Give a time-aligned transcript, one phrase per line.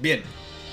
[0.00, 0.22] Bien,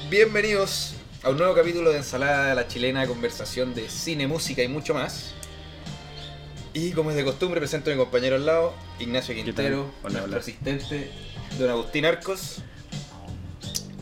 [0.09, 0.93] bienvenidos
[1.23, 4.93] a un nuevo capítulo de Ensalada de la Chilena, conversación de cine, música y mucho
[4.93, 5.33] más.
[6.73, 9.33] Y como es de costumbre, presento a mi compañero al lado, Ignacio?
[9.35, 10.37] Quintero, Hola, nuestro hola.
[10.37, 11.11] asistente,
[11.57, 12.57] don Agustín Arcos.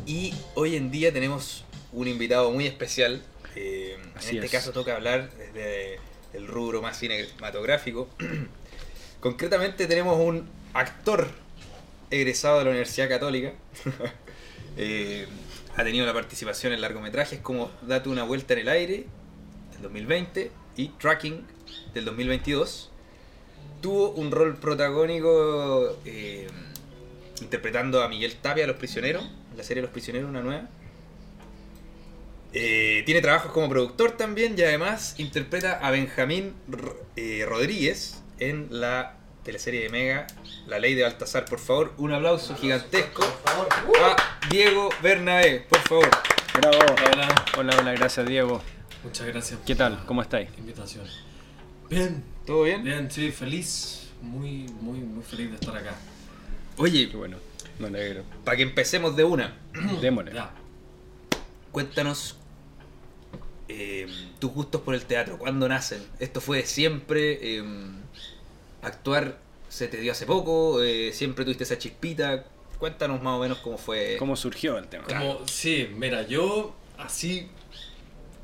[0.05, 3.23] Y hoy en día tenemos un invitado muy especial.
[3.55, 4.51] eh, en este es.
[4.51, 5.99] caso toca hablar desde
[6.33, 8.09] el rubro más cinematográfico.
[9.21, 11.29] Concretamente tenemos un actor
[12.11, 13.53] egresado de la Universidad Católica.
[14.77, 15.27] Eh,
[15.75, 19.05] ha tenido la participación en largometrajes como Date una vuelta en el aire
[19.73, 21.45] del 2020 y Tracking
[21.93, 22.91] del 2022.
[23.81, 26.47] Tuvo un rol protagónico eh,
[27.41, 30.69] interpretando a Miguel Tapia, Los Prisioneros, la serie Los Prisioneros, una nueva.
[32.53, 36.53] Eh, tiene trabajos como productor también y además interpreta a Benjamín
[37.17, 40.27] Rodríguez en la teleserie de Mega,
[40.67, 41.45] La Ley de Baltasar.
[41.45, 44.15] Por favor, un aplauso gigantesco a
[44.49, 46.09] Diego Bernabé, por favor.
[46.59, 46.77] Bravo.
[47.13, 48.61] Hola, Hola, hola, gracias Diego.
[49.03, 49.59] muchas gracias.
[49.65, 50.03] ¿Qué tal?
[50.07, 50.49] ¿Cómo estáis?
[50.57, 51.05] Invitación.
[51.89, 52.83] Bien, ¿Todo bien?
[52.83, 55.95] bien, sí, feliz, muy, muy, muy feliz de estar acá.
[56.77, 57.37] Oye, Qué bueno,
[57.79, 58.23] me alegro.
[58.43, 59.55] para que empecemos de una,
[60.01, 60.33] Démosle.
[60.33, 60.51] Ya.
[61.71, 62.37] cuéntanos
[63.67, 64.07] eh,
[64.39, 66.03] tus gustos por el teatro, ¿cuándo nacen?
[66.19, 67.57] ¿Esto fue de siempre?
[67.59, 67.63] Eh,
[68.85, 70.81] ¿Actuar se te dio hace poco?
[70.83, 72.45] Eh, ¿Siempre tuviste esa chispita?
[72.77, 74.15] Cuéntanos más o menos cómo fue.
[74.19, 75.05] ¿Cómo surgió el tema?
[75.05, 77.47] Como, sí, mira, yo así,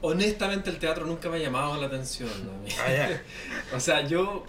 [0.02, 2.30] honestamente el teatro nunca me ha llamado la atención.
[2.44, 2.52] ¿no?
[2.80, 4.46] Ah, o sea, yo,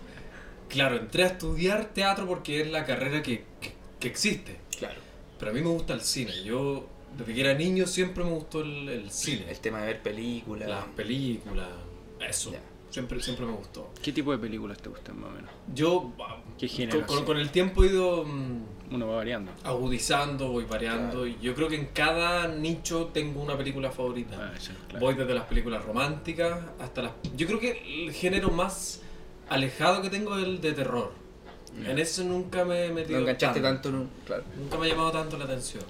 [0.68, 4.56] claro, entré a estudiar teatro porque es la carrera que, que, que existe.
[4.78, 5.00] Claro,
[5.38, 6.42] Pero a mí me gusta el cine.
[6.42, 9.44] Yo, desde que era niño, siempre me gustó el, el cine.
[9.50, 10.68] el tema de ver películas.
[10.68, 11.68] Las películas,
[12.26, 12.52] eso.
[12.92, 13.90] Siempre, siempre me gustó.
[14.02, 15.50] ¿Qué tipo de películas te gustan más o menos?
[15.74, 16.12] Yo,
[16.58, 19.50] ¿Qué género, con, con- el tiempo he ido mm, Uno va variando.
[19.64, 21.22] agudizando, voy variando.
[21.22, 21.26] Claro.
[21.26, 24.36] Y yo creo que en cada nicho tengo una película favorita.
[24.38, 25.06] Ah, sí, claro.
[25.06, 27.12] Voy desde las películas románticas hasta las.
[27.34, 29.00] Yo creo que el género más
[29.48, 31.12] alejado que tengo es el de terror.
[31.82, 31.92] Ya.
[31.92, 33.14] En eso nunca me he metido.
[33.18, 34.42] No enganchaste tanto, no, claro.
[34.58, 35.82] Nunca me ha llamado tanto la atención.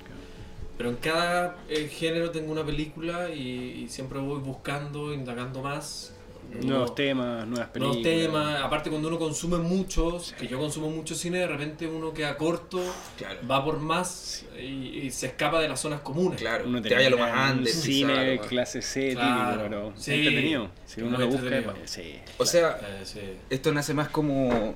[0.79, 6.15] Pero en cada eh, género tengo una película y, y siempre voy buscando, indagando más.
[6.61, 8.03] Nuevos Uno- temas, nuevas películas.
[8.03, 12.13] Nuevos temas, aparte cuando uno consume muchos, que yo consumo mucho cine, de repente uno
[12.13, 12.81] queda corto,
[13.17, 13.41] Claro.
[13.51, 16.41] va por más y, y se escapa de las zonas comunes.
[16.41, 17.75] Claro, Uno te vaya lo más antes.
[17.83, 19.51] Cine, quizá, clase C, Claro.
[19.51, 20.13] típico, pero Sí.
[20.15, 20.71] entretenido.
[20.87, 22.19] Si uno lo busca, pues, sí.
[22.39, 23.21] O sea, Eh, sí.
[23.51, 24.75] esto nace más como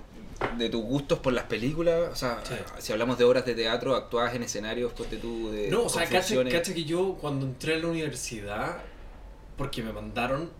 [0.58, 2.10] de tus gustos por las películas.
[2.12, 2.54] O sea, Sí.
[2.78, 5.68] si hablamos de obras de teatro, actuabas en escenarios, ponte tú de.
[5.70, 8.78] No, o sea, cacha, que yo cuando entré a la universidad,
[9.56, 10.50] porque me mandaron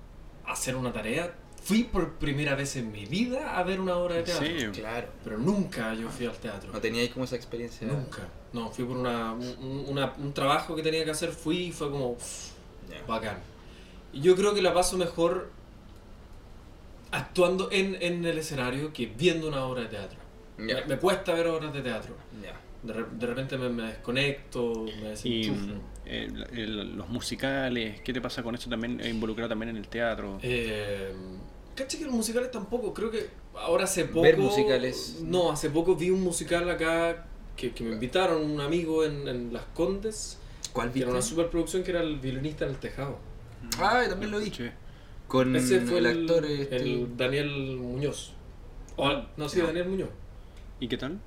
[0.46, 4.20] hacer una tarea, fui por primera vez en mi vida a ver una obra de
[4.20, 4.46] ¿En teatro.
[4.46, 4.72] serio?
[4.72, 5.08] Claro.
[5.24, 6.72] Pero nunca yo fui al teatro.
[6.72, 7.86] No teníais como esa experiencia.
[7.86, 8.22] Nunca.
[8.52, 11.90] No, fui por una, un, una- un trabajo que tenía que hacer, fui y fue
[11.90, 12.50] como uff,
[12.88, 13.02] Ya.
[13.06, 13.38] bacán.
[14.12, 15.50] Y yo creo que la paso mejor
[17.10, 20.18] actuando en, en el escenario que viendo una obra de teatro.
[20.58, 20.64] Ya.
[20.76, 22.14] Me, me cuesta ver obras de teatro.
[22.42, 22.58] Ya.
[22.82, 25.74] De, de repente me, me desconecto, me Y desenchufo.
[26.06, 29.88] Eh, el- los musicales, ¿qué te pasa con eso también eh, involucrado también en el
[29.88, 30.38] teatro?
[30.42, 31.12] Eh,
[31.74, 34.22] caché que los musicales tampoco, creo que ahora hace poco...
[34.22, 35.18] Ver musicales.
[35.22, 39.52] No, hace poco vi un musical acá que, que me invitaron un amigo en, en
[39.52, 40.38] Las Condes,
[40.72, 41.10] ¿Cuál que era viste?
[41.18, 43.18] una superproducción que era el violinista en el tejado.
[43.78, 44.50] Ah, también lo vi.
[44.50, 44.68] Sí.
[45.26, 46.44] Con Ese fue el el, actor.
[46.44, 48.32] este- el Daniel Muñoz.
[48.96, 49.66] O, no, sí, No.
[49.66, 50.10] Daniel Muñoz.
[50.80, 51.18] ¿Y qué tal?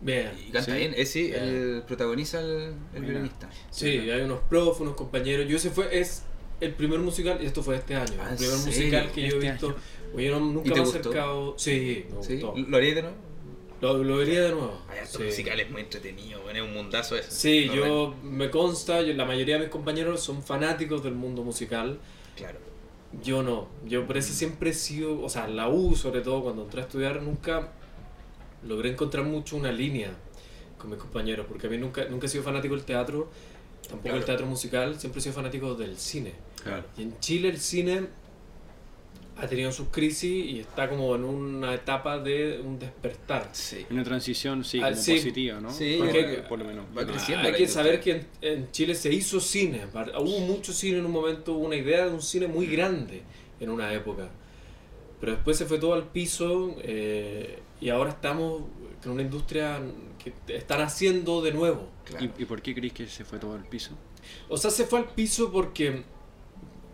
[0.00, 0.30] Bien.
[0.38, 0.78] Y canta Sí.
[0.78, 0.94] bien.
[0.96, 3.48] Eh, sí, él protagoniza el, el violinista.
[3.70, 5.48] Sí, hay unos profes, unos compañeros.
[5.48, 6.22] Yo ese fue, es
[6.60, 8.66] el primer musical, y esto fue este año, Ah, el ¿en primer serio?
[8.66, 9.66] musical que yo Este he visto.
[9.68, 9.76] año.
[10.14, 11.54] Oye, no, nunca ¿Y te me he acercado.
[11.58, 12.40] Sí, me ¿Sí?
[12.40, 12.54] gustó.
[12.56, 13.16] ¿Lo harías de nuevo?
[13.80, 14.80] Lo, lo vería de nuevo.
[14.88, 15.26] Hay estos Sí.
[15.26, 17.30] musicales muy entretenidos, bueno, es un mundazo eso.
[17.30, 21.42] Sí, No, yo me consta, yo- la mayoría de mis compañeros son fanáticos del mundo
[21.42, 21.98] musical.
[22.36, 22.58] Claro.
[23.22, 26.62] Yo no, yo por eso siempre he sido, o sea, la U sobre todo cuando
[26.64, 27.72] entré a estudiar nunca
[28.66, 30.10] logré encontrar mucho una línea
[30.78, 33.30] con mis compañeros, porque a mí nunca, nunca he sido fanático del teatro,
[33.82, 34.16] tampoco Claro.
[34.18, 36.32] del teatro musical, siempre he sido fanático del cine.
[36.62, 36.84] Claro.
[36.98, 38.06] Y en Chile el cine
[39.38, 43.50] ha tenido sus crisis y está como en una etapa de un despertar.
[43.52, 43.84] Sí.
[43.90, 45.14] Una transición, sí, Ah, como sí.
[45.16, 45.70] positiva, ¿no?
[45.70, 45.98] Sí,
[46.48, 46.86] Por- lo menos.
[46.96, 47.46] va Ah, creciendo.
[47.46, 49.82] Hay que saber que en, en Chile se hizo cine,
[50.18, 53.22] hubo mucho cine en un momento, hubo una idea de un cine muy grande
[53.60, 54.28] en una época.
[55.20, 58.62] Pero después se fue todo al piso eh, y ahora estamos
[59.02, 59.80] con una industria
[60.22, 61.88] que están haciendo de nuevo.
[62.04, 62.24] Claro.
[62.38, 63.92] ¿Y, ¿Y por qué crees que se fue todo al piso?
[64.48, 66.02] O sea, se fue al piso porque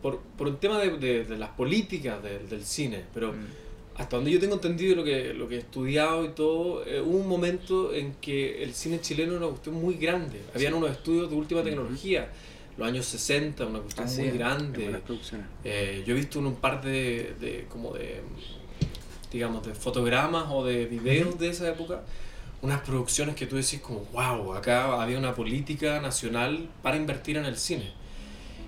[0.02, 3.46] por, por un tema de, de- de las políticas del- del cine, pero Mm.
[3.96, 7.17] hasta donde yo tengo entendido lo que, lo que he estudiado y todo, eh, hubo
[7.19, 10.40] un momento en que el cine chileno era una cuestión muy grande.
[10.55, 12.31] Habían unos estudios de última tecnología,
[12.76, 15.00] los años 60, una cuestión Así muy es, grande.
[15.64, 18.23] Eh, yo he visto en un par de, de como de
[19.32, 22.02] digamos de fotogramas o de videos de esa época
[22.61, 27.44] unas producciones que tú decís como wow acá había una política nacional para invertir en
[27.44, 27.90] el cine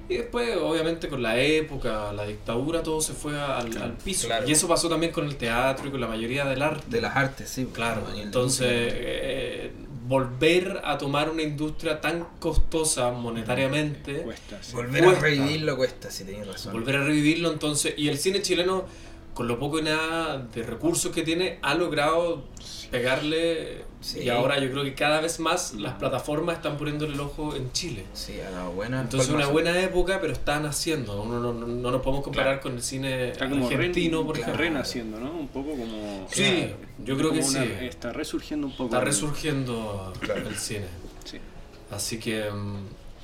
[0.09, 4.27] y después obviamente con la época la dictadura todo se fue al, Claro, al piso
[4.27, 4.47] claro.
[4.49, 7.17] y eso pasó también con el teatro y con la mayoría del arte De las
[7.17, 7.67] artes, sí.
[7.73, 9.73] Claro, entonces eh,
[10.07, 14.59] volver a tomar una industria tan costosa monetariamente Cuesta.
[14.61, 14.73] sí.
[14.75, 15.21] Volver cuesta.
[15.21, 16.73] a revivirlo cuesta, si tenías razón.
[16.75, 18.85] volver a revivirlo entonces y el cine chileno
[19.35, 22.45] con lo poco y nada de recursos que tiene ha logrado
[22.91, 24.21] pegarle Sí.
[24.21, 27.73] y ahora yo creo que cada vez más las plataformas están poniéndole el ojo en
[27.73, 29.01] Chile Sí, ha dado buena.
[29.01, 32.63] entonces una buena época pero están haciendo no, no, no, no nos podemos comparar Claro.
[32.63, 34.57] con el cine Está como argentino ren- por claro.
[34.59, 35.31] renaciendo, ¿no?
[35.33, 36.29] Un poco como.
[36.31, 36.67] Sí,
[37.03, 37.71] yo creo que una- sí.
[37.81, 38.85] Está resurgiendo un poco.
[38.85, 40.47] está resurgiendo Claro.
[40.49, 40.85] el cine
[41.25, 41.39] Sí.
[41.91, 42.77] Así que mm,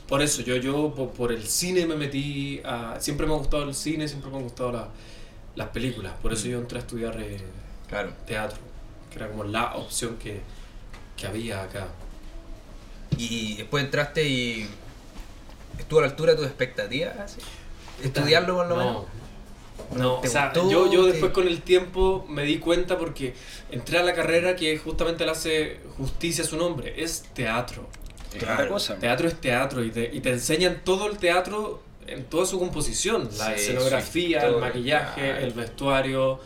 [0.09, 2.97] por eso yo, yo po- por, el cine me metí a...
[3.01, 4.89] Siempre me ha gustado el cine, siempre me han gustado la-
[5.57, 6.13] las películas.
[6.23, 7.39] Por eso yo entré a estudiar eh,
[7.89, 8.13] Claro.
[8.27, 8.59] teatro,
[9.11, 10.41] que era como la opción que,
[11.17, 11.89] que había acá.
[13.17, 14.69] Y después entraste y.
[15.79, 17.37] ¿Estuvo a la altura de tus expectativas?
[18.03, 19.05] ¿Estudiarlo por lo no, menos?
[19.97, 23.35] No, ¿Te o sea, yo, yo ¿Te- después con el tiempo me di cuenta porque
[23.71, 27.89] entré a la carrera que justamente le hace justicia a su nombre, es teatro.
[28.39, 28.69] Claro.
[28.69, 28.97] cosa.
[28.97, 33.29] Teatro es teatro y te, y te enseñan todo el teatro en toda su composición,
[33.39, 35.39] la Sí, escenografía, el maquillaje, claro.
[35.47, 36.41] el vestuario,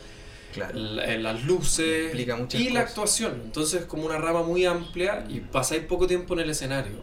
[0.52, 0.78] Claro.
[0.78, 3.40] la- las luces y la actuación.
[3.44, 7.02] Entonces como una rama muy amplia y pasáis poco tiempo en el escenario,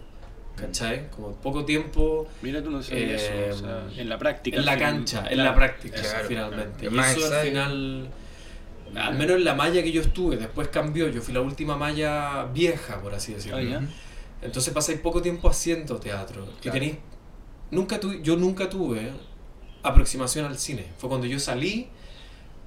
[0.55, 1.09] ¿cachai?
[1.09, 3.57] Como poco tiempo Mira, tú no sabías Eh, eso.
[3.65, 4.57] o sea, en la práctica.
[4.57, 6.87] en la cancha, en la práctica, Claro, finalmente.
[6.87, 7.11] claro.
[7.19, 8.09] Y eso al final,
[8.95, 11.07] al menos en la malla que yo estuve, después cambió.
[11.09, 13.57] Yo fui la última malla vieja, por así decirlo.
[13.57, 13.81] Ah, ya.
[14.41, 16.45] Entonces pasáis poco tiempo haciendo teatro.
[16.57, 16.73] Y Claro.
[16.79, 16.95] tenéis.
[17.71, 19.11] Nunca tu- yo nunca tuve
[19.83, 20.85] aproximación al cine.
[20.97, 21.87] Fue cuando yo salí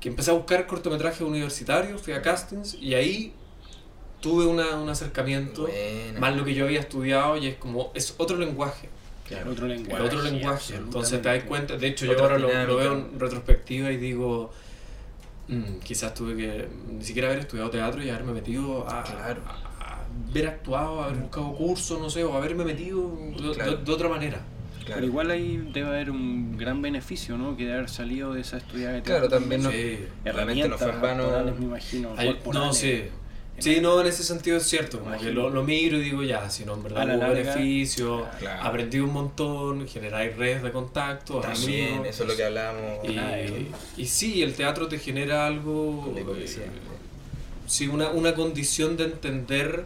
[0.01, 3.33] que empecé a buscar cortometrajes universitarios, fui a castings y ahí
[4.21, 5.63] tuve una- un acercamiento.
[5.63, 6.19] Buena.
[6.21, 7.91] Más lo que yo había estudiado y es como.
[7.95, 8.89] Es otro lenguaje.
[9.29, 10.05] Claro, otro Es lenguaje.
[10.05, 10.75] otro lenguaje.
[10.77, 11.77] Entonces te das cuenta.
[11.77, 14.51] De hecho, yo ahora lo, veo en retrospectiva y digo.
[15.49, 19.43] "Mm, quizás tuve que ni siquiera haber estudiado teatro y haberme metido a, Claro.
[19.47, 23.77] a- a haber actuado, haber buscado cursos, no sé, o haberme metido de, Claro.
[23.77, 24.41] de- de otra manera.
[24.85, 24.95] Claro.
[24.97, 27.57] Pero igual ahí debe haber un gran beneficio, ¿no?
[27.57, 29.77] Que de haber salido de esa estudiada de Claro, también no- Sí.
[29.77, 31.23] Realmente Herramientas no fue en vano.
[31.25, 32.15] actorales, me imagino.
[32.17, 33.05] Hay- no, sí.
[33.57, 34.99] Sí, no, en ese sentido es cierto.
[34.99, 38.27] Como que lo, lo miro y digo, ya, si no, en verdad hubo larga, beneficio,
[38.41, 38.63] claro.
[38.65, 42.09] aprendí un montón, generáis redes de contacto, También, amigos.
[42.09, 42.99] eso es lo que hablábamos.
[43.05, 43.55] Y, Claro.
[43.97, 46.47] y sí, el teatro te genera algo, eh,
[47.67, 49.85] sí, una, una condición de entender,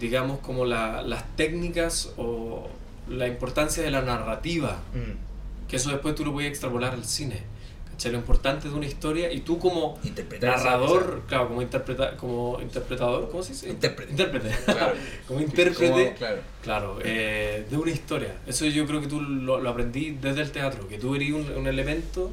[0.00, 2.68] digamos, como la- las técnicas o
[3.10, 5.66] la importancia de la narrativa, Mm.
[5.68, 7.42] que eso después tú lo puedes extrapolar al cine.
[7.90, 8.12] ¿cachai?
[8.12, 9.98] Lo importante de una historia y tú como
[10.40, 13.68] narrador, claro, como, interpreta, como interpretador, ¿cómo se dice?
[13.70, 14.10] Intérprete.
[14.12, 14.50] Intérprete.
[14.66, 14.94] Claro.
[15.26, 15.90] como intérprete.
[15.90, 16.40] Como- claro.
[16.62, 18.34] Claro, eh, de una historia.
[18.46, 21.50] Eso yo creo que tú lo, lo aprendí desde el teatro, que tú eres un,
[21.56, 22.30] un elemento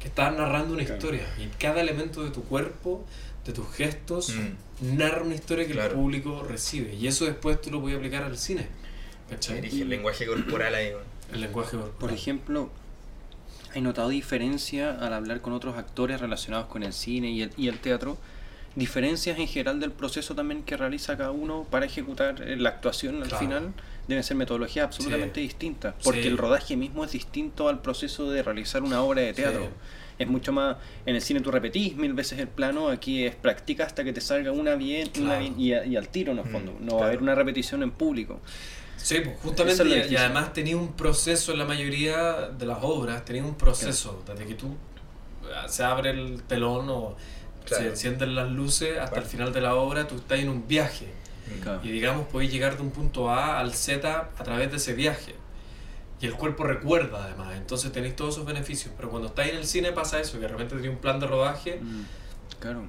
[0.00, 0.98] que estás narrando una Claro.
[0.98, 3.04] historia y cada elemento de tu cuerpo,
[3.46, 4.96] de tus gestos, Mm.
[4.96, 5.90] narra una historia que Claro.
[5.90, 6.92] el público recibe.
[6.94, 8.66] Y eso después tú lo puedes aplicar al cine.
[9.30, 9.56] ¿Cachai?
[9.60, 10.92] Dirige el lenguaje corporal ahí.
[11.32, 11.98] El lenguaje corporal.
[11.98, 12.70] Por ejemplo,
[13.74, 17.68] ¿hay notado diferencia al hablar con otros actores relacionados con el cine y el, y
[17.68, 18.18] el teatro?
[18.76, 23.22] Diferencias en general del proceso también que realiza cada uno para ejecutar eh, la actuación
[23.22, 23.72] al final
[24.08, 26.28] deben ser metodologías absolutamente distintas, porque Sí.
[26.28, 29.62] el rodaje mismo es distinto al proceso de realizar una obra de teatro.
[29.62, 29.68] Sí.
[30.18, 30.76] Es mucho más,
[31.06, 34.20] en el cine tú repetís mil veces el plano, aquí es practica hasta que te
[34.20, 35.40] salga una bien, una Claro.
[35.40, 36.76] bien y, a- y al tiro en el Mm, fondo.
[36.80, 38.40] No va a haber una repetición en público.
[38.96, 43.44] Sí, pues, justamente, y- además tenía un proceso en la mayoría de las obras, tenía
[43.44, 44.76] un proceso, desde que tú
[45.44, 47.16] eh, se abre el telón o
[47.66, 51.08] se encienden las luces hasta el final de la obra, tú estás en un viaje.
[51.62, 51.80] Claro.
[51.82, 55.34] Y digamos, podéis llegar de un punto A al Z a través de ese viaje.
[56.20, 58.94] Y el cuerpo recuerda además, entonces tenéis todos esos beneficios.
[58.96, 61.26] Pero cuando estáis en el cine pasa eso, que de repente tenéis un plan de
[61.26, 62.02] rodaje Mm,
[62.60, 62.84] Claro.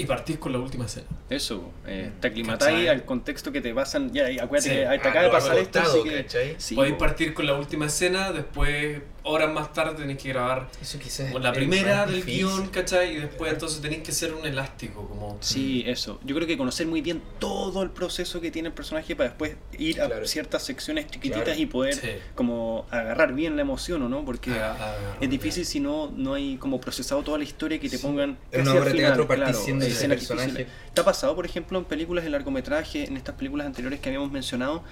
[0.00, 1.06] Y partís con la última escena.
[1.28, 4.10] Eso, eh, Mm, te aclimatáis al contexto que te pasan.
[4.12, 4.76] Ya, acuérdate Sí.
[4.76, 5.80] que ahí te Ah, acaba de pasar esto.
[5.80, 6.98] así que- podéis po.
[6.98, 11.48] partir con la última escena, después horas más tarde tenéis que grabar Eso quizás la
[11.50, 12.46] es primera del difícil.
[12.46, 13.16] guion, ¿cachai?
[13.16, 15.38] Y después entonces tenéis que ser un elástico, como...
[15.40, 16.20] Sí, eso.
[16.24, 19.56] Yo creo que conocer muy bien todo el proceso que tiene el personaje para después
[19.78, 20.26] ir a Claro.
[20.26, 21.60] ciertas secciones chiquititas Claro.
[21.60, 22.08] y poder Sí.
[22.34, 24.24] como agarrar bien la emoción, ¿o no?
[24.24, 27.88] Porque Ah, ah, es difícil si no, no hay como procesado toda la historia que
[27.88, 28.02] te Sí.
[28.06, 29.52] pongan En casi una al obra de final, teatro claro, de
[29.86, 30.66] ese escenas personaje.
[30.94, 34.30] ¿Te ha pasado, por ejemplo, en películas de largometraje, en estas películas anteriores que habíamos
[34.30, 34.82] mencionado?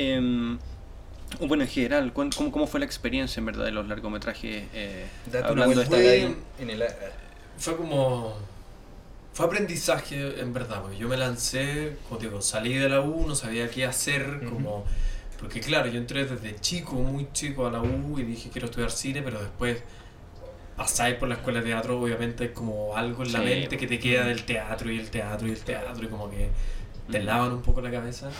[0.00, 0.58] em,
[1.40, 4.64] bueno, en general, ¿cuán- ¿cómo, ¿cómo fue la experiencia en verdad de los largometrajes?
[4.72, 5.06] eh,
[5.44, 6.84] hablando de esta ahí Fue- en el...
[7.58, 8.36] Fue como...
[9.32, 13.34] Fue aprendizaje, en verdad, porque yo me lancé, como digo, salí de la U, no
[13.36, 14.84] sabía qué hacer, como...
[15.38, 18.90] Porque claro, yo entré desde chico, muy chico a la U y dije quiero estudiar
[18.90, 19.78] cine, pero después
[20.76, 23.44] pasáis por la escuela de teatro, obviamente es como algo en la Sí.
[23.44, 26.48] mente que te queda del teatro y el teatro y el teatro y como que
[27.10, 28.30] te lavan un poco la cabeza.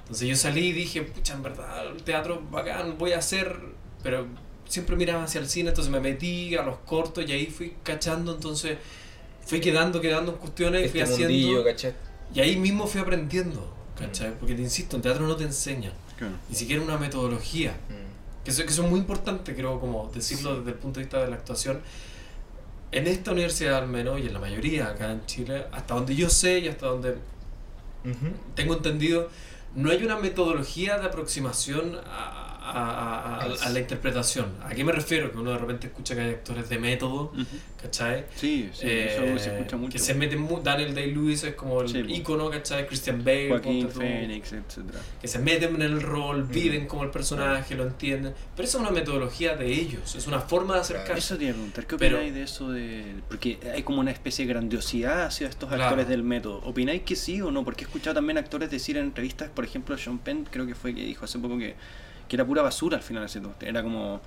[0.00, 3.58] Entonces yo salí y dije, pucha, en verdad, el teatro bacán, voy a hacer,
[4.02, 4.26] pero
[4.66, 8.34] siempre miraba hacia el cine, entonces me metí a los cortos y ahí fui cachando,
[8.34, 8.78] entonces
[9.44, 11.34] fui quedando, quedando en cuestiones y fui Este haciendo.
[11.34, 11.94] mundillo.
[12.34, 14.38] Y ahí mismo fui aprendiendo, ¿cachai?
[14.38, 16.34] Porque te insisto, en teatro no te enseñan, Claro.
[16.48, 18.44] ni siquiera una metodología, Mm.
[18.44, 21.18] que eso, que eso es muy importante, creo, como decirlo desde el punto de vista
[21.22, 21.80] de la actuación.
[22.90, 26.28] En esta universidad al menos, y en la mayoría acá en Chile, hasta donde yo
[26.30, 27.16] sé y hasta donde
[28.54, 29.30] Tengo entendido,
[29.74, 34.46] no hay una metodología de aproximación a, a- a- a- la interpretación.
[34.62, 35.30] ¿A qué me refiero?
[35.32, 37.32] Que uno de repente escucha que hay actores de método.
[37.80, 38.24] ¿cachai?
[38.34, 39.92] Sí, sí, Eh, eso se escucha mucho.
[39.92, 42.10] Que se meten mu- Daniel Day-Lewis es como el Sí, po.
[42.10, 42.86] ícono, ¿cachai?
[42.88, 44.98] Christian Bale, Joaquín Phoenix, etcétera.
[45.20, 48.34] que se meten en el rol, viven como el personaje, lo entienden.
[48.56, 51.18] Pero esa es una metodología de ellos, es una forma de acercarse.
[51.18, 52.70] Eso te iba a preguntar, ¿qué Pero- opináis de eso?
[52.72, 55.84] de Porque hay como una especie de grandiosidad hacia estos Claro.
[55.84, 56.58] actores del método.
[56.64, 57.64] ¿Opináis que sí o no?
[57.64, 60.94] Porque he escuchado también actores decir en entrevistas, por ejemplo, Sean Penn, creo que fue
[60.94, 61.76] que dijo hace poco que,
[62.28, 63.54] que era pura basura al final todo.
[63.60, 64.20] Era como...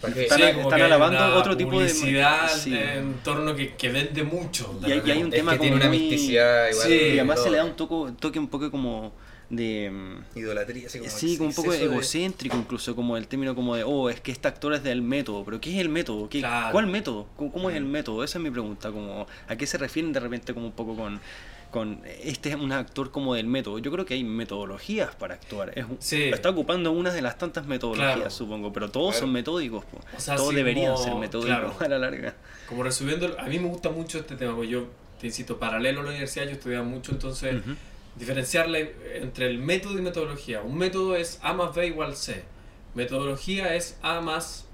[0.00, 0.42] Están- Sí,
[0.80, 2.72] alabando otro tipo de- publicidad sí.
[2.72, 4.78] en torno que, que vende mucho.
[4.86, 5.28] Y hay- y hay un.
[5.32, 6.86] Es tema que tiene como una muy- misticidad igual.
[6.86, 9.12] Sí, Y además se le da un toco- toque un poco como
[9.50, 9.90] de...
[9.90, 13.74] mm, Idolatría, así como Sí, como un poco de- egocéntrico incluso, como el término como
[13.74, 16.28] de, oh, es que este actor es del método, pero ¿qué es el método?
[16.28, 16.70] ¿Qué, Claro.
[16.70, 17.26] ¿Cuál método?
[17.36, 18.22] ¿Cómo, cómo es el método?
[18.22, 21.18] Esa es mi pregunta, como, ¿a qué se refieren de repente como un poco con,
[21.70, 23.78] con este es un actor como del método?
[23.78, 26.24] Yo creo que hay metodologías para actuar, es, un- Sí.
[26.24, 28.30] está ocupando una de las tantas metodologías, Claro.
[28.30, 29.84] supongo, pero todos son metódicos.
[30.16, 31.74] O sea, todos deberían como- ser metódicos claro.
[31.80, 32.34] a la larga.
[32.68, 34.86] Como resumiendo, a mí me gusta mucho este tema, porque yo,
[35.20, 37.74] te insisto, paralelo a la universidad, yo estudiaba mucho, entonces Ujú.
[38.16, 40.62] diferenciarle entre el método y metodología.
[40.62, 42.42] Un método es A más B igual C.
[42.94, 44.64] Metodología es A más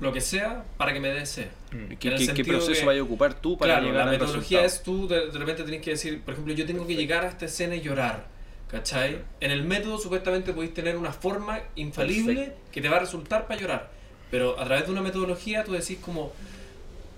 [0.00, 1.48] lo que sea para que me dé C.
[1.72, 1.88] Mm.
[1.88, 4.82] ¿Qué, qué- qué proceso que- vaya a ocupar tú para claro, llegar la metodología es
[4.82, 7.44] tú de, de repente tenés que decir, por ejemplo, yo tengo que llegar a esta
[7.46, 8.26] escena y llorar.
[8.70, 9.18] ¿Cachai?
[9.40, 12.60] En el método supuestamente podéis tener una forma infalible Perfecto.
[12.70, 13.90] que te va a resultar para llorar.
[14.30, 16.32] Pero a través de una metodología tú decís como,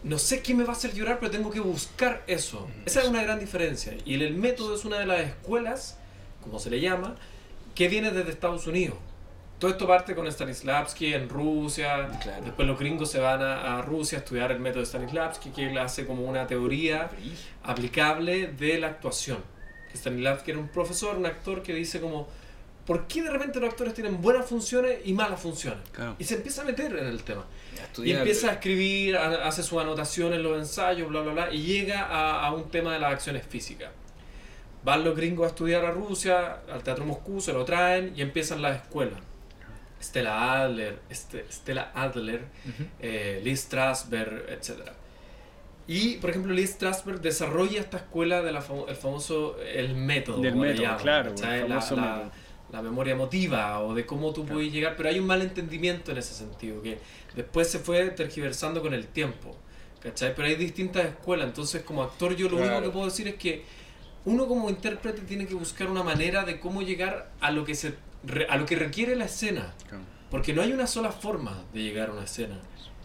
[0.03, 2.69] no sé qué me va a hacer llorar, pero tengo que buscar eso.
[2.87, 3.93] Esa es una gran diferencia.
[4.07, 5.99] Y el, el método es una de las escuelas,
[6.43, 7.17] como se le llama,
[7.75, 8.97] que viene desde Estados Unidos.
[9.62, 12.45] Todo esto parte con Stanislavski en Rusia, Claro.
[12.45, 15.71] después los gringos se van a, a Rusia a estudiar el método de Stanislavski, que
[15.71, 17.09] él hace como una teoría
[17.62, 19.38] aplicable de la actuación.
[19.95, 22.26] Stanislavski era un profesor, un actor que dice como,
[22.87, 25.78] ¿por qué de repente los actores tienen buenas funciones y malas funciones?
[25.92, 26.16] Claro.
[26.19, 27.45] Y se empieza a meter en el tema.
[27.99, 32.02] Y empieza a escribir, a- hace sus anotaciones, los ensayos, bla, bla, bla, y llega
[32.07, 33.90] a, a un tema de las acciones físicas.
[34.85, 38.61] Van los gringos a estudiar a Rusia, al Teatro Moscú, se lo traen y empiezan
[38.61, 39.21] las escuelas.
[40.03, 42.85] Stella Adler, este, Stella Adler Ujú.
[43.01, 44.91] eh, Lee Strasberg, etc.
[45.87, 50.41] Y, por ejemplo, Lee Strasberg desarrolla esta escuela del famoso el método.
[50.41, 52.33] Del método, llaman, claro, La, famoso la- método.
[52.73, 54.55] la memoria emotiva o de cómo tú Claro.
[54.57, 56.99] puedes llegar, pero hay un malentendimiento en ese sentido, que
[57.35, 59.57] después se fue tergiversando con el tiempo.
[60.01, 60.35] ¿cachai?
[60.35, 62.87] Pero hay distintas escuelas, entonces como actor yo lo único Claro.
[62.87, 63.63] que puedo decir es que
[64.25, 67.95] uno como intérprete tiene que buscar una manera de cómo llegar a lo que se
[68.49, 69.73] a lo que requiere la escena.
[70.31, 72.59] Porque no hay una sola forma de llegar a una escena.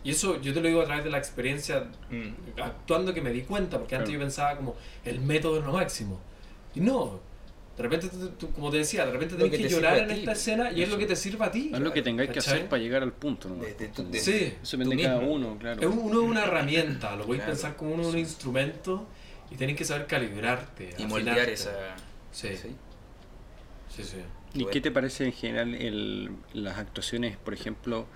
[0.03, 2.59] Y eso yo te lo digo a través de la experiencia Mm.
[2.61, 4.19] actuando que me di cuenta, porque antes Claro.
[4.21, 6.21] yo pensaba como el método es lo máximo.
[6.75, 7.19] Y no.
[7.75, 10.05] De repente, tú- tú- como te decía, de repente tenés que que, te llorar en
[10.05, 10.93] a ti, esta escena y es eso.
[10.95, 11.71] lo que te sirva a ti.
[11.73, 13.55] Es lo que tengáis que hacer para llegar al punto, ¿no?
[13.57, 14.53] De- de tu- de- Sí.
[14.63, 15.79] Eso depende cada uno, claro.
[15.81, 17.53] Es un- uno es una herramienta, lo podéis Claro.
[17.53, 19.05] pensar como uno es un instrumento
[19.51, 20.85] y tenés que saber calibrarte.
[20.85, 21.07] Y afinarte.
[21.07, 21.71] moldear esa.
[22.31, 22.69] Sí, sí,
[23.89, 24.03] Sí.
[24.03, 24.17] sí.
[24.53, 28.07] ¿Y qué te parece en general el, las actuaciones, por ejemplo,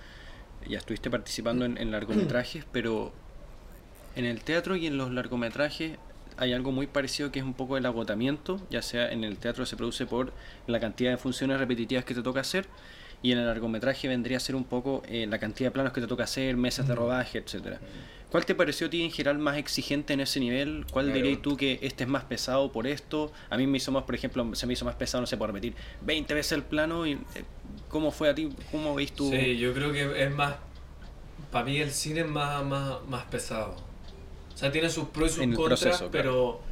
[0.68, 3.14] ya estuviste participando en, en largometrajes, pero
[4.16, 5.98] en el teatro y en los largometrajes
[6.38, 9.66] hay algo muy parecido que es un poco el agotamiento, ya sea en el teatro
[9.66, 10.34] se produce por
[10.68, 12.66] la cantidad de funciones repetitivas que te toca hacer
[13.22, 16.02] y en el largometraje vendría a ser un poco eh, la cantidad de planos que
[16.02, 17.80] te toca hacer, meses de rodaje, etcétera.
[18.32, 20.86] ¿Cuál te pareció a ti en general más exigente en ese nivel?
[20.90, 21.22] ¿Cuál Claro.
[21.22, 23.32] dirías tú que este es más pesado por esto?
[23.50, 25.48] A mí me hizo más, por ejemplo, se me hizo más pesado, no sé, por
[25.50, 27.06] repetir 20 veces el plano.
[27.06, 27.18] y eh,
[27.90, 28.48] ¿Cómo fue a ti?
[28.72, 29.30] ¿Cómo veis tú?
[29.30, 30.56] Sí, yo creo que es más.
[31.52, 33.76] Para mí el cine es más, más, más pesado.
[34.54, 36.12] O sea, tiene sus pros y sus En contras, proceso, claro.
[36.12, 36.71] pero.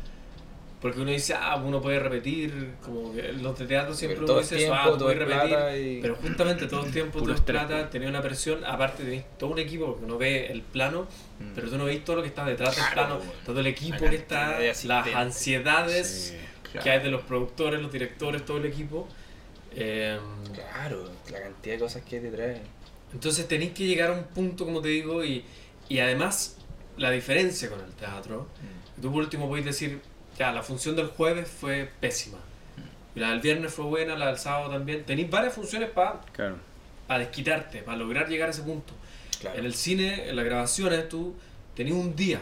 [0.82, 4.64] Porque uno dice, ah, uno puede repetir, como que los de teatro siempre uno dice
[4.64, 5.50] eso, ah, tiempo, tú todo puedes es repetir.
[5.58, 7.90] plata y- Pero justamente todo el tiempo, todo es plata, pues.
[7.90, 11.06] tenía una presión, aparte tenés todo un equipo, porque uno ve el plano,
[11.40, 11.52] Mm.
[11.54, 13.32] pero tú no veis todo lo que está detrás del Claro, plano, bueno.
[13.46, 16.38] todo el equipo La que está, las ansiedades Sí,
[16.72, 16.92] que Claro.
[16.92, 19.06] hay de los productores, los directores, todo el equipo.
[19.76, 20.18] Eh,
[20.54, 22.58] Claro, la cantidad de cosas que hay detrás.
[23.14, 25.44] entonces tenéis que llegar a un punto, como te digo, y,
[25.90, 26.58] y además
[26.98, 28.48] la diferencia con el teatro,
[28.96, 30.00] que tú por último podéis decir,
[30.40, 32.38] ya, la función del jueves fue pésima.
[33.16, 35.04] Y la del viernes fue buena, la del sábado también.
[35.04, 36.56] Tenéis varias funciones para Claro.
[37.18, 38.94] desquitarte, para lograr llegar a ese punto.
[39.42, 39.58] Claro.
[39.60, 41.36] En el cine, en las grabaciones, tú
[41.76, 42.40] tenías un día,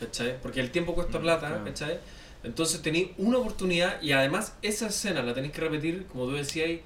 [0.00, 0.40] ¿cachai?
[0.40, 1.64] Porque el tiempo cuesta Mm, plata, claro.
[1.64, 1.98] ¿cachai?
[2.44, 6.80] Entonces tenéis una oportunidad y además esa escena la tenéis que repetir, como tú decías,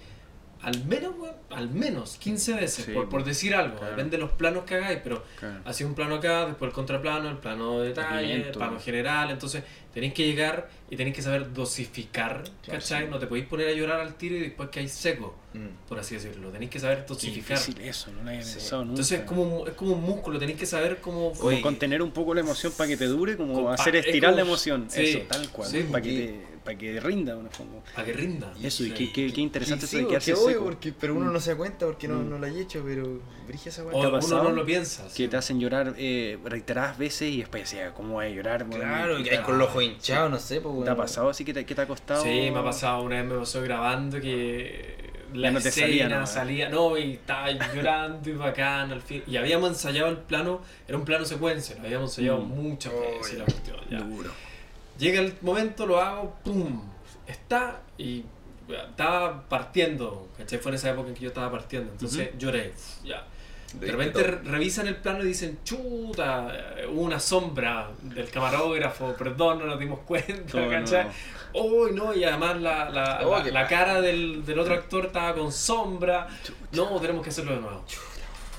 [0.62, 3.76] al menos, weón, al menos 15 veces, Sí, por, por decir algo.
[3.76, 3.90] claro.
[3.92, 5.60] Depende de los planos que hagáis, pero claro.
[5.64, 9.30] hacía un plano acá, después el contraplano, el plano de detalle, el plano general.
[9.30, 9.62] Entonces
[9.94, 13.04] tenéis que llegar y tenéis que saber dosificar, Claro, ¿cachai?
[13.04, 13.10] sí.
[13.10, 15.88] No te podéis poner a llorar al tiro y después que hay seco, Mm.
[15.88, 16.50] por así decirlo.
[16.50, 17.56] Tenéis que saber dosificar.
[17.58, 18.58] difícil eso, no lo había Sí.
[18.72, 18.82] nunca.
[18.90, 21.32] Entonces es como, un- es como un músculo, tenéis que saber cómo...
[21.32, 24.06] Como Oye, contener un poco la emoción para que te dure, como Compa- hacer es
[24.06, 24.86] estirar la emoción.
[24.88, 25.68] sí, eso, tal cual.
[25.70, 27.34] sí, para, que te- para que rinda.
[27.36, 27.80] Una forma.
[27.94, 28.52] Para que rinda.
[28.62, 28.94] Eso, y Sí.
[28.94, 30.64] qué, qué, qué interesante Y eso sí, de quedarse porque obvio, seco.
[30.64, 31.32] porque, pero uno Mm.
[31.32, 32.28] no se da cuenta porque no, Mm.
[32.30, 33.92] no lo hay hecho, pero brilla esa O weá.
[33.92, 35.04] ¿Te ha uno no lo piensa.
[35.04, 35.28] Que sí.
[35.28, 38.66] te hacen llorar eh, reiteradas veces y después decía, ¿cómo voy a llorar?
[38.66, 41.30] Claro, ¿Qué que te- hay con los ojos hinchados, no sé, pues ¿Te ha pasado
[41.30, 42.22] así que te, que te ha costado?
[42.22, 46.68] Sí, me ha pasado una vez, me pasó grabando que la no te escena salía
[46.70, 49.22] no, y estaba llorando y bacán al fin.
[49.26, 52.48] Y habíamos ensayado el plano, era un plano secuencia, lo habíamos ensayado Mm.
[52.48, 53.32] muchas Oh, veces.
[53.32, 53.38] ya.
[53.38, 53.98] la cuestión, ya.
[54.00, 54.30] Duro.
[54.98, 56.82] Llega el momento, lo hago, ¡pum!
[57.26, 58.24] Está y
[58.68, 60.58] estaba partiendo, ¿cachai?
[60.58, 62.72] Fue en esa época en que yo estaba partiendo, entonces lloré,
[63.04, 63.24] ya.
[63.74, 66.54] De repente re- revisan el plano y dicen, chuta,
[66.90, 71.04] hubo una sombra del camarógrafo, perdón, no nos dimos cuenta, No, ¿cachai?
[71.54, 71.60] no.
[71.62, 75.34] Uy, no, y además la, la, Oh, la- la cara del, del otro actor estaba
[75.34, 76.28] con sombra.
[76.72, 77.84] No, tenemos que hacerlo de nuevo.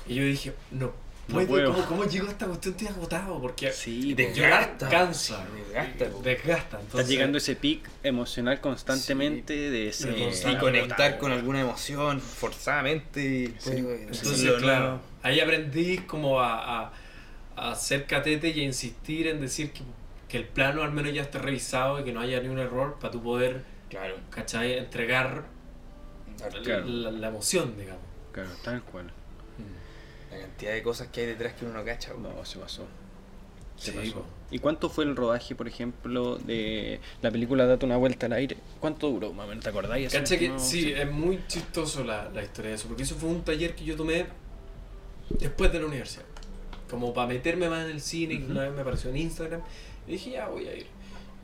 [0.06, 0.92] Y yo dije, no,
[1.32, 1.72] No puedo.
[1.72, 2.74] ¿cómo, ¿cómo llegó esta cuestión?
[2.74, 6.22] Estoy agotado porque Sí, llorar Desgasta, cansa, desgasta, po.
[6.22, 6.62] desgasta.
[6.62, 10.10] Está Entonces, llegando ese pic emocional constantemente de ese...
[10.50, 13.54] Y conectar con alguna emoción forzadamente.
[13.58, 13.70] Sí.
[13.82, 16.92] weón, Entonces, claro, ahí aprendí como a, a,
[17.56, 19.82] a hacer catete y a insistir en decir que,
[20.28, 22.98] que el plano al menos ya esté revisado y que no haya ni un error
[23.00, 24.14] para tú poder, Claro.
[24.30, 24.78] ¿cachai?
[24.78, 25.44] Entregar
[26.62, 26.86] Claro.
[26.86, 28.02] la, la emoción, digamos.
[28.32, 29.12] Claro, tal cual.
[30.40, 32.12] Cantidad de cosas que hay detrás que uno no cacha.
[32.14, 32.86] No, se pasó.
[33.76, 34.24] Se Sí, pasó.
[34.50, 38.56] ¿Y cuánto fue el rodaje, por ejemplo, de la película Date una vuelta al aire?
[38.80, 39.32] ¿Cuánto duró?
[39.32, 39.64] más o menos?
[39.64, 40.12] ¿Te acordáis?
[40.12, 43.42] Cacha que sí, es muy chistoso la, la historia de eso, porque eso fue un
[43.42, 44.26] taller que yo tomé
[45.38, 46.24] después de la universidad.
[46.90, 49.60] Como para meterme más en el cine, una vez me apareció en Instagram,
[50.08, 50.86] y dije, ya voy a ir.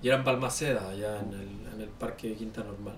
[0.02, 2.96] Y era en Balmaceda, allá en el, en el parque de Quinta Normal.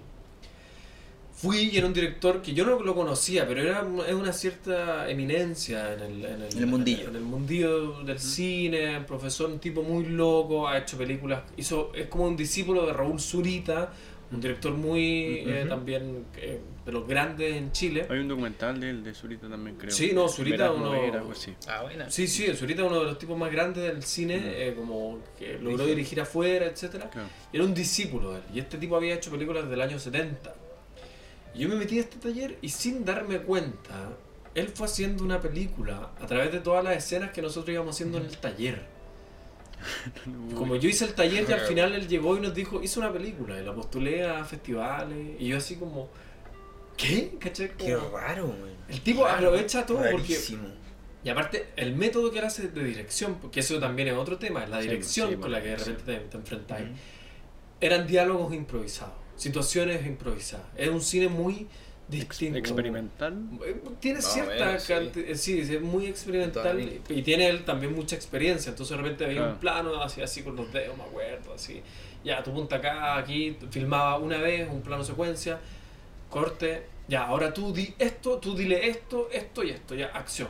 [1.41, 5.09] Fui y era un director que yo no lo conocía, pero era es una cierta
[5.09, 7.09] eminencia en el, en el, En el mundillo.
[7.11, 12.07] en el mundillo del cine, profesor, un tipo muy loco, ha hecho películas, hizo, es
[12.09, 13.93] como un discípulo de Raúl Zurita,
[14.33, 18.07] un director muy eh, también eh, de los grandes en Chile.
[18.11, 19.91] Hay un documental de él, de Zurita también, creo.
[19.93, 20.93] Sí, no, Zurita uno-
[21.31, 21.55] así.
[21.69, 22.11] Ah, buena.
[22.11, 25.57] Sí, sí, Zurita es uno de los tipos más grandes del cine, eh, como que
[25.61, 27.09] logró dirigir afuera, etcétera.
[27.11, 27.29] Claro.
[27.53, 28.45] Era un discípulo de él.
[28.55, 30.53] Y este tipo había hecho películas desde el año 70.
[31.59, 34.17] Yo me metí a este taller y sin darme cuenta,
[34.55, 38.19] él fue haciendo una película a través de todas las escenas que nosotros íbamos haciendo
[38.19, 38.87] en el taller.
[40.57, 43.13] Como yo hice el taller y al final él llegó y nos dijo, hice una
[43.13, 45.37] película y la postulé a festivales.
[45.41, 46.09] Y yo así como,
[46.97, 47.37] ¿qué?
[47.39, 47.77] ¿Cachai?
[47.77, 48.77] Qué raro, weón.
[48.89, 50.35] el tipo aprovecha todo porque...
[50.35, 50.69] Rarísimo.
[51.25, 54.63] Y aparte, el método que él hace de dirección, porque eso también es otro tema,
[54.63, 56.81] es la dirección sí, con la que de repente te, te enfrentas.
[56.81, 56.91] Ujú.
[57.81, 60.67] Eran diálogos improvisados, situaciones improvisadas.
[60.77, 61.67] Es un cine muy
[62.09, 62.59] distinto.
[62.59, 63.35] Experimental.
[63.67, 64.93] Eh, Tiene No, cierta bueno, sí.
[64.93, 67.15] canti- eh, sí, es muy experimental Totalmente.
[67.15, 68.71] y tiene él también mucha experiencia.
[68.71, 69.53] Entonces de repente había Claro.
[69.53, 71.81] un plano así, así con los dedos, me acuerdo, así.
[72.25, 75.59] Ya, tu punta acá, aquí, filmaba una vez, un plano secuencia,
[76.31, 76.83] corte.
[77.09, 80.49] Ya, ahora tú di esto, tú dile esto, esto y esto, ya, acción.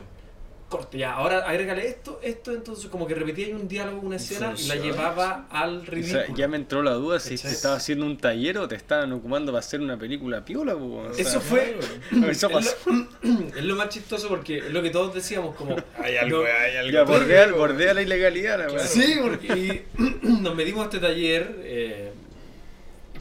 [0.69, 4.53] Corte, ya, ahora agrégale esto, esto, entonces como que repetía ahí un diálogo, una escena
[4.57, 6.25] y la llevaba al O ridículo.
[6.25, 9.11] sea, ya me entró la duda si te estaba haciendo un taller o te estaban
[9.11, 10.75] ocupando para hacer una película piola.
[10.75, 11.77] o sea, Eso fue.
[12.29, 12.75] Eso es, pasó.
[12.85, 15.75] lo, es lo más chistoso porque es lo que todos decíamos, como.
[16.01, 16.91] Hay algo, no- hay algo.
[16.91, 18.85] Ya, bordea, bordea la ilegalidad, la weá.
[18.85, 19.81] Sí, porque y
[20.41, 21.55] nos metimos a este taller.
[21.63, 22.13] Eh,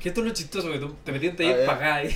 [0.00, 1.66] que esto es lo chistoso, que tú te metías en taller A ver.
[1.66, 2.14] pagáis.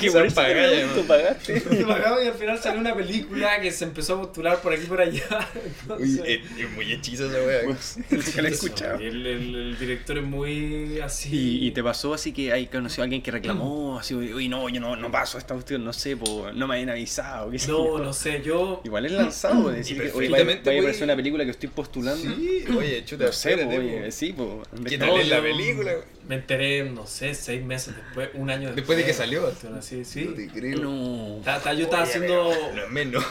[0.00, 1.06] Que Se por eso paga, me ya, pregunto, ¿no?
[1.08, 1.60] pagaste.
[1.60, 4.82] Te pagaba y al final salió una película que se empezó a postular por aquí
[4.84, 5.22] y por allá.
[5.54, 7.62] Uy, Entonces, es, es muy hechizo esa wea.
[8.10, 8.98] Nunca la he escuchado.
[8.98, 11.28] El, el- el director es muy así.
[11.36, 14.68] Y, y te pasó así que hay conocido a alguien que reclamó, así, uy, no,
[14.68, 17.50] yo no, no paso esta cuestión, no sé, po, no me habían avisado.
[17.50, 18.04] qué sé No, yo.
[18.04, 18.80] no sé, yo.
[18.84, 21.68] Igual es lanzado, decir Y que, oye, perfectamente vaya a aparecer una película que estoy
[21.68, 22.22] postulando.
[22.22, 24.10] Sí, oye, chuta, No sé, po, oye, po.
[24.10, 24.62] sí, po.
[24.84, 25.92] ¿Qué de- tal es la película?
[26.30, 28.76] Me enteré, no sé, seis meses después, un año después.
[28.76, 29.52] Después de que salió.
[29.76, 30.26] Así, sí.
[30.26, 30.78] No te creo.
[30.78, 31.42] No.
[31.42, 32.44] Ta- ta- yo estaba Oye, haciendo.
[32.72, 33.24] No es menor.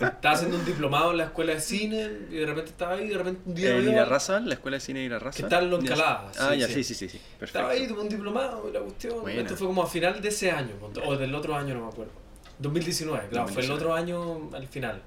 [0.00, 3.08] Estaba haciendo un diplomado en la escuela de cine y de repente estaba ahí y
[3.08, 4.38] de repente un día ¿En Irarraza?
[4.38, 5.36] ¿La escuela de cine de Irarraza?
[5.36, 5.82] Que está en Lo Ya.
[5.94, 6.74] Encalada, Ah, sí, ya, sí.
[6.74, 7.18] sí, sí, sí, sí.
[7.18, 7.44] Perfecto.
[7.44, 9.20] Estaba ahí, tuve un diplomado y la cuestión.
[9.20, 9.40] Buena.
[9.42, 10.74] Esto fue como a final de ese año,
[11.04, 12.12] o del otro año, no me acuerdo.
[12.60, 13.74] 2019, claro, fue el 2019.
[13.74, 15.02] otro año al final.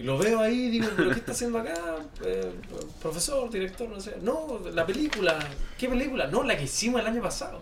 [0.00, 1.74] Y lo veo ahí y digo, ¿pero qué está haciendo acá?
[2.24, 2.50] Eh,
[3.02, 4.16] profesor, director, no sé.
[4.22, 5.38] No, la película.
[5.76, 6.26] ¿Qué película?
[6.26, 7.60] No, la que hicimos el año pasado.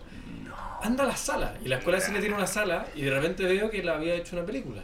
[0.81, 1.57] Anda a la sala.
[1.65, 4.15] Y la escuela de cine tiene una sala y de repente veo que la había
[4.15, 4.83] hecho una película.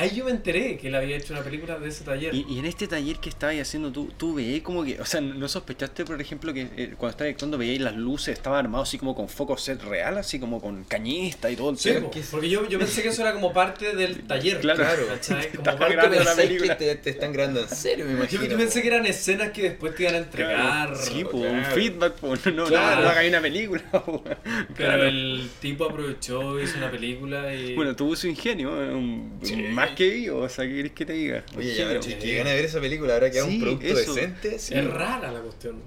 [0.00, 2.34] Ahí yo me enteré que él había hecho una película de ese taller.
[2.34, 5.20] Y, y en este taller que estabas haciendo tú, tú veías como que, o sea,
[5.20, 8.98] ¿no sospechaste, por ejemplo, que eh, cuando estabas actuando veíais las luces, estaban armados así
[8.98, 12.08] como con foco set real, así como con cañista y todo el Sí, tema?
[12.10, 14.60] po, porque yo, yo pensé que eso era como parte del taller.
[14.60, 15.06] Claro.
[15.08, 15.50] ¿cachai?
[15.52, 16.76] Como parte grabando de la película.
[16.78, 18.44] que te, te están grabando en serio, me Yo, imagino.
[18.44, 20.96] yo pensé que eran escenas que después te iban a entregar.
[20.96, 21.58] Sí, pues, claro.
[21.58, 23.02] un feedback, pues, no, no, Claro.
[23.02, 23.82] no, hagáis una película.
[23.92, 24.22] po.
[24.24, 25.04] Pero Claro.
[25.04, 27.74] el tipo aprovechó, hizo una película y.
[27.74, 29.54] Bueno, tuvo su ingenio, eh, un- Sí.
[29.90, 31.44] Más que vivo, o sea, ¿qué querés que te diga?
[31.56, 34.14] Oye, ya, pero que gana de ver esa película, habrá quedado Sí, un producto eso.
[34.14, 34.58] decente.
[34.58, 34.74] Sí.
[34.74, 35.82] es rara la cuestión.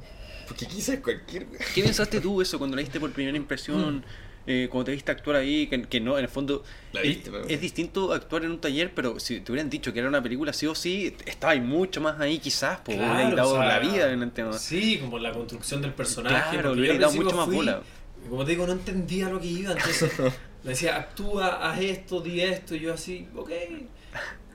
[0.48, 1.46] Porque quizás cualquier.
[1.76, 4.04] ¿Qué pensaste tú eso cuando la viste por primera impresión?
[4.46, 7.32] eh, cuando te viste actuar ahí, que, que no, en el fondo La es, viste,
[7.32, 10.22] pero- es distinto actuar en un taller, pero si te hubieran dicho que era una
[10.22, 13.66] película sí o sí, estaba mucho más ahí quizás, pues Claro, hubieran dado o sea,
[13.66, 14.52] la vida en el tema.
[14.60, 16.36] Sí, como la construcción del personaje.
[16.52, 17.82] Claro, porque hubiera dado mucho más fui, bola.
[18.30, 20.12] Como te digo, no entendía lo que iba, entonces
[20.63, 23.49] le decía, actúa, haz esto, di esto, y yo así, ok.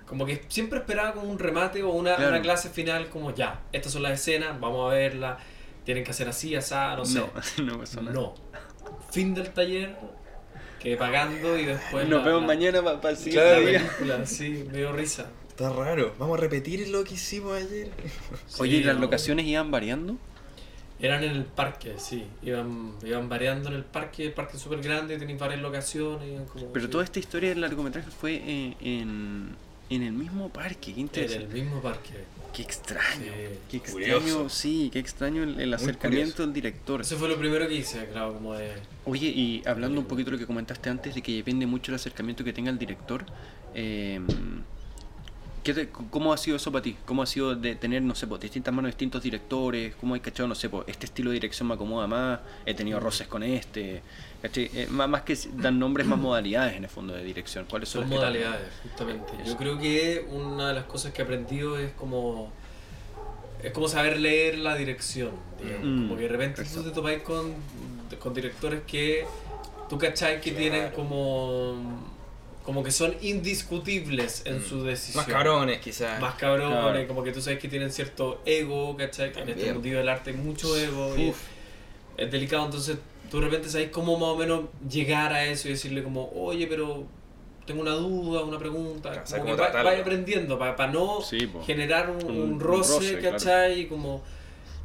[0.06, 2.30] Como que siempre esperaba como un remate o una, Claro.
[2.30, 5.38] una clase final, como ya, estas son las escenas, vamos a verlas,
[5.84, 7.18] tienen que hacer así, así, no sé.
[7.18, 7.30] No,
[7.72, 8.14] no pasó nada.
[8.14, 8.34] No.
[9.10, 9.94] Fin del taller,
[10.80, 12.08] quedé pagando y después.
[12.08, 13.66] Nos la- vemos la- mañana para el La siguiente Claro.
[13.66, 13.78] día.
[13.80, 15.26] película, sí, me dio risa.
[15.50, 16.14] Está raro.
[16.18, 17.90] Vamos a repetir lo que hicimos ayer.
[18.60, 19.02] Oye, ¿y Sí, las no.
[19.02, 20.16] locaciones iban variando?
[21.00, 22.24] Eran en el parque, sí.
[22.42, 24.26] Iban, iban variando en el parque.
[24.26, 26.28] El parque es súper grande, tenéis varias locaciones.
[26.28, 29.54] iban como- Pero sí, toda esta historia del largometraje fue eh, en,
[29.90, 31.56] en el mismo parque, qué En interesante.
[31.56, 32.14] el mismo parque.
[32.52, 33.58] Qué extraño, Sí.
[33.70, 34.16] qué Curioso.
[34.26, 37.02] extraño, sí, qué extraño el, el acercamiento del director.
[37.02, 38.72] Eso fue lo primero que hice, claro, como de.
[39.04, 41.96] Oye, y hablando un poquito de lo que comentaste antes, de que depende mucho el
[41.96, 43.24] acercamiento que tenga el director,
[43.74, 44.20] eh,
[45.62, 46.96] ¿qué te- ¿cómo ha sido eso para ti?
[47.04, 49.94] ¿Cómo ha sido de tener, no sé, pues, distintas manos, distintos directores?
[49.96, 52.40] ¿Cómo hay cachado, no sé, pues, este estilo de dirección me acomoda más?
[52.66, 54.02] He tenido roces con este.
[54.42, 57.66] Eh, más, más que dan nombres, más modalidades en el fondo de dirección.
[57.68, 59.32] ¿Cuáles son, Son las que modalidades, justamente.
[59.42, 59.44] Eso.
[59.52, 62.52] Yo creo que una de las cosas que he aprendido es como.
[63.62, 65.84] Es como saber leer la dirección, digamos.
[65.86, 67.54] Mm, Como que de repente tú te topáis con,
[68.20, 69.26] con directores que
[69.88, 71.74] tú cachai que tienen como.
[72.68, 75.24] Como que son indiscutibles en su decisión.
[75.24, 76.20] Más cabrones, quizás.
[76.20, 79.32] Más cabrones, como que tú sabes que tienen cierto ego, ¿cachai?
[79.32, 81.32] Que en este mundillo del arte hay mucho ego y
[82.18, 82.98] es delicado, entonces
[83.30, 86.66] tú de repente sabes cómo más o menos llegar a eso y decirle como, oye,
[86.66, 87.04] pero
[87.64, 92.22] tengo una duda, una pregunta, como que va- vaya aprendiendo, para no Sí, generar un,
[92.22, 93.36] Un- un un roce, roce, claro.
[93.38, 93.80] ¿cachai?
[93.80, 94.22] Y como...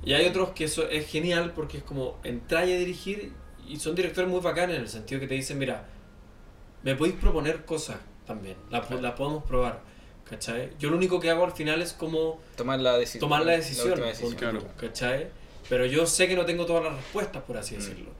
[0.06, 3.34] Y hay otros que eso es genial porque es como entrar y a dirigir
[3.68, 5.90] y son directores muy bacanes en el sentido que te dicen, mira,
[6.84, 9.82] me podéis proponer cosas también, las la podemos probar,
[10.30, 10.70] ¿cachai?
[10.80, 13.20] Yo lo único que hago al final es como Tomar la decisión.
[13.22, 14.36] tomar la decisión, última decisión.
[14.36, 14.64] Claro.
[14.78, 15.28] ¿cachai?
[15.70, 17.80] Pero yo sé que no tengo todas las respuestas, por así Mm.
[17.80, 18.12] decirlo.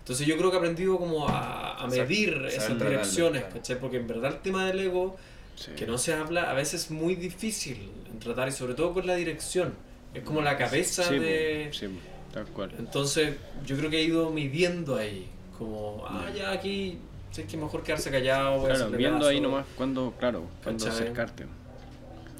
[0.00, 3.56] Entonces yo creo que he aprendido como a, a medir esas tratarlo, direcciones, claro.
[3.56, 3.78] ¿cachai?
[3.80, 5.16] Porque en verdad el tema del ego,
[5.54, 5.70] Sí.
[5.76, 9.06] que no se habla, a veces es muy difícil en tratar, y sobre todo con
[9.06, 9.74] la dirección.
[10.14, 11.68] Es como la cabeza Sí, de...
[11.72, 11.86] sí,
[12.32, 12.72] tal cual.
[12.78, 16.98] Entonces yo creo que he ido midiendo ahí, como, ah, ya aquí,
[17.32, 18.64] sé que mejor quedarse callado.
[18.64, 21.46] Claro, viendo ahí nomás cuando, claro, cuando acercarte.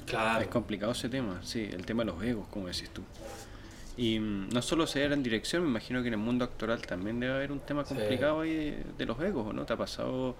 [0.05, 0.41] Claro.
[0.41, 3.01] Es complicado ese tema, sí, el tema de los egos, como decís tú.
[3.95, 6.81] Y mm, no solo se era en dirección, me imagino que en el mundo actoral
[6.81, 7.95] también debe haber un tema Sí.
[7.95, 9.65] complicado ahí de, de los egos, ¿o ¿no?
[9.65, 10.35] ¿Te ha pasado,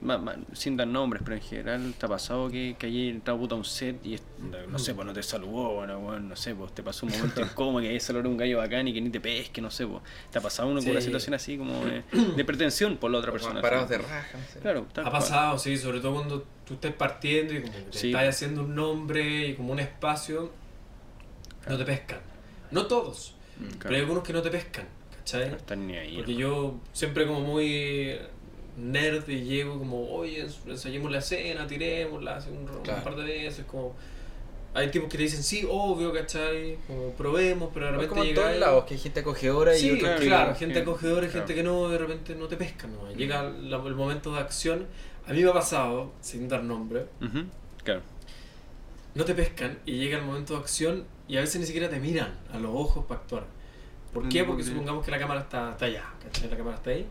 [0.00, 3.38] ma- ma- sin dar nombres, pero en general, ¿te ha pasado que, que allí entrado
[3.40, 4.22] puta a un set y, es-
[4.68, 7.40] no sé, pues no te saludó, bueno, bueno, no sé, pues te pasó un momento
[7.40, 10.02] incómodo que ahí saludó un gallo bacán y que ni te pesque, no sé, pues.
[10.30, 10.90] ¿Te ha pasado una, Sí.
[10.90, 12.02] una situación así como de,
[12.36, 13.60] de pretensión por la otra persona?
[13.60, 14.60] parados de raja, no sé.
[14.60, 15.10] Claro, Ha cual.
[15.12, 18.06] pasado, sí, sobre todo cuando tú estás partiendo y como que te Sí.
[18.08, 20.52] estás haciendo un nombre y como un espacio,
[21.68, 22.20] no te pescan.
[22.70, 23.64] No todos, Mm.
[23.82, 25.50] pero hay algunos que no te pescan, ¿cachai?
[25.50, 26.16] No están ni ahí.
[26.16, 26.38] Porque ¿no?
[26.38, 28.18] yo siempre como muy
[28.76, 33.02] nerd y llego como, oye, ensayemos la escena, tirémosla hace un, un Claro.
[33.04, 33.94] par de veces, como...
[34.74, 36.76] Hay tipos que te dicen, sí, obvio, ¿cachai?
[36.86, 39.86] Como probemos, pero de repente como llega todos lados, que hay gente acogedora y Sí,
[39.92, 40.26] otros claro, que...
[40.26, 43.10] claro, gente acogedora y gente que no, de repente no te pescan, ¿no?
[43.12, 44.86] Llega la- el momento de acción.
[45.26, 47.06] A mí me ha pasado, sin dar nombre,
[47.84, 48.02] Claro.
[49.14, 51.98] no te pescan y llega el momento de acción y a veces ni siquiera te
[51.98, 53.44] miran a los ojos para actuar.
[54.12, 54.44] ¿Por qué?
[54.44, 56.50] Porque supongamos que la cámara está, está allá, ¿cachai?
[56.50, 57.06] La cámara está ahí.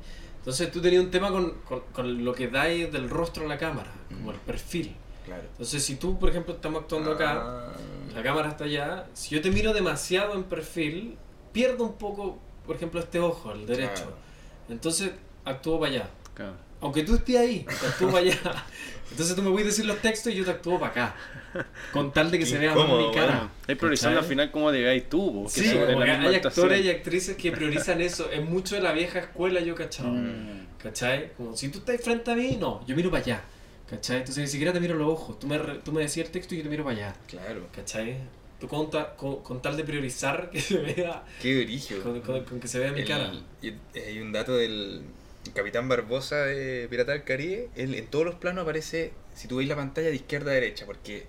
[0.45, 3.58] Entonces tú tenías un tema con, con, con lo que dais del rostro a la
[3.58, 4.95] cámara, como el perfil.
[5.25, 5.41] Claro.
[5.53, 7.73] Entonces si tú, por ejemplo, estamos actuando acá, Ah.
[8.13, 11.17] la cámara está allá, si yo te miro demasiado en perfil,
[11.51, 14.03] pierdo un poco, por ejemplo, este ojo, el derecho.
[14.03, 14.17] Claro.
[14.69, 15.12] Entonces
[15.45, 16.10] actúo para allá.
[16.36, 16.53] claro.
[16.82, 18.38] Aunque tú estés ahí, te actúo para allá.
[19.12, 21.16] Entonces tú me voy a decir los textos y yo te actúo para acá.
[21.94, 23.26] Con tal de que Qué se vea más mi cara.
[23.34, 26.46] Bueno, estáis priorizando al final cómo digáis tú, Sí, como que hay actuación.
[26.66, 28.30] actores y actrices que priorizan eso.
[28.30, 30.10] Es mucho de la vieja escuela, yo cachado.
[30.10, 30.66] Mm.
[30.84, 31.32] ¿Cachai?
[31.38, 33.42] Como si tú estás frente a mí, no, yo miro para allá.
[33.90, 34.18] ¿Cachai?
[34.18, 35.40] Entonces ni siquiera te miro los ojos.
[35.40, 37.16] Tú me, tú me decías el texto y yo te miro para allá.
[37.28, 37.68] Claro.
[37.74, 38.18] ¿Cachai?
[38.60, 41.68] Tú con, ta- con, con tal de priorizar que se vea, Qué
[42.04, 43.32] con, con- con que se vea mi El- cara.
[43.62, 45.02] y- hay un dato del
[45.53, 47.69] Capitán Barbosa de Pirata del Caribe.
[47.75, 50.86] Él en todos los planos aparece, si tú veis la pantalla, de izquierda a derecha,
[50.86, 51.25] porque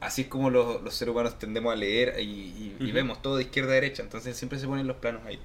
[0.00, 2.92] así es como los, los seres humanos tendemos a leer y, y- y Ujú.
[2.94, 4.02] vemos todo de izquierda a derecha.
[4.02, 5.38] Entonces siempre se ponen los planos ahí,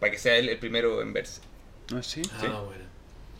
[0.00, 1.40] para que sea él el primero en verse.
[1.94, 2.22] Ah, sí.
[2.32, 2.46] Ah, sí.
[2.46, 2.84] bueno.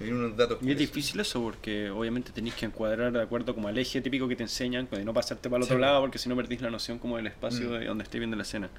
[0.01, 0.59] Y vienen unos datos.
[0.61, 4.27] Y es difícil eso porque obviamente tenéis que encuadrar de acuerdo como al eje típico
[4.27, 5.81] que te enseñan y no pasarte para el otro Sí.
[5.81, 7.79] lado porque si no perdís la noción como del espacio Mm.
[7.79, 8.71] de donde estés viendo la escena.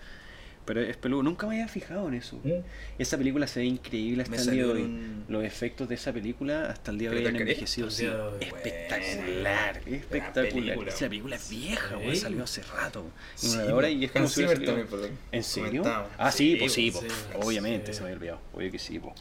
[0.66, 2.40] Pero es peludo, nunca me había fijado en eso.
[2.44, 2.52] ¿Mm?
[2.98, 4.82] Esa película se ve increíble Me hasta el día de hoy.
[4.82, 8.06] un- Los efectos de esa película hasta el día de hoy han envejecido sí.
[8.06, 8.36] el día de hoy.
[8.42, 10.54] espectacular, Buena espectacular.
[10.54, 10.92] película.
[10.92, 13.06] Esa película es vieja, weón, salió hace rato.
[13.36, 15.12] Sí, Una hora y es como si también, perdón.
[15.32, 15.84] ¿En serio?
[16.18, 17.98] Ah, sí, pues sí, pues, pues, sí, obviamente, sí.
[17.98, 18.40] se me había olvidado.
[18.54, 19.14] Obvio que sí, pues.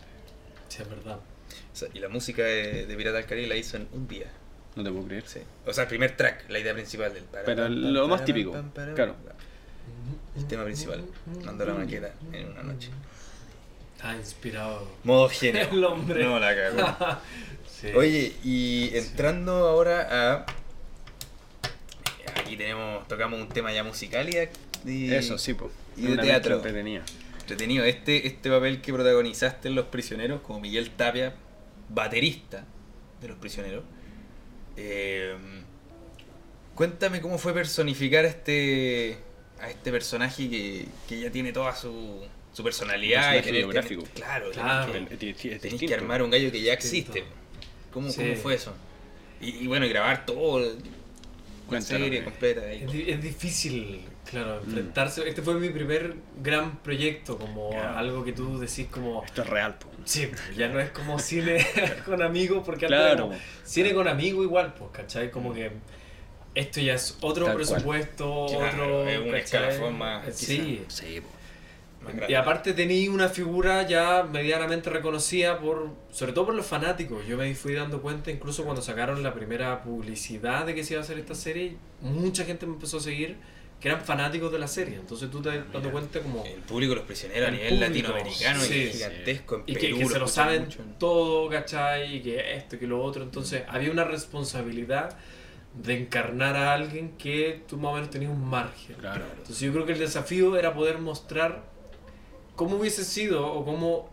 [0.68, 1.16] Sí, es verdad.
[1.16, 4.26] O sea, y la música de, de Pirata del Caribe la hizo en un día.
[4.76, 5.24] No te puedo creer.
[5.26, 5.40] Sí.
[5.66, 7.24] O sea, el primer track, la idea principal del.
[7.44, 8.52] Pero lo más típico,
[8.94, 9.14] claro.
[10.36, 11.04] El tema principal,
[11.44, 12.90] mandó la maqueta en una noche.
[13.96, 14.88] Está inspirado.
[15.04, 15.62] Modo genio.
[15.70, 16.24] El hombre.
[16.24, 17.18] No la cagó.
[17.80, 17.88] Sí.
[17.94, 20.46] Oye, y entrando ahora a.
[22.40, 25.70] Aquí tenemos, tocamos un tema ya musical y, y- Eso, sí, pues.
[25.96, 26.56] y de teatro.
[26.56, 27.02] entretenida.
[27.40, 27.84] entretenido.
[27.84, 31.34] Este, este papel que protagonizaste en Los Prisioneros, como Miguel Tapia,
[31.90, 32.64] baterista
[33.20, 33.84] de Los Prisioneros.
[34.76, 35.36] Eh,
[36.74, 39.18] cuéntame cómo fue personificar este,
[39.64, 42.22] a este personaje que, que ya tiene toda su,
[42.52, 43.32] su personalidad.
[43.32, 44.02] Un y tener- biográfico.
[44.02, 44.92] tener- claro, Claro.
[44.92, 47.24] tenés que- tenés que armar un gallo que ya existe.
[47.92, 48.22] ¿Cómo, Sí.
[48.22, 48.74] cómo fue eso?
[49.40, 50.66] Y, y bueno, grabar todo, la
[51.66, 52.24] Cuéntanos, serie eh.
[52.24, 52.60] completa.
[52.62, 52.84] ahí.
[52.84, 54.68] Es, es difícil, claro, Mm.
[54.68, 55.28] enfrentarse.
[55.28, 59.24] Este fue mi primer gran proyecto, como algo que tú decís como...
[59.24, 59.94] Esto es real, pues.
[60.04, 61.64] Sí, ya no es como cine
[62.04, 63.28] con amigos, porque antes Claro.
[63.28, 65.30] como cine con amigos igual, pues, ¿cachai?
[65.30, 65.70] Como que
[66.54, 67.66] esto ya es otro Tal cual.
[67.66, 69.08] presupuesto, Claro, otro...
[69.08, 71.20] es un escalafón más, Sí, Sí,
[72.28, 77.26] y aparte tenía una figura ya medianamente reconocida por, sobre todo por los fanáticos.
[77.26, 81.00] Yo me fui dando cuenta incluso cuando sacaron la primera publicidad de que se iba
[81.00, 83.36] a hacer esta serie, mucha gente me empezó a seguir
[83.80, 84.96] que eran fanáticos de la serie.
[84.96, 87.68] Entonces tú te das dando cuenta como El público de los prisioneros a El nivel
[87.74, 88.98] público, latinoamericano sí, es sí.
[88.98, 89.54] gigantesco.
[89.56, 90.80] En y que, Perú que se lo saben mucho.
[90.98, 92.16] todo, ¿cachai?
[92.16, 93.22] Y que esto, que lo otro.
[93.22, 95.16] Entonces había una responsabilidad
[95.74, 98.96] de encarnar a alguien que tú más o menos tenías un margen.
[98.96, 99.24] Claro.
[99.36, 101.64] Entonces yo creo que el desafío era poder mostrar
[102.54, 104.10] cómo hubiese sido o cómo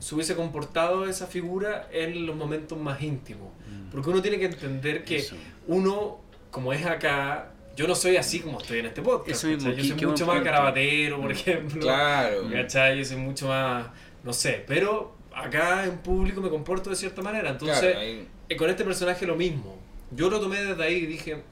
[0.00, 3.48] se hubiese comportado esa figura en los momentos más íntimos.
[3.68, 3.90] Mm.
[3.90, 5.36] Porque uno tiene que entender que Eso.
[5.68, 9.44] uno, como es acá, yo no soy así como estoy en este podcast.
[9.44, 11.80] Mismo, yo soy mucho más carabatero, por ejemplo.
[11.80, 12.50] Claro.
[12.50, 12.98] ¿Cachai?
[12.98, 13.86] Yo soy mucho más,
[14.22, 17.50] no sé, pero acá en público me comporto de cierta manera.
[17.50, 18.00] Entonces, Claro,
[18.48, 19.78] eh, con este personaje lo mismo.
[20.14, 21.42] Yo lo tomé desde ahí y dije,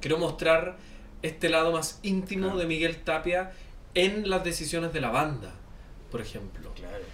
[0.00, 0.76] quiero mostrar
[1.22, 2.58] este lado más íntimo Claro.
[2.60, 3.52] de Miguel Tapia
[3.94, 5.52] en las decisiones de la banda,
[6.10, 6.70] por ejemplo.
[6.74, 7.04] claro.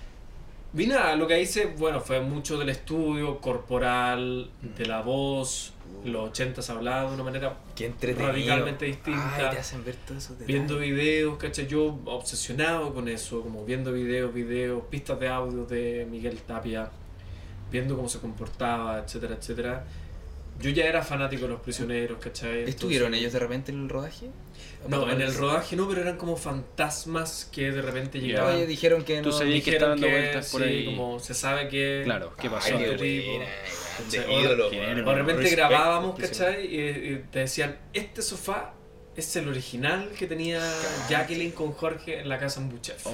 [0.72, 5.72] Vi nada, lo que hice, bueno, fue mucho del estudio, corporal, de la voz.
[6.04, 7.56] Los 80 se hablaba de una manera
[8.16, 9.34] radicalmente distinta.
[9.34, 10.46] Ay, te hacen ver esos detalles.
[10.46, 11.66] viendo videos, ¿cachai?
[11.66, 16.88] Yo obsesionado con eso, como viendo videos, videos, pistas de audio de Miguel Tapia,
[17.72, 19.84] viendo cómo se comportaba, etcétera, etcétera.
[20.60, 22.64] Yo ya era fanático de los prisioneros, ¿cachai?
[22.64, 24.26] ¿Estuvieron Entonces- ellos de repente en el rodaje?
[24.88, 28.54] No, en el rodaje no, pero eran como fantasmas que de repente llegaban.
[28.56, 29.36] Oye, dijeron que Tú no.
[29.38, 30.84] sabías que estaban dando vueltas por sí, ahí.
[30.86, 32.02] como se sabe que...
[32.04, 32.76] Claro, ¿qué pasó?
[32.76, 34.98] Ay, qué Tipo, buena, O- ídolo, ¿quién weón.
[34.98, 35.08] era?
[35.10, 36.18] De repente Respect, grabábamos.
[36.18, 36.66] ¿cachai?
[36.66, 38.72] Y, y te decían, este sofá
[39.16, 40.60] es el original que tenía
[41.08, 43.06] Jacqueline con Jorge en la casa en Buchef.
[43.06, 43.10] Oh.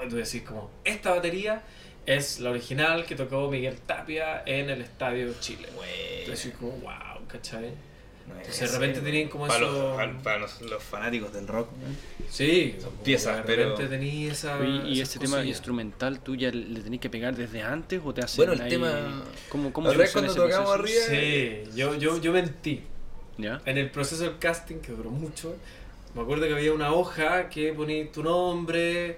[0.00, 1.62] Oh, y tú decís como, esta batería
[2.16, 5.68] es la original que tocó Miguel Tapia en el Estadio Chile.
[5.76, 5.92] Buena.
[6.20, 7.70] Entonces como, wow, ¿cachai?
[8.26, 11.46] No es Entonces de repente tenían como para eso- Los, para los, los fanáticos del
[11.48, 11.70] rock.
[12.30, 14.58] Sí, Son piezas, de pero- repente tenía esa...
[14.64, 18.20] ¿Y esas ese tema instrumental tú ya le tenés que pegar desde antes o te
[18.22, 21.10] hacen Bueno, el ahí- tema- ¿Cómo, cómo cuando ese tocamos proceso?
[21.10, 22.82] arriba- Sí, yo, yo, yo mentí.
[23.38, 23.62] ¿Ya?
[23.66, 25.54] En el proceso del casting, que duró mucho,
[26.14, 29.16] me acuerdo que había una hoja que ponía tu nombre,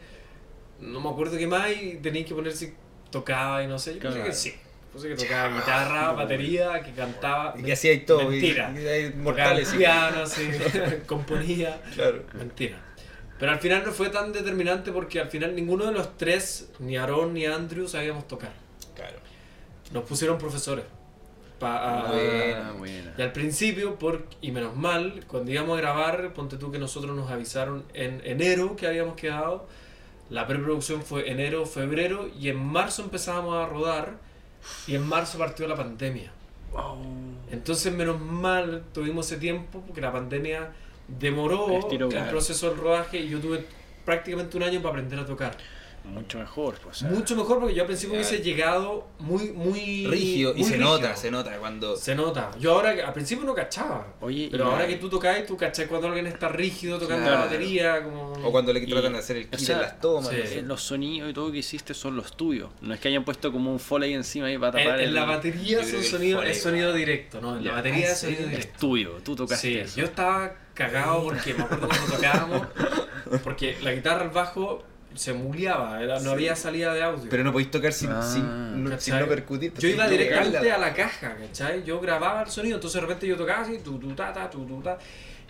[0.80, 2.72] no me acuerdo qué más, y tenías que poner si
[3.10, 3.94] tocaba y no sé.
[3.94, 4.24] Yo Claro.
[4.24, 4.54] que sí.
[4.92, 7.54] Puse que tocaba guitarra, batería, que cantaba.
[7.56, 8.28] Y que hacía y todo.
[8.28, 8.72] Mentira.
[8.76, 9.68] y mortales.
[9.72, 10.48] piano, sí,
[11.06, 11.80] componía.
[11.94, 12.24] Claro.
[12.34, 12.76] Mentira.
[13.38, 16.96] Pero al final no fue tan determinante porque al final ninguno de los tres, ni
[16.96, 18.52] Aaron ni Andrew, sabíamos tocar.
[18.94, 19.16] Claro.
[19.92, 20.84] Nos pusieron profesores.
[21.58, 22.10] Pa-
[22.78, 23.14] buena.
[23.18, 27.14] y al principio, por, y menos mal, cuando íbamos a grabar, ponte tú que nosotros
[27.14, 29.68] nos avisaron en enero que habíamos quedado.
[30.30, 34.18] La preproducción fue enero, febrero, y en marzo empezábamos a rodar,
[34.86, 36.32] y en marzo partió la pandemia.
[37.50, 40.70] Entonces, menos mal, tuvimos ese tiempo, porque la pandemia
[41.08, 42.30] demoró Estiró, el claro.
[42.30, 43.66] proceso del rodaje, y yo tuve
[44.04, 45.56] prácticamente un año para aprender a tocar.
[46.10, 46.96] Mucho mejor, pues.
[46.96, 48.20] o sea, Mucho mejor, porque yo al principio Ya.
[48.20, 50.06] hubiese llegado muy, muy...
[50.06, 50.52] Rígido.
[50.52, 50.90] Y muy se rígido.
[50.98, 51.96] nota, se nota cuando.
[51.96, 52.50] Se nota.
[52.58, 54.06] Yo ahora, al principio no cachaba.
[54.20, 57.38] Oye, Pero y- ahora que tú tocas, tú cachas cuando alguien está rígido tocando Claro.
[57.40, 58.32] la batería, como...
[58.32, 60.28] O cuando le Y- tratan de hacer el o kit sea, en las tomas.
[60.30, 60.36] sí.
[60.36, 60.62] no sé.
[60.62, 62.70] Los sonidos y todo que hiciste son los tuyos.
[62.80, 65.24] No es que hayan puesto como un foley encima ahí para tapar en el- la
[65.24, 67.56] batería es, un el sonido, foley, es sonido directo, ¿no?
[67.56, 68.78] En la batería Ah, es sonido ¿en Es directo.
[68.80, 69.96] tuyo, tú tocaste Sí, eso.
[70.00, 72.66] yo estaba cagado porque me acuerdo cuando tocábamos,
[73.44, 74.82] porque la guitarra al bajo
[75.14, 77.28] se muleaba, era- no había salida de audio.
[77.30, 78.22] Pero no podéis tocar sin, Ah.
[78.22, 79.72] sin, no, sin no percutir.
[79.78, 81.82] Yo iba directamente a la caja, ¿cachai?
[81.84, 84.64] Yo grababa el sonido, entonces de repente yo tocaba así, tu, tu, ta, ta, tu,
[84.66, 84.98] tu, ta.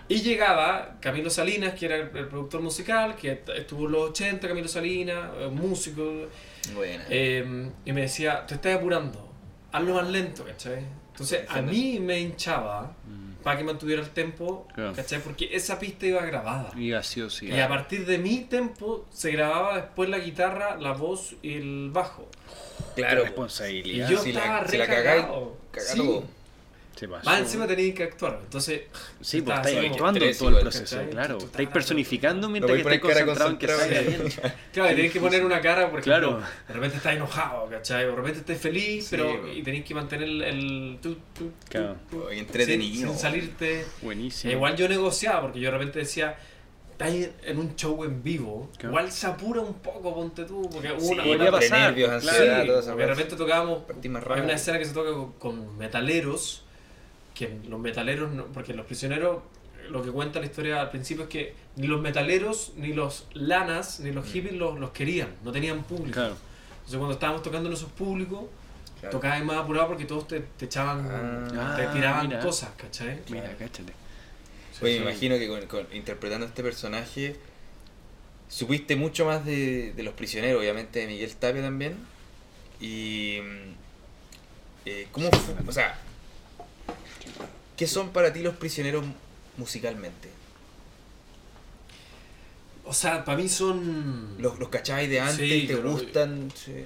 [0.09, 4.11] Y llegaba Camilo Salinas, que era el, el productor musical, que est- estuvo en los
[4.11, 6.27] 80, Camilo Salinas, eh, músico,
[6.75, 7.05] Buena.
[7.09, 9.33] eh, y me decía, te estás apurando,
[9.71, 10.85] hazlo más lento, ¿cachai?
[11.13, 13.30] Entonces a mí me hinchaba Mm.
[13.43, 14.93] Para que mantuviera el tempo, Claro.
[14.95, 15.21] ¿cachai?
[15.21, 16.71] Porque esa pista iba grabada.
[16.77, 17.47] Y así o sí.
[17.49, 21.91] Y a partir de mi tempo se grababa después la guitarra, la voz y el
[21.91, 22.29] bajo.
[22.97, 23.25] claro.
[23.75, 25.57] Y yo si la- estaba si re la cagáis, cagado.
[27.01, 27.07] Sí.
[27.07, 28.39] Más encima tenías que actuar.
[28.43, 28.83] Entonces,
[29.21, 31.11] Sí, pues estáis actuando en todo el proceso, ¿cachai?
[31.11, 31.39] claro.
[31.39, 34.23] Tú- Estáis personificando mientras que estáis concentrado en que salga bien.
[34.73, 36.43] Claro, y tenés que poner una cara, por ejemplo, Claro.
[36.69, 38.05] de repente estás enojado, ¿cachai?
[38.05, 39.57] O de repente estás feliz, Sí, pero pues.
[39.57, 41.97] y tenés que mantener el, el tu, tu, tu, Claro.
[42.31, 42.95] entretenido.
[42.95, 43.87] Sin, sin salirte.
[44.03, 44.53] Buenísimo.
[44.53, 46.37] Igual yo negociaba, porque yo de repente decía,
[46.93, 48.91] estás en un show en vivo, Claro.
[48.91, 52.63] igual se apura un poco, ponte tú, porque hubo Sí, una, una- pasar, nervios, ansiedad,
[52.65, 56.65] Sí, porque de repente tocábamos Hay una escena que se toca con, con metaleros,
[57.49, 59.43] que los metaleros, no- porque los prisioneros,
[59.89, 64.01] lo que cuenta la historia al principio es que ni los metaleros, ni los lanas,
[64.01, 66.13] ni los hippies los, los querían, no tenían público.
[66.15, 66.37] Claro.
[66.75, 68.45] Entonces cuando estábamos tocando en esos públicos,
[69.01, 69.13] Claro.
[69.17, 71.75] tocabas más apurado porque todos te, te echaban, Ah.
[71.77, 72.41] te tiraban mira.
[72.41, 73.19] cosas, ¿cachai?
[73.31, 73.93] Mira, cáchate.
[74.83, 75.01] Oye, Sí.
[75.01, 77.37] me imagino que con, con- interpretando este personaje
[78.49, 81.97] supiste mucho más de, de los prisioneros, obviamente de Miguel Tapia también.
[82.81, 83.39] Y.
[83.43, 83.71] mm,
[84.87, 85.99] eh, ¿Cómo fu- O sea,
[87.81, 89.03] ¿qué son para ti los prisioneros
[89.57, 90.29] musicalmente?
[92.85, 94.37] O sea, para mí son...
[94.39, 95.39] ¿Los, los cacháis de antes?
[95.39, 96.53] Sí, ¿Te gustan?
[96.55, 96.85] Sí.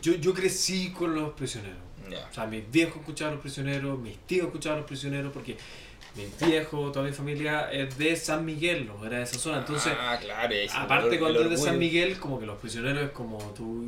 [0.00, 1.76] Yo, yo crecí con los prisioneros.
[2.10, 2.26] Ya.
[2.30, 5.58] O sea, mis viejos escuchaban los prisioneros, mis tíos escuchaban los prisioneros, porque
[6.16, 9.58] mis viejos, toda mi familia es de San Miguel, no era de esa zona.
[9.58, 11.78] Entonces, ah, claro, aparte el cuando es de San.
[11.78, 13.86] Miguel, como que los prisioneros es como tu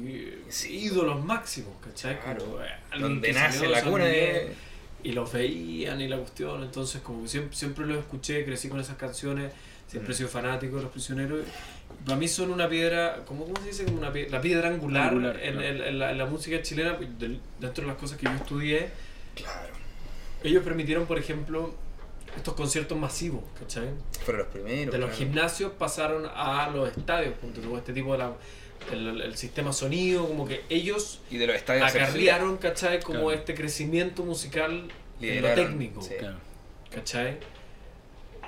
[0.51, 0.81] Sí.
[0.81, 2.21] ídolos máximos, ¿cachai?
[2.21, 2.45] Claro.
[2.45, 2.69] Como, eh,
[3.01, 4.72] Donde nace la San cuna Miguel, de...
[5.05, 8.79] Y los veían y la cuestión, entonces como que siempre, siempre los escuché, crecí con
[8.81, 9.53] esas canciones,
[9.89, 10.19] siempre he Mm.
[10.19, 11.41] sido fanático de los prisioneros.
[12.07, 13.85] Para mí son una piedra, ¿cómo, cómo se dice?
[13.85, 15.67] Como una la piedra angular, Angular, en, claro.
[15.69, 18.91] en- en la, en la música chilena, pues, dentro de las cosas que yo estudié.
[19.35, 19.73] Claro.
[20.45, 21.75] Ellos permitieron, por ejemplo,
[22.37, 23.89] estos conciertos masivos, ¿cachai?
[24.25, 24.93] Fueron los primeros.
[24.93, 25.19] De los claro.
[25.19, 28.33] gimnasios pasaron a los estadios, punto este tipo de la,
[28.91, 33.01] el, el sistema sonido, como que ellos Y de los estadios acarrearon, ¿cachai?
[33.01, 33.33] Como Claro.
[33.33, 34.89] este crecimiento musical en lo
[35.21, 36.15] Lideraron, técnico, sí.
[36.91, 37.39] ¿cachai?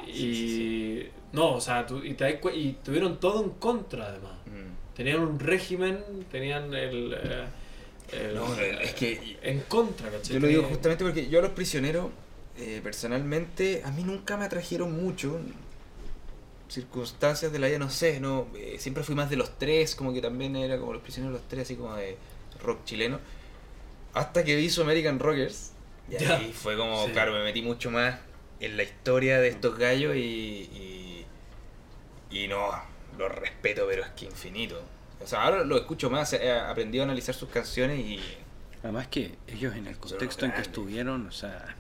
[0.06, 4.32] Y Sí, sí, no, o sea, tú- y, te y tuvieron todo en contra además.
[4.46, 4.94] Mm.
[4.96, 5.98] Tenían un régimen,
[6.30, 7.14] tenían el...
[7.14, 7.44] eh,
[8.12, 10.34] el- No, es que En contra, ¿cachai?
[10.34, 12.10] Yo lo digo justamente porque yo a los prisioneros,
[12.58, 15.40] eh, personalmente, a mí nunca me atrajeron mucho.
[16.68, 20.12] Circunstancias de la vida, no sé, no eh, siempre fui más de los tres, como
[20.12, 22.16] que también era como los prisioneros los tres, así como de
[22.62, 23.20] rock chileno.
[24.14, 25.72] Hasta que vi su American Rockers,
[26.08, 26.36] y Ya.
[26.36, 27.12] ahí fue como, Sí.
[27.12, 28.18] claro, me metí mucho más
[28.60, 31.26] en la historia de estos gallos y, y,
[32.30, 32.70] y no,
[33.18, 34.80] los respeto, pero es que infinito.
[35.22, 38.20] O sea, ahora lo escucho más, he aprendido a analizar sus canciones y,
[38.82, 41.74] Además que ellos en el contexto en que estuvieron, o sea,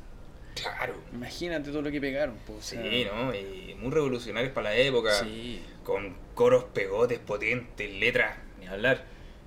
[0.54, 0.94] claro.
[1.12, 2.36] imagínate todo lo que pegaron.
[2.60, 3.34] sea, Sí, ¿no?
[3.34, 5.12] Y muy revolucionarios para la época.
[5.22, 5.60] Sí.
[5.82, 9.04] Con coros pegotes potentes, letras, ni hablar.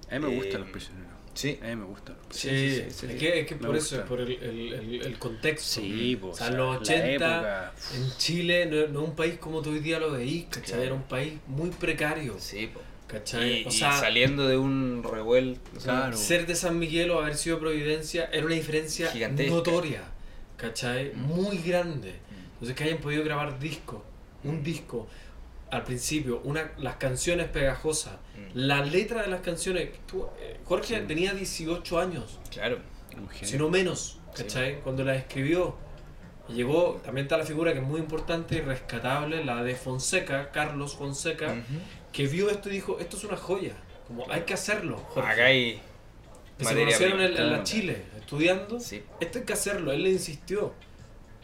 [0.09, 1.07] A mí me gustan Eh, los prisioneros.
[1.33, 1.59] Sí.
[1.61, 2.93] A mí me gustan los Sí, prisioneros.
[2.93, 3.97] sí, sí, sí, es, que, es que por eso, gusta.
[3.97, 5.81] es por el, el, el, el contexto.
[5.81, 9.37] Sí, po, O sea, los la 80, época, en Chile, no, no es un país
[9.37, 10.63] como tú hoy día lo veís, ¿cachai?
[10.65, 10.83] Claro.
[10.83, 12.69] Era un país muy precario, Sí.
[13.07, 13.61] ¿cachai?
[13.61, 15.59] Y, o y sea, saliendo de un revuelto.
[15.83, 16.15] Claro.
[16.17, 19.53] ser de San Miguel o haber sido Providencia era una diferencia Gigantesca.
[19.53, 20.01] notoria,
[20.57, 21.13] ¿cachai?
[21.13, 22.15] Muy grande.
[22.53, 24.01] Entonces que hayan podido grabar discos,
[24.43, 25.07] un disco,
[25.69, 28.49] al principio, una, las canciones pegajosas, Mm.
[28.53, 29.89] la letra de las canciones.
[30.07, 31.03] tú, eh, Jorge Sí.
[31.07, 32.77] tenía 18 años, Claro.
[33.41, 34.79] si no menos, ¿cachai?
[34.81, 35.75] Cuando las escribió.
[36.49, 40.95] Llegó, también está la figura que es muy importante y rescatable, la de Fonseca, Carlos
[40.95, 41.55] Fonseca,
[42.13, 43.73] que vio esto y dijo, esto es una joya,
[44.07, 45.29] como hay que hacerlo, Jorge.
[45.29, 45.81] Acá hay.
[46.57, 47.63] Que se conocieron en, en la.
[47.63, 48.79] Chile, estudiando.
[48.79, 49.01] Sí.
[49.21, 50.73] Esto hay que hacerlo, él le insistió.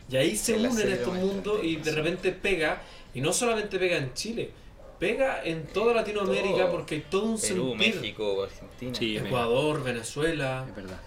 [0.10, 2.82] Y ahí se Él unen aceleró estos mundos y de repente pega,
[3.14, 4.52] y no solamente pega en Chile,
[5.00, 6.72] pega en toda Latinoamérica Todo.
[6.72, 7.96] porque hay todo un Perú, sentir.
[7.96, 8.94] México, Argentina.
[8.96, 9.18] Sí.
[9.18, 10.66] Ecuador, Venezuela.
[10.68, 11.00] Es verdad.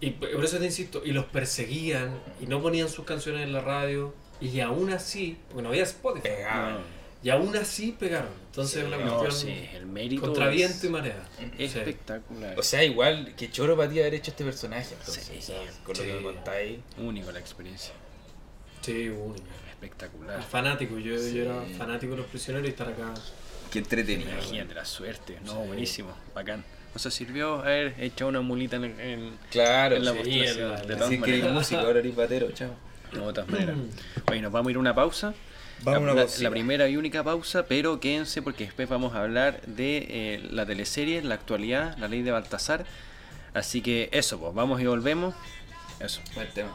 [0.00, 3.60] Y por eso te insisto, y los perseguían y no ponían sus canciones en la
[3.60, 4.12] radio.
[4.40, 6.28] Y aún así, porque no había Spotify,
[7.22, 8.28] y aún así pegaron.
[8.56, 11.28] Entonces Sí, es una no, cuestión No, sí, el mérito contra es viento y marea.
[11.58, 11.64] Sí.
[11.64, 12.58] espectacular.
[12.58, 14.94] O sea, igual que choro para ti haber hecho este personaje.
[14.98, 15.36] Entonces, Sí.
[15.38, 16.02] o sea, con Sí.
[16.02, 16.78] lo que me contáis.
[16.96, 17.92] Único la experiencia.
[18.80, 19.44] Sí, único.
[19.68, 20.42] Espectacular.
[20.42, 21.34] Fanático, yo, Sí.
[21.34, 23.12] yo era fanático de los prisioneros y estar acá.
[23.70, 24.30] Qué entretenido.
[24.30, 25.38] Imagínate la suerte.
[25.44, 25.66] No, Sí.
[25.66, 26.16] buenísimo.
[26.34, 26.64] Bacán.
[26.94, 30.16] O sea, sirvió haber echado una mulita en, en, Claro, en la sí.
[30.18, 30.68] postración.
[30.70, 32.70] la- de en todas Así que eres músico, ahora eres batero, chao.
[33.24, 33.76] De todas maneras.
[34.30, 35.34] Oye, nos vamos a ir a una pausa.
[35.82, 36.44] Vamos a la, una la- pausita.
[36.44, 40.64] la primera y única pausa, pero quédense porque después vamos a hablar de eh, la
[40.66, 42.84] teleserie, la actualidad, la ley de Baltasar.
[43.54, 45.34] Así que eso, pues vamos y volvemos.
[46.00, 46.20] Eso.
[46.34, 46.70] Buen tema.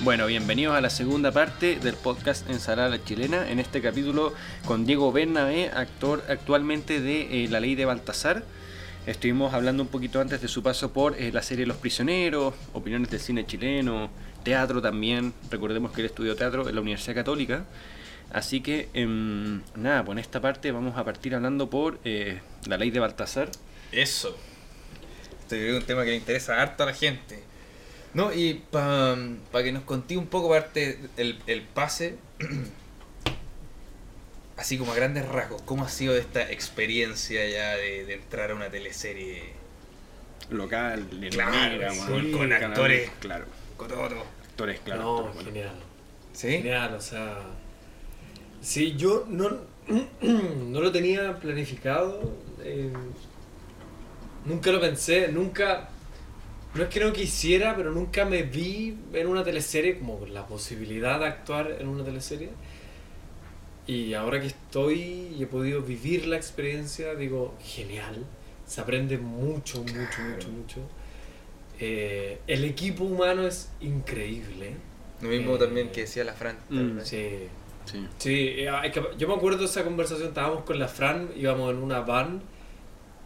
[0.00, 3.48] Bueno, bienvenidos a la segunda parte del podcast Ensalada la Chilena.
[3.50, 4.32] En este capítulo
[4.64, 8.42] con Diego Bernabé, actor actualmente de eh, La Ley de Baltasar.
[9.04, 13.10] Estuvimos hablando un poquito antes de su paso por eh, la serie Los Prisioneros, opiniones
[13.10, 14.10] del cine chileno,
[14.44, 15.34] teatro también.
[15.50, 17.64] Recordemos que él estudió teatro en la Universidad Católica.
[18.32, 22.76] Así que, em, nada, pues en esta parte vamos a partir hablando por eh, La
[22.76, 23.50] Ley de Baltasar.
[23.90, 24.36] Eso.
[25.40, 27.42] Este es un tema que le interesa harto a la gente.
[28.14, 32.18] No, y para que nos conté un poco parte el, el pase,
[34.56, 38.54] así como a grandes rasgos, ¿cómo ha sido esta experiencia ya de, de entrar a
[38.54, 39.52] una teleserie
[40.50, 43.10] Local, de Claro, Negra, sí, weón, con actores.
[43.20, 43.46] Claro,
[43.76, 44.26] Cototo?
[44.44, 45.02] actores, claro.
[45.02, 45.48] no, actores, bueno.
[45.50, 45.74] genial.
[46.32, 46.48] ¿Sí?
[46.48, 47.38] Genial, o sea.
[48.60, 49.48] Sí, yo no,
[50.20, 52.36] no lo tenía planificado.
[52.62, 52.92] eh,
[54.44, 55.88] nunca lo pensé, nunca.
[56.74, 60.46] No es que no quisiera, pero nunca me vi en una teleserie como con la
[60.46, 62.50] posibilidad de actuar en una teleserie.
[63.86, 68.24] Y ahora que estoy y he podido vivir la experiencia, digo, genial.
[68.66, 70.32] Se aprende mucho, mucho, Claro.
[70.34, 70.78] mucho, mucho.
[71.80, 74.76] Eh, el equipo humano es increíble.
[75.20, 76.56] Lo mismo Eh, también que decía la Fran.
[76.70, 77.00] Mm.
[77.02, 77.48] Sí,
[77.84, 78.06] Sí.
[78.18, 78.70] Sí, eh,
[79.18, 82.40] yo me acuerdo de esa conversación, estábamos con la Fran, íbamos en una van,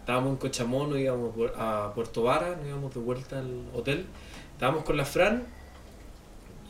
[0.01, 4.07] estábamos en Cochamono, íbamos a Puerto Vara, nos íbamos de vuelta al hotel,
[4.53, 5.45] estábamos con la Fran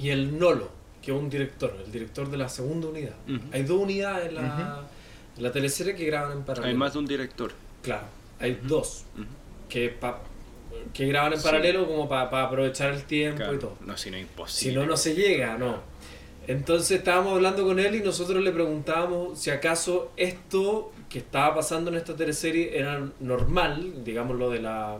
[0.00, 0.68] y el Nolo,
[1.06, 3.14] que es un director, el director de la segunda unidad.
[3.52, 4.82] Hay dos unidades en la,
[5.36, 6.68] en la teleserie que graban en paralelo.
[6.68, 7.52] Hay más de un director.
[7.82, 8.06] Claro,
[8.40, 9.04] hay dos
[9.68, 10.18] que, pa-
[10.92, 11.44] que graban en Sí.
[11.44, 13.76] paralelo como para aprovechar el tiempo y todo.
[13.86, 14.80] No, si no, Si imposible.
[14.80, 15.78] no, no se llega, no.
[16.48, 21.90] Entonces estábamos hablando con él y nosotros le preguntábamos si acaso esto que estaba pasando
[21.90, 24.98] en esta teleserie era normal, digamos lo de la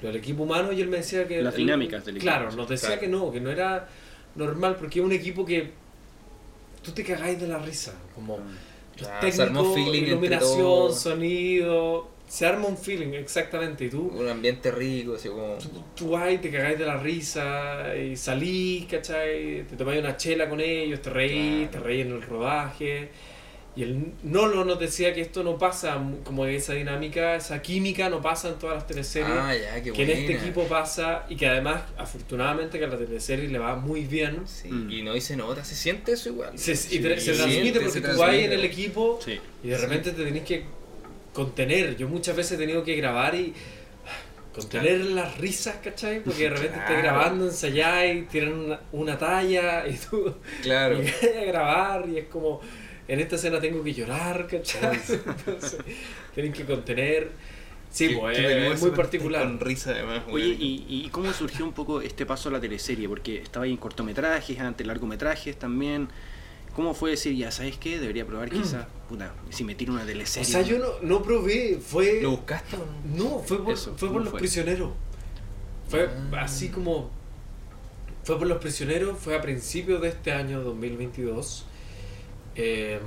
[0.00, 1.40] lo del equipo humano, y él me decía que...
[1.42, 3.00] Las dinámicas del equipo, Claro, nos decía Claro.
[3.02, 3.88] que no, que no era
[4.34, 5.70] normal, porque es un equipo que
[6.82, 7.94] tú te cagáis de la risa.
[8.14, 8.38] Como
[8.98, 12.10] los Ah, técnicos, iluminación, sonido.
[12.28, 13.84] Se arma un feeling, exactamente.
[13.84, 15.56] Y tú, Un ambiente rico, así como.
[15.58, 19.64] tú, tú vas y te cagáis de la risa y salís, ¿cachai?
[19.68, 21.70] Te tomáis una chela con ellos, te reís, Claro.
[21.70, 23.10] te reís en el rodaje.
[23.74, 28.20] Y el Nolo nos decía que esto no pasa, como esa dinámica, esa química no
[28.20, 29.30] pasa en todas las teleseries.
[29.32, 32.98] Ah, ya, qué que en este equipo pasa y que además, afortunadamente, que a la
[32.98, 34.42] teleserie le va muy bien.
[34.46, 34.90] Sí, Mm.
[34.90, 36.58] y no y se nota, se siente eso igual.
[36.58, 39.40] Se, y tra- se se transmite siente, porque se tú vas en el equipo Sí.
[39.64, 40.64] y de repente te tenés que
[41.32, 41.96] contener.
[41.96, 43.54] Yo muchas veces he tenido que grabar y
[44.54, 46.22] contener las risas, ¿cachai?
[46.22, 47.02] Porque de repente estás Claro.
[47.02, 50.98] grabando, ensayáis, tiran una, una talla y tú Claro.
[51.00, 52.60] llegas a grabar y es como,
[53.12, 54.98] en esta escena tengo que llorar, ¿cachai?
[55.08, 55.76] Entonces,
[56.34, 57.30] tenés que contener.
[57.90, 59.42] Sí, pues es muy particular.
[59.42, 60.22] Con risa además.
[60.30, 60.46] Oye.
[60.58, 63.06] ¿y, ¿y cómo surgió un poco este paso a la teleserie?
[63.08, 66.08] Porque estaba ahí en cortometrajes, antes largometrajes también.
[66.74, 67.98] ¿Cómo fue decir, ya sabes qué?
[68.00, 70.50] Debería probar quizás, puta, si me tiro una O teleserie.
[70.50, 72.22] sea, yo no, no probé, fue...
[72.22, 72.78] ¿Lo buscaste o
[73.14, 73.24] no?
[73.24, 74.38] No, fue por, Eso, fue ¿cómo por los fue?
[74.40, 74.90] prisioneros.
[75.90, 76.40] Fue Ah.
[76.44, 77.10] así como...
[78.24, 81.66] Fue por los prisioneros, fue a principios de este año 2022.
[82.56, 82.98] Eh,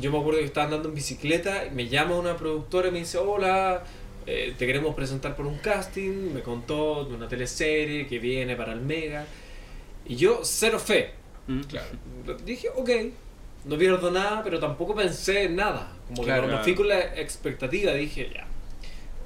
[0.00, 2.98] yo me acuerdo que estaba andando en bicicleta y me llama una productora y me
[3.00, 3.82] dice, hola,
[4.26, 6.32] eh, te queremos presentar por un casting.
[6.32, 9.26] Me contó de una teleserie que viene para el Mega.
[10.06, 11.10] Y yo, cero fe.
[11.48, 11.60] Mm.
[11.62, 11.88] Claro.
[12.44, 12.90] Dije, ok,
[13.64, 15.92] no pierdo nada, pero tampoco pensé en nada.
[16.08, 16.46] Como Claro.
[16.46, 18.46] que no fui con la expectativa, dije, ya.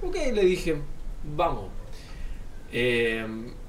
[0.03, 0.77] Ok, le dije,
[1.37, 1.71] vamos.
[2.73, 3.27] Eh,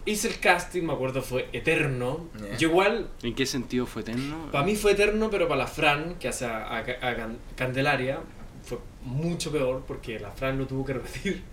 [0.08, 2.28] hice el casting, me acuerdo, fue eterno.
[2.52, 2.58] Ya.
[2.58, 4.50] Yo igual, ¿En qué sentido fue eterno?
[4.52, 8.20] para mí fue eterno, pero para la Fran, que hace a, a- a Can- Candelaria,
[8.64, 11.44] fue mucho peor porque la Fran lo tuvo que repetir.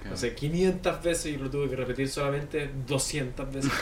[0.00, 0.10] Claro.
[0.10, 3.72] No sé, 500 veces y lo tuve que repetir solamente 200 veces.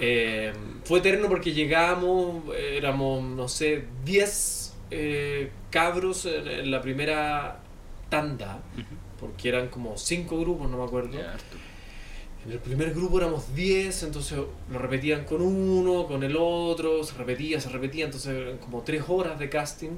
[0.00, 0.52] Eh,
[0.84, 7.58] fue eterno porque llegamos, éramos, no sé, 10 eh, cabros en, en la primera
[8.08, 8.84] tanda, Ujú.
[9.18, 11.18] porque eran como 5 grupos, no me acuerdo.
[11.18, 11.56] Harto.
[12.48, 14.38] En el primer grupo éramos 10, entonces
[14.72, 19.04] lo repetían con uno, con el otro, se repetía, se repetía, entonces eran como 3
[19.06, 19.90] horas de casting,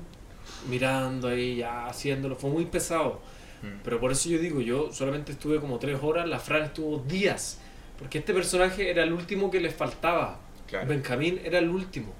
[0.68, 3.20] mirando ahí, ya haciéndolo, fue muy pesado.
[3.62, 3.82] Mm.
[3.84, 7.58] Pero por eso yo digo, yo solamente estuve como 3 horas, la Fran estuvo días,
[8.00, 10.40] porque este personaje era el último que les faltaba.
[10.66, 10.88] Claro.
[10.88, 12.12] Benjamín era el último.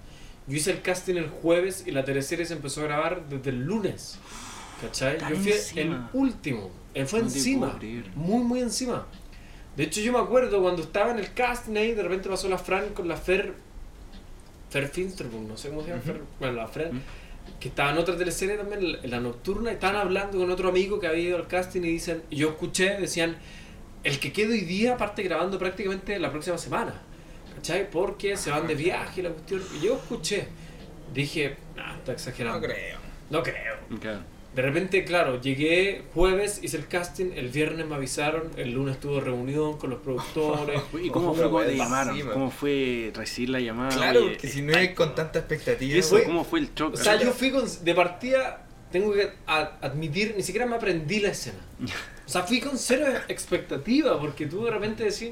[0.47, 3.65] Yo hice el casting el jueves y la teleserie se empezó a grabar desde el
[3.65, 4.17] lunes.
[4.81, 5.19] ¿Cachai?
[5.19, 5.81] Tan Yo fui encima.
[5.81, 6.71] el último.
[6.95, 7.79] Él fue No te encima.
[8.15, 9.07] Muy, muy encima.
[9.77, 12.59] De hecho, yo me acuerdo cuando estaba en el casting ahí, de repente pasó la
[12.59, 13.55] Fran con la Fer.
[14.69, 16.03] Fer Finsterbund, no sé cómo se llama.
[16.03, 16.95] Fer- bueno, la Fran.
[16.97, 17.01] Mm.
[17.59, 21.01] Que estaba en otra teleserie también, en la- nocturna, y estaban hablando con otro amigo
[21.01, 23.37] que había ido al casting y dicen, y yo escuché, decían,
[24.05, 26.95] el que quede hoy día parte grabando prácticamente la próxima semana.
[27.57, 27.91] ¿Cachai?
[27.91, 29.63] Porque se van de viaje y la cuestión.
[29.79, 30.49] Y yo escuché.
[31.13, 32.61] Dije, nah, está exagerando.
[32.61, 32.99] No creo.
[33.31, 33.77] No creo.
[34.01, 34.21] Claro.
[34.55, 39.21] De repente, claro, llegué jueves, hice el casting, el viernes me avisaron, el lunes tuve
[39.21, 40.81] reunión con los productores.
[41.03, 42.21] ¿Y cómo fue cuando weón, te llamaron?
[42.33, 43.91] ¿Cómo fue recibir la llamada?
[43.97, 45.95] Claro, Oye, porque si no es con tanta expectativa.
[45.95, 46.95] ¿Y eso fue- cómo fue el shock?
[46.95, 51.29] O sea, yo fui con, de partida, tengo que admitir, ni siquiera me aprendí la
[51.29, 51.59] escena.
[52.27, 55.31] O sea, fui con cero expectativa, porque tú de repente decís,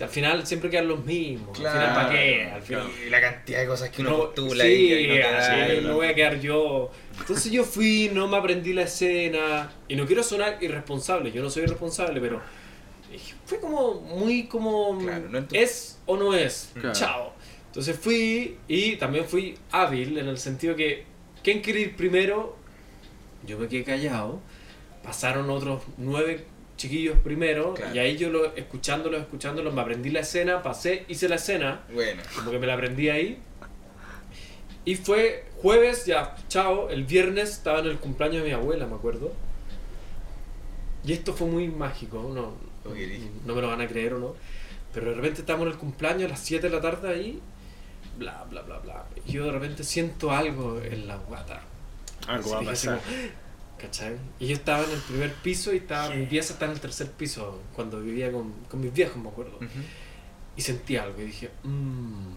[0.00, 2.90] si al final siempre quedan los mismos, al final para qué, al final.
[3.06, 5.66] Y la cantidad de cosas que uno No, postula sí, y que no te da,
[5.66, 6.90] así, y no voy a quedar yo.
[7.18, 11.50] Entonces yo fui, no me aprendí la escena y no quiero sonar irresponsable, yo no
[11.50, 12.40] soy irresponsable, pero
[13.44, 16.70] fue como muy como Claro, no es o no es.
[16.72, 16.92] Claro.
[16.94, 17.32] Chao.
[17.66, 21.04] Entonces fui y también fui hábil en el sentido que
[21.44, 22.56] ¿quién quiere ir primero?
[23.46, 24.40] Yo me quedé callado.
[25.02, 26.46] Pasaron otros nueve
[26.80, 27.94] chiquillos primero Claro.
[27.94, 32.22] y ahí yo lo escuchándolos, escuchándolos, me aprendí la escena, pasé, hice la escena Bueno,
[32.34, 33.38] como que me la aprendí ahí.
[34.86, 36.88] Y fue jueves, ya, chao.
[36.88, 39.30] El viernes estaba en el cumpleaños de mi abuela, me acuerdo.
[41.04, 42.54] Y esto fue muy mágico, no,
[43.46, 44.34] no me lo van a creer o no.
[44.94, 47.40] Pero de repente estamos en el cumpleaños a las 7 de la tarde ahí,
[48.18, 49.04] bla, bla, bla, bla.
[49.26, 51.60] Y yo de repente siento algo en la guata.
[52.26, 53.00] Algo va a pasar.
[53.00, 53.30] como,
[53.80, 54.16] ¿Cachai?
[54.38, 57.10] Y yo estaba en el primer piso y estaba, mi pieza está en el tercer
[57.12, 59.56] piso, cuando vivía con, con mis viejos, me acuerdo.
[59.56, 59.68] ujú.
[60.56, 62.32] Y sentí algo y dije, mmm.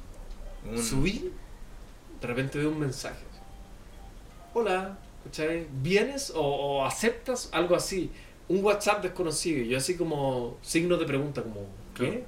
[0.70, 1.32] Un- Subí,
[2.22, 3.24] de repente veo un mensaje.
[4.54, 5.68] Hola, ¿cachai?
[5.82, 8.12] ¿Vienes o, o aceptas algo así?
[8.48, 9.60] Un WhatsApp desconocido.
[9.62, 12.26] Y yo así como signo de pregunta, como, ¿qué?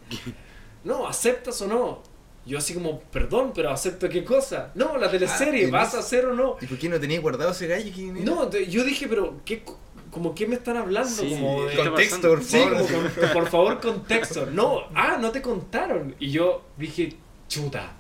[0.84, 2.04] No, ¿aceptas o no?
[2.46, 4.72] Yo así como, perdón, pero ¿acepto qué cosa?
[4.76, 6.58] No, la teleserie, Ah, ¿vas a hacer o no?
[6.62, 7.92] ¿Y por qué no tenía guardado ese gallo?
[7.94, 8.26] ¿Quién era?
[8.26, 9.80] No, yo dije, pero ¿qué, co-
[10.12, 11.10] como qué me están hablando?
[11.10, 12.74] Sí, como ¿qué de- Contexto, por Sí, favor.
[12.78, 14.46] como con- por favor, contexto.
[14.46, 16.16] No, ah, no te contaron.
[16.20, 17.14] Y yo dije,
[17.48, 17.94] chuta.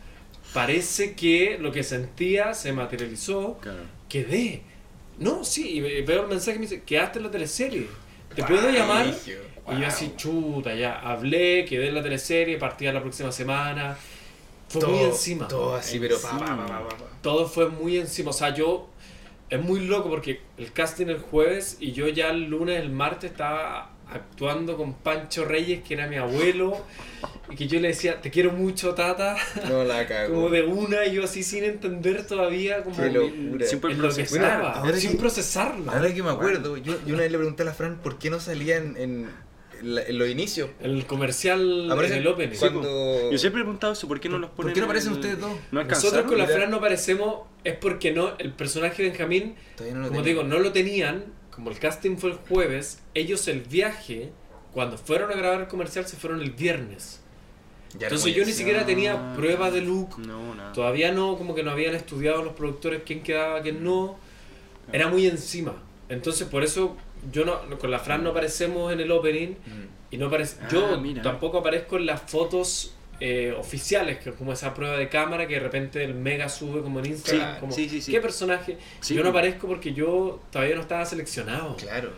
[0.53, 3.79] parece que lo que sentía se materializó, Claro.
[4.07, 4.61] quedé.
[5.17, 7.87] No, sí, y ve- veo el mensaje y me dice, quedaste en la teleserie.
[8.35, 9.07] ¿Te puedo llamar?
[9.07, 13.97] Y yo así, chuta, ya, hablé, quedé en la teleserie, partía la próxima semana.
[14.69, 15.47] Fue muy encima.
[15.47, 16.57] Todo así, pero pa, Encima.
[16.67, 17.05] pa, pa, pa.
[17.21, 18.29] Todo fue muy encima.
[18.31, 18.89] O sea, yo.
[19.47, 23.29] Es muy loco porque el casting el jueves y yo ya el lunes, el martes
[23.29, 26.75] estaba actuando con Pancho Reyes, que era mi abuelo,
[27.51, 29.35] y que yo le decía, te quiero mucho, tata,
[29.69, 30.33] No la cago.
[30.33, 34.95] como de una, y yo así sin entender todavía, como lo que procesar.
[34.95, 35.91] sin que- procesarlo.
[35.91, 38.31] Ahora que me acuerdo, yo, yo una vez le pregunté a la Fran por qué
[38.31, 39.29] no salía en, en,
[39.81, 40.69] en los inicios.
[40.81, 42.57] El comercial Aparece en el opening.
[42.57, 43.31] cuando...
[43.31, 44.73] Yo siempre he preguntado eso, ¿por qué no los ¿Por ponen?
[44.73, 45.51] qué no aparecen en- ustedes dos?
[45.71, 46.47] ¿No Nosotros con la.
[46.47, 50.23] Fran no aparecemos, es porque no el personaje de Benjamín no lo como tenía.
[50.23, 54.31] digo, no lo tenían, como el casting fue el jueves, ellos el viaje,
[54.73, 57.21] cuando fueron a grabar el comercial, se fueron el viernes.
[57.97, 60.73] Ya Entonces yo ni siquiera tenía prueba de look, No, nada.
[60.73, 64.17] todavía no, como que no habían estudiado los productores quién quedaba, quién no,
[64.91, 65.81] era muy encima.
[66.09, 66.97] Entonces por eso
[67.31, 69.85] yo no, con la Fran no aparecemos en el opening Mm.
[70.11, 71.21] y no aparece, Ah, yo mira.
[71.21, 75.53] tampoco aparezco en las fotos eh, oficiales, que es como esa prueba de cámara que
[75.53, 78.11] de repente el Mega sube como en Instagram, Sí, como, sí, sí, sí.
[78.11, 78.77] ¿qué personaje?
[78.99, 79.15] Sí.
[79.15, 81.77] Yo no aparezco porque yo todavía no estaba seleccionado.
[81.77, 82.11] Claro.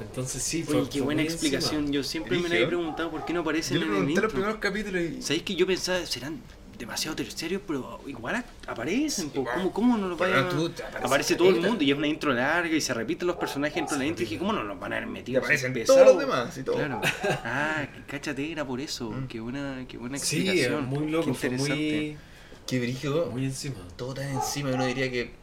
[0.00, 1.80] Entonces sí, fue, Oye, qué fue buena explicación.
[1.82, 1.94] encima.
[1.94, 4.24] Yo siempre me la he preguntado por qué no aparecen Yo en el pregunté los
[4.24, 4.30] intro.
[4.30, 5.22] primeros capítulos y...
[5.22, 6.40] ¿Sabéis que yo pensaba serán
[6.80, 9.30] demasiado terciarios, pero igual aparecen?
[9.32, 9.54] igual.
[9.54, 11.06] ¿Cómo, ¿Cómo no los tú a...
[11.06, 13.96] aparece todo el mundo y es una intro larga y se repiten los personajes dentro
[13.96, 14.22] de la intro.
[14.22, 15.38] Y dije, ¿cómo no los van a haber metido?
[15.40, 16.76] aparecen todos los demás y todo.
[16.76, 17.00] Claro.
[17.44, 19.10] Ah, cáchate, era por eso.
[19.10, 19.28] Mm.
[19.28, 20.86] Qué buena, qué buena Sí, explicación.
[20.86, 21.74] muy loco, Qué fue interesante.
[21.74, 22.18] muy,
[22.66, 23.26] Qué brígido.
[23.30, 23.76] muy encima.
[23.96, 25.39] Todo tan encima uno diría que...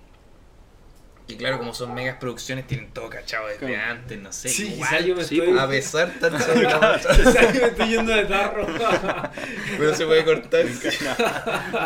[1.30, 3.91] Y claro, como son megas producciones, tienen todo cachado desde Claro.
[3.91, 4.47] antes, no sé.
[4.47, 5.05] Sí, igual.
[5.05, 5.57] yo me sí, estoy...
[5.57, 8.65] A pesar tanto quizás yo me estoy yendo de tarro.
[9.78, 10.65] Pero se puede cortar.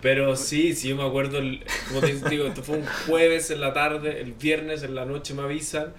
[0.00, 3.60] Pero sí, sí, yo me acuerdo, el- como te digo, esto fue un jueves en
[3.60, 5.92] la tarde, el viernes en la noche me avisan.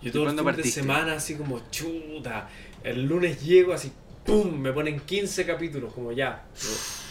[0.00, 2.48] Yo todo el fin de semana así como chuta.
[2.84, 3.92] El lunes llego así,
[4.24, 4.56] ¡pum!
[4.58, 6.44] Me ponen 15 capítulos, como ya.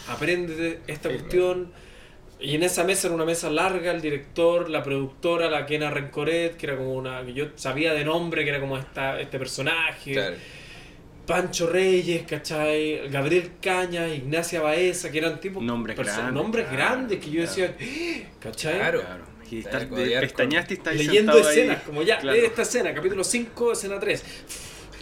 [0.08, 1.70] Apréndete esta Sí, cuestión.
[2.40, 6.56] Y en esa mesa era una mesa larga, el director, la productora, la Kena Rencoret,
[6.56, 7.24] que era como una.
[7.24, 10.12] que yo sabía de nombre, que era como esta, este personaje.
[10.12, 10.36] Claro.
[11.26, 13.08] Pancho Reyes, ¿cachai?
[13.10, 15.62] Gabriel Caña, Ignacia Baeza, que eran tipos.
[15.62, 17.48] Nombres grandes, nombres claro, grandes que yo claro.
[17.48, 18.74] decía, ¿cachai?
[18.76, 19.00] Claro.
[19.00, 19.24] Claro.
[19.50, 21.40] Y Está estás- de codear pestañaste y estás Leyendo ahí.
[21.40, 22.36] escenas, como ya, Claro.
[22.38, 24.24] lee esta escena, capítulo 5, escena 3.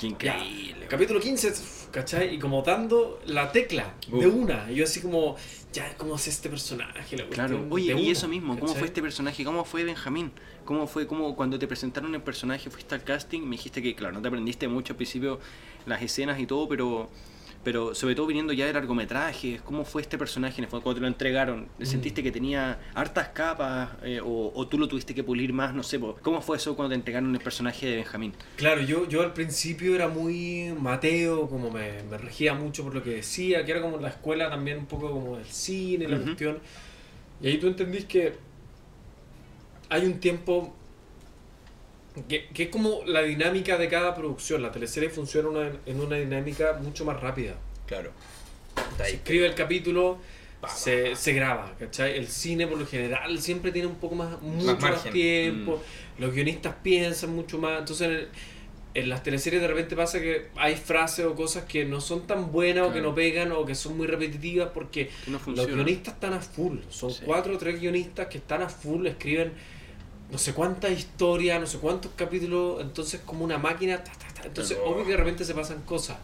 [0.01, 0.87] Qué increíble.
[0.89, 1.53] Capítulo 15,
[1.93, 2.35] ¿cachai?
[2.35, 4.67] Y como dando la tecla de una.
[4.71, 5.37] Y yo así como,
[5.77, 7.17] ya, ¿cómo es este personaje?
[7.19, 8.79] La Claro, oye, y eso mismo, ¿cómo ¿cachai?
[8.79, 9.45] fue este personaje?
[9.45, 10.33] ¿Cómo fue Benjamín?
[10.65, 14.15] ¿Cómo fue cómo cuando te presentaron el personaje, fuiste al casting, me dijiste que, claro,
[14.15, 15.39] no te aprendiste mucho al principio
[15.85, 17.11] las escenas y todo, pero
[17.67, 21.09] pero sobre todo viniendo ya de largometrajes, ¿cómo fue este personaje en cuando te lo
[21.09, 21.67] entregaron?
[21.81, 21.85] Mm.
[21.85, 25.75] ¿Sentiste que tenía hartas capas eh, o, o tú lo tuviste que pulir más?
[25.75, 25.99] No sé.
[26.23, 28.35] ¿cómo fue eso cuando te entregaron el personaje de Benjamín?
[28.55, 33.03] Claro, yo, yo al principio era muy Mateo, como me, me regía mucho por lo
[33.03, 36.61] que decía, que era como la escuela también un poco como del cine, la cuestión.
[37.43, 38.35] Y ahí tú entendís que
[39.89, 40.73] hay un tiempo
[42.29, 44.63] que, que es como la dinámica de cada producción.
[44.63, 47.55] La teleserie funciona una- en una dinámica mucho más rápida.
[47.87, 48.11] Claro.
[48.99, 50.19] Se escribe el capítulo,
[50.75, 52.17] se, se graba, ¿cachai?
[52.17, 55.81] El cine por lo general siempre tiene un poco más, mucho más, tiempo,
[56.19, 58.29] los guionistas piensan mucho más, entonces en, el-
[58.95, 62.51] en las teleseries de repente pasa que hay frases o cosas que no son tan
[62.51, 66.33] buenas o que no pegan o que son muy repetitivas porque no los guionistas están
[66.33, 67.23] a full, son Sí.
[67.27, 69.53] cuatro o tres guionistas que están a full, escriben
[70.31, 74.47] no sé cuántas historias, no sé cuántos capítulos, entonces como una máquina, ta, ta, ta,
[74.47, 76.17] entonces obvio que de repente se pasan cosas.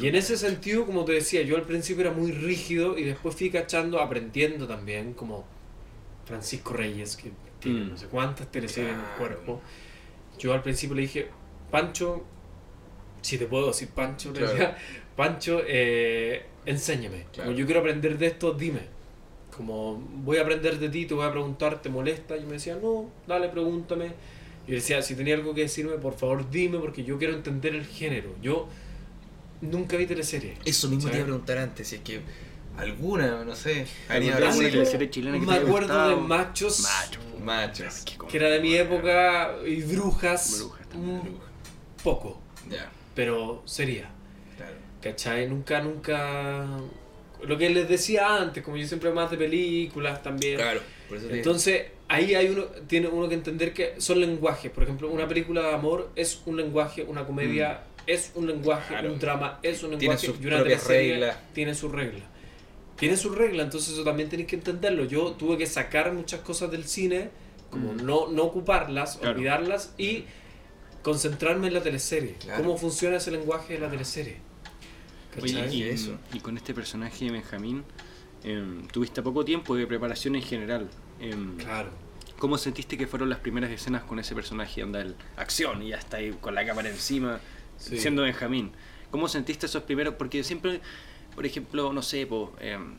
[0.00, 3.34] Y en ese sentido, como te decía, yo al principio era muy rígido y después
[3.36, 5.44] fui cachando, aprendiendo también, como
[6.26, 7.88] Francisco Reyes, que tiene Mm.
[7.90, 9.60] no sé cuántas teleseries en el cuerpo.
[10.38, 11.28] Yo al principio le dije,
[11.70, 12.24] Pancho,
[13.20, 14.74] si te puedo decir Pancho, Claro.
[15.16, 17.26] Pancho, eh, enséñame.
[17.32, 17.48] Claro.
[17.50, 18.80] Como yo quiero aprender de esto, dime.
[19.56, 22.36] Como voy a aprender de ti, te voy a preguntar, ¿te molesta?
[22.36, 24.06] Y me decía, no, dale, pregúntame.
[24.66, 27.74] Y yo decía, si tenía algo que decirme, por favor dime, porque yo quiero entender
[27.74, 28.30] el género.
[28.42, 28.68] Yo
[29.60, 30.58] nunca vi teleseries.
[30.64, 31.16] Eso mismo te ¿sabes?
[31.18, 32.20] iba a preguntar antes, si es que
[32.76, 36.10] alguna, no sé, ¿Alguna teleserie chilena que te Me acuerdo gustado?
[36.10, 37.20] de Machos, Macho.
[37.44, 38.04] Machos.
[38.28, 41.18] que era de mi época, y Brujas, Brujas también.
[41.20, 41.38] un
[42.02, 44.08] poco, Ya, pero sería.
[44.56, 44.74] claro.
[45.00, 45.46] ¿Cachai?
[45.48, 46.66] Nunca, nunca...
[47.46, 50.56] Lo que les decía antes, como yo siempre más de películas también.
[50.56, 54.70] Claro, por eso Entonces, ahí hay uno, tiene uno que entender que son lenguajes.
[54.70, 59.12] Por ejemplo, una película de amor es un lenguaje, una comedia es un lenguaje, Claro.
[59.12, 61.38] un drama es un Tiene lenguaje sus y una reglas.
[61.54, 62.22] tiene sus reglas.
[62.96, 65.04] tiene sus reglas, entonces eso también tenéis que entenderlo.
[65.04, 67.30] Yo tuve que sacar muchas cosas del cine,
[67.70, 68.04] como Mm.
[68.06, 69.34] no, no ocuparlas, Claro.
[69.36, 70.24] olvidarlas y
[71.02, 72.34] concentrarme en la teleserie.
[72.38, 72.62] Claro.
[72.62, 74.36] Cómo funciona ese lenguaje de la teleserie.
[75.42, 75.74] Oye, ¿Cachai?
[75.76, 76.18] y, Eso.
[76.32, 77.84] y con este personaje de Benjamín,
[78.42, 80.88] em, tuviste poco tiempo de preparación en general.
[81.20, 81.90] Em, Claro.
[82.38, 84.82] ¿Cómo sentiste que fueron las primeras escenas con ese personaje?
[84.82, 87.40] Anda el acción y ya está ahí con la cámara encima,
[87.78, 87.96] Sí.
[87.98, 88.72] siendo Benjamín.
[89.10, 90.14] ¿Cómo sentiste esos primeros?
[90.16, 90.80] Porque siempre,
[91.34, 92.94] por ejemplo, no sé, po, em,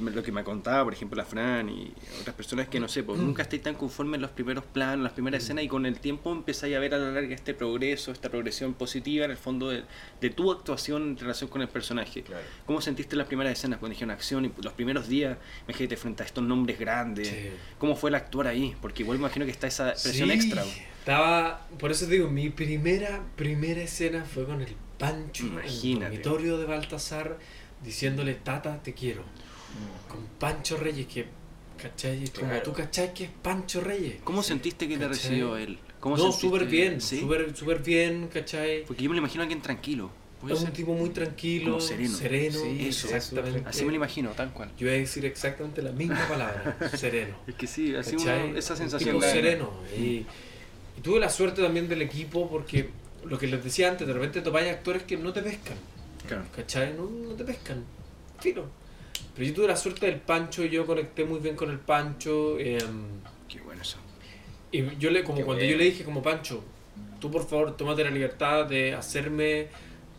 [0.00, 3.18] lo que me contaba, por ejemplo, la Fran y otras personas que no sé, pues
[3.20, 6.32] nunca estáis tan conformes en los primeros planos, las primeras escenas y con el tiempo
[6.32, 9.82] empezáis a ver a la larga este progreso, esta progresión positiva en el fondo de,
[10.20, 12.22] de tu actuación en relación con el personaje.
[12.22, 12.44] Claro.
[12.66, 15.36] ¿Cómo sentiste las primeras escenas cuando dijeron acción y los primeros días?
[15.68, 17.28] Imagínate frente a estos nombres grandes.
[17.28, 17.50] Sí.
[17.78, 18.74] ¿Cómo fue el actuar ahí?
[18.80, 20.64] Porque igual me imagino que está esa presión Sí, extra.
[21.00, 25.58] Estaba, por eso te digo, mi primera, primera escena fue con el Pancho en el
[25.64, 26.04] Imagínate.
[26.18, 27.38] dormitorio de Baltasar
[27.82, 29.24] diciéndole, Tata, te quiero.
[30.08, 31.26] Con Pancho Reyes, que,
[31.80, 32.28] ¿cachai?
[32.30, 32.62] Como Claro.
[32.62, 33.14] tú, ¿cachai?
[33.14, 34.16] Que es Pancho Reyes.
[34.24, 35.78] ¿Cómo sentiste que te recibió él?
[36.00, 37.20] ¿Cómo no, súper bien, ¿Sí?
[37.20, 38.84] súper súper bien, ¿cachai?
[38.84, 40.10] Porque yo me lo imagino a alguien tranquilo.
[40.40, 42.18] ¿Puede Es un tipo muy tranquilo, sereno.
[42.18, 43.62] Sí, eso, exactamente.
[43.68, 44.72] Así me lo imagino, tal cual.
[44.76, 47.36] Yo voy a decir exactamente la misma palabra, sereno.
[47.46, 49.10] Es que sí, así uno- esa Un sensación.
[49.14, 49.70] tipo da- sereno.
[49.96, 50.26] Y,
[50.98, 52.88] y tuve la suerte también del equipo porque
[53.24, 55.76] lo que les decía antes, de repente topáis actores que no te pescan,
[56.26, 56.42] Claro.
[56.56, 56.92] ¿cachai?
[56.94, 57.84] No, no te pescan,
[58.40, 58.66] filo.
[59.34, 62.58] Pero yo tuve la suerte del Pancho y yo conecté muy bien con el Pancho.
[62.58, 63.04] em,
[63.48, 63.98] Qué bueno eso.
[64.70, 65.72] y yo le, como Qué cuando bueno.
[65.72, 66.62] yo le dije como Pancho,
[67.20, 69.68] tú por favor tómate la libertad de hacerme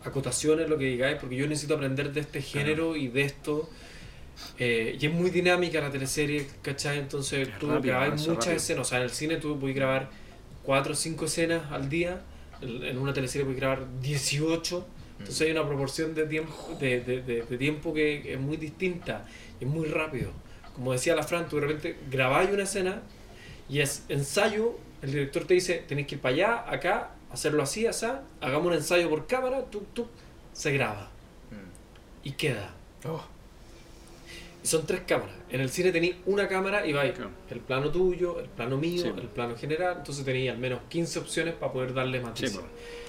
[0.04, 3.68] acotaciones, lo que digáis, porque yo necesito aprender de este género y de esto.
[4.58, 6.98] Eh, y es muy dinámica la teleserie, ¿cachai?
[6.98, 8.56] Entonces Es tú avanza muchas rápido.
[8.56, 10.10] escenas, o sea, en el cine tú puedes grabar
[10.64, 12.20] 4 o 5 escenas al día,
[12.60, 14.86] en en una teleserie puedes grabar 18,
[15.24, 19.26] entonces hay una proporción de tiempo, de, de- de- de tiempo que es muy distinta,
[19.60, 20.30] es muy rápido.
[20.74, 23.02] Como decía la Fran, tú de repente grabáis una escena
[23.68, 27.86] y es ensayo, el director te dice, tenéis que ir para allá, acá, hacerlo así,
[27.86, 28.06] así,
[28.40, 30.06] hagamos un ensayo por cámara, tú, tú,
[30.52, 31.10] se graba
[31.50, 32.26] Mm.
[32.28, 32.70] y queda.
[33.06, 33.22] Oh,
[34.62, 35.34] Y son tres cámaras.
[35.50, 37.12] En el cine tenéis una cámara y vais
[37.50, 39.08] el plano tuyo, el plano mío, Sí.
[39.08, 42.60] el plano general, entonces tenéis al menos 15 opciones para poder darle Sí, matices.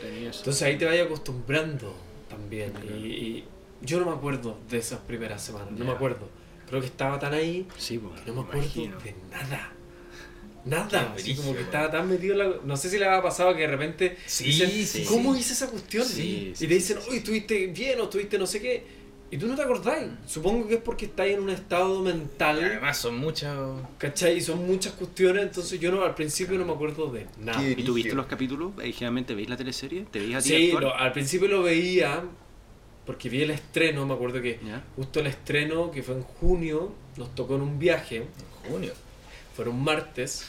[0.01, 0.39] tenía eso.
[0.39, 1.95] Entonces ahí te vas acostumbrando
[2.36, 2.72] también.
[2.72, 2.98] Claro.
[2.98, 3.44] Y, y
[3.82, 6.28] yo no me acuerdo de esas primeras semanas, no me acuerdo.
[6.68, 9.00] Creo que estaba tan ahí Sí, que no me acuerdo imagino.
[9.00, 9.72] de nada.
[10.66, 12.56] Nada, así como que estaba tan metido en la...
[12.66, 15.70] No sé si le había pasado que de repente Sí, dicen, sí, ¿cómo hice esa
[15.70, 16.08] cuestión?
[16.18, 18.84] Y te dicen, uy, estuviste bien o estuviste no sé qué.
[19.36, 20.08] Y tú no te acordáis.
[20.26, 23.82] Supongo que es porque estáis en un estado Y mental, además son muchos.
[23.98, 24.38] ¿cachai?
[24.38, 27.62] Y son muchas cuestiones, entonces yo no al principio no me acuerdo de nada.
[27.68, 28.72] ¿Y tú viste los capítulos?
[28.82, 32.24] Eh, Generalmente veis la teleserie, te veías a ti Sí, lo- al principio lo veía
[33.06, 34.82] porque vi el estreno, me acuerdo que ¿Ya?
[34.96, 38.94] justo el estreno, que fue en junio, nos tocó en un viaje, En junio.
[39.54, 40.46] fueron martes,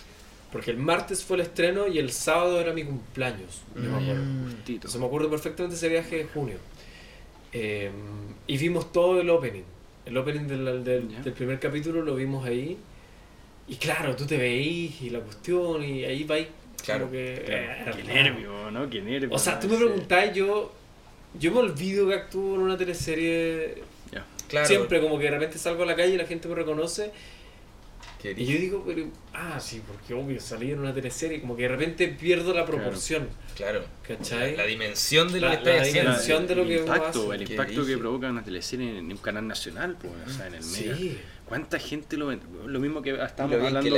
[0.53, 4.22] porque el martes fue el estreno y el sábado era mi cumpleaños, yo me acuerdo.
[4.24, 4.49] Mm.
[4.64, 4.72] Tito.
[4.74, 6.57] Entonces me acuerdo perfectamente ese viaje de junio.
[7.59, 7.90] Eh,
[8.46, 9.62] y vimos todo el opening.
[10.04, 12.76] El opening del, del- primer capítulo lo vimos ahí.
[13.68, 16.46] Y claro, tú te veís y la cuestión y ahí vais
[16.84, 17.42] Claro, que...
[17.44, 18.88] Claro, eh, Qué nervio, ¿no?
[18.88, 19.30] Qué nervio.
[19.32, 19.84] O sea, tú me Sí.
[19.84, 20.72] preguntáis, yo...
[21.38, 23.82] Yo me olvido que actúo en una teleserie.
[24.48, 24.66] Claro.
[24.68, 27.11] siempre, como que de repente salgo a la calle y la gente me reconoce.
[28.37, 29.07] Y yo digo, pero...
[29.35, 31.41] Ah, sí, porque obvio, salí en una teleserie.
[31.41, 33.29] Como que de repente pierdo la proporción.
[33.55, 33.85] Claro.
[34.07, 34.57] ¿Cachai?
[34.57, 36.11] La dimensión de lo La- que la haciendo.
[36.11, 39.47] dimensión de lo el que impacto, el impacto que provoca una teleserie en un canal
[39.47, 40.97] nacional, pues, o sea, en el Mega.
[40.97, 41.18] Sí.
[41.47, 42.39] ¿Cuánta gente lo ve?
[42.66, 43.97] Lo mismo que estábamos que hablando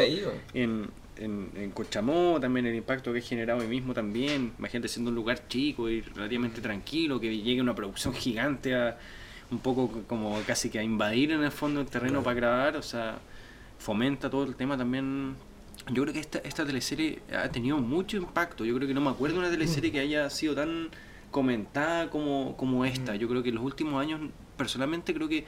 [0.55, 4.53] en, en, en Cochamó, también el impacto que ha generado hoy mismo también.
[4.59, 8.99] Imagínate siendo un lugar chico y relativamente tranquilo, que llegue una producción gigante a
[9.51, 12.25] un poco como casi que a invadir en el fondo el terreno Claro.
[12.25, 13.19] para grabar, o sea,
[13.79, 15.37] fomenta todo el tema también.
[15.91, 18.65] Yo creo que esta, esta teleserie ha tenido mucho impacto.
[18.65, 20.91] Yo creo que no me acuerdo de una teleserie que haya sido tan
[21.31, 23.17] comentada como, como esta.
[23.17, 24.21] Yo creo que en los últimos años,
[24.57, 25.47] personalmente, creo que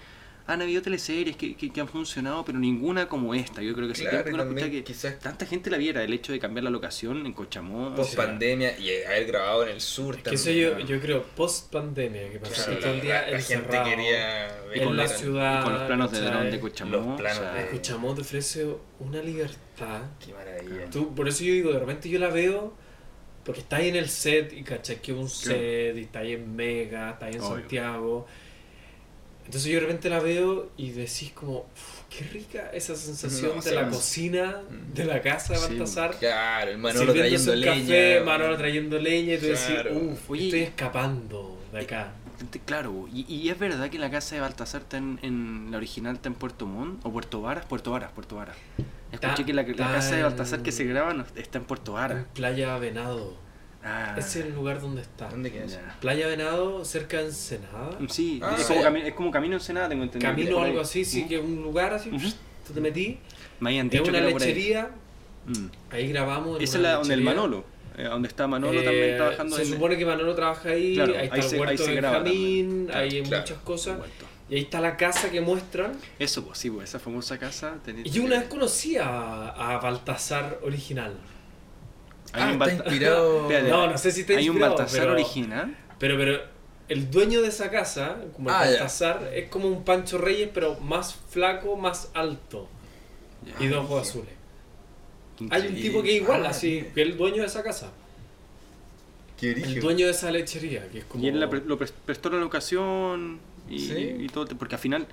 [0.53, 3.63] han habido teleseries que, que, que han funcionado, pero ninguna como esta.
[3.63, 6.03] Yo creo que hace Claro, tiempo que quizás- tanta gente la viera.
[6.03, 7.95] El hecho de cambiar la locación en Cochamó.
[7.95, 10.41] Post pandemia y haber grabado en el sur Que también.
[10.41, 13.41] eso yo, yo creo, post pandemia, que pasó Claro, todo el la, día la- la
[13.41, 15.63] gente quería ver en la ciudad.
[15.65, 16.91] con los planos de dron de Cochamó.
[16.93, 18.67] Los planos o sea, de- Cochamó te ofrece
[18.99, 20.03] una libertad.
[20.25, 20.91] Qué maravilla.
[20.91, 22.75] Tú, por eso yo digo, de repente yo la veo
[23.45, 26.33] porque está ahí en el set y cachai que es un set y está ahí
[26.35, 27.57] en Mega, está ahí en Obvio.
[27.61, 28.27] Santiago.
[29.47, 33.63] Entonces yo de repente la veo y decís como, "Uf, qué rica esa sensación No,
[33.63, 34.95] de la cocina Mm.
[34.95, 36.17] de la casa de Sí, Baltasar.
[36.19, 37.75] Claro, el Manolo trayendo leña.
[37.81, 39.95] café, Manolo trayendo leña y tú Claro.
[39.95, 42.13] decís, uff, Oye, estoy escapando de acá.
[42.65, 46.15] Claro, y, y es verdad que la casa de Baltasar está en, en la original
[46.15, 48.57] está en Puerto Montt o Puerto Varas, Puerto Varas, Puerto Varas.
[49.13, 52.25] Escuché que la, casa de Baltasar que se graba está en Puerto Varas.
[52.35, 53.37] Playa Venado.
[53.83, 55.29] Ah, Ese es el lugar donde está.
[55.29, 55.97] ¿Dónde queda ya.
[56.01, 57.99] Playa Venado, cerca de Ensenada.
[58.09, 60.31] Sí, Ah, es, como cami- es como camino en Senada, tengo entendido.
[60.31, 62.11] Camino o algo así, sí, que es un lugar así.
[62.11, 62.29] Ujú.
[62.67, 63.19] Tú te metí.
[63.59, 64.49] Me habían Es dicho que una era por ahí.
[64.49, 64.91] lechería.
[65.47, 65.67] Mm.
[65.91, 66.61] Ahí grabamos.
[66.61, 67.41] Esa es la donde el lechería.
[67.43, 67.65] Manolo,
[67.97, 71.15] eh, donde está Manolo Eh, también trabajando Se en supone que Manolo trabaja ahí, Claro,
[71.17, 72.87] ahí está ahí el se- ahí huerto se de graba Benjamín, también.
[72.87, 73.43] Claro, hay claro.
[73.43, 73.99] muchas cosas.
[73.99, 74.25] Huerto.
[74.51, 75.93] Y ahí está la casa que muestran.
[76.19, 77.77] Eso, pues sí, pues esa famosa casa.
[78.05, 81.15] Y yo una vez conocí a, a Baltasar original.
[82.33, 83.41] Hay Ah, un está inspirado.
[83.43, 85.77] Espérate, No, no sé si está Hay un Baltasar pero- original.
[85.99, 86.41] Pero, pero
[86.89, 88.71] el dueño de esa casa, como el Ah, ya.
[88.71, 92.69] Baltasar, es como un Pancho Reyes, pero más flaco, más alto.
[93.45, 93.65] Ya.
[93.65, 94.31] Y de ojos azules.
[95.51, 97.91] Hay un tipo que es igual, Ah, así, que el dueño de esa casa.
[99.39, 101.25] Qué El dueño de esa lechería, que es como...
[101.25, 104.17] Y él la pre- lo pres- prestó la locación y, Sí.
[104.21, 105.07] y todo, porque al final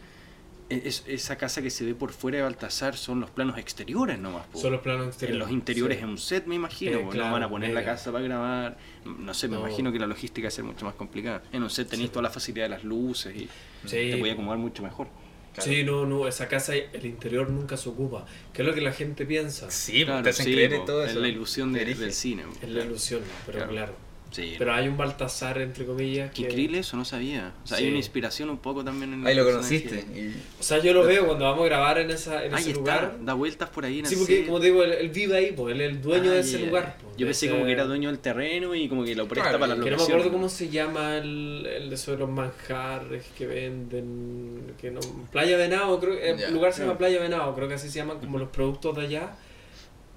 [0.70, 4.46] es, esa casa que se ve por fuera de Baltasar son los planos exteriores nomás.
[4.48, 4.60] po.
[4.60, 5.40] Son los planos en exteriores.
[5.40, 6.04] los interiores sí.
[6.04, 7.00] es un set, me imagino.
[7.00, 8.78] Eh, claro, no van a poner la casa para grabar.
[9.06, 9.62] No sé, me No.
[9.68, 11.42] imagino que la logística va a ser mucho más complicada.
[11.52, 12.14] En un set tenéis Sí.
[12.14, 13.50] toda la facilidad de las luces y
[13.88, 14.12] Sí.
[14.12, 15.08] te podía acomodar mucho mejor.
[15.54, 15.72] Claro.
[15.72, 18.26] Sí, no, no, esa casa, el interior nunca se ocupa.
[18.54, 19.72] Que es lo que la gente piensa.
[19.72, 21.14] Sí, Claro, te hacen sí, creer po, en todo eso.
[21.14, 22.44] Es la ilusión de- del cine.
[22.62, 23.94] Es la ilusión, pero Claro.
[24.32, 24.56] Sí.
[24.58, 26.50] Pero hay un Baltasar, entre comillas, Qué que...
[26.50, 27.54] increíble eso, no sabía.
[27.64, 27.84] O sea, Sí.
[27.84, 29.84] hay una inspiración un poco también en el Ahí lo personaje.
[29.84, 30.20] conociste.
[30.20, 32.72] y- O sea, yo lo veo cuando vamos a grabar en, esa, en Ahí ese
[32.72, 33.18] está, lugar.
[33.22, 35.74] da vueltas por ahí en Sí, porque como te digo, él, él vive ahí, pues,
[35.76, 36.98] él es el dueño de Ah, ese lugar.
[37.02, 39.50] pues, Yo pensé ese- como que era dueño del terreno y como que lo presta
[39.50, 42.18] Claro, para la Que no me acuerdo cómo se llama el, el de eso de
[42.18, 44.74] los manjares que venden.
[44.80, 45.00] Que no,
[45.32, 46.98] Playa Venado, creo el lugar se llama Ya.
[46.98, 49.32] Playa Venado, creo que así se llaman como los productos de allá.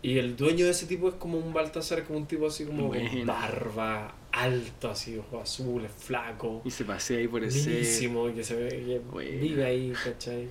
[0.02, 2.88] Y el dueño de ese tipo es como un Baltasar, como un tipo así como
[2.88, 3.26] Bueno.
[3.26, 8.54] barba, alto, así, ojos azules, flaco, Y se pasea ahí por minísimo, y que se
[8.54, 9.40] ve que Bueno.
[9.40, 10.48] vive ahí, ¿cachai?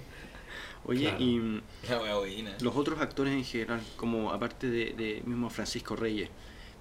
[0.86, 1.18] Oye, Claro.
[1.20, 1.39] y
[1.88, 6.30] La los otros actores en general, como aparte de, de mismo Francisco Reyes,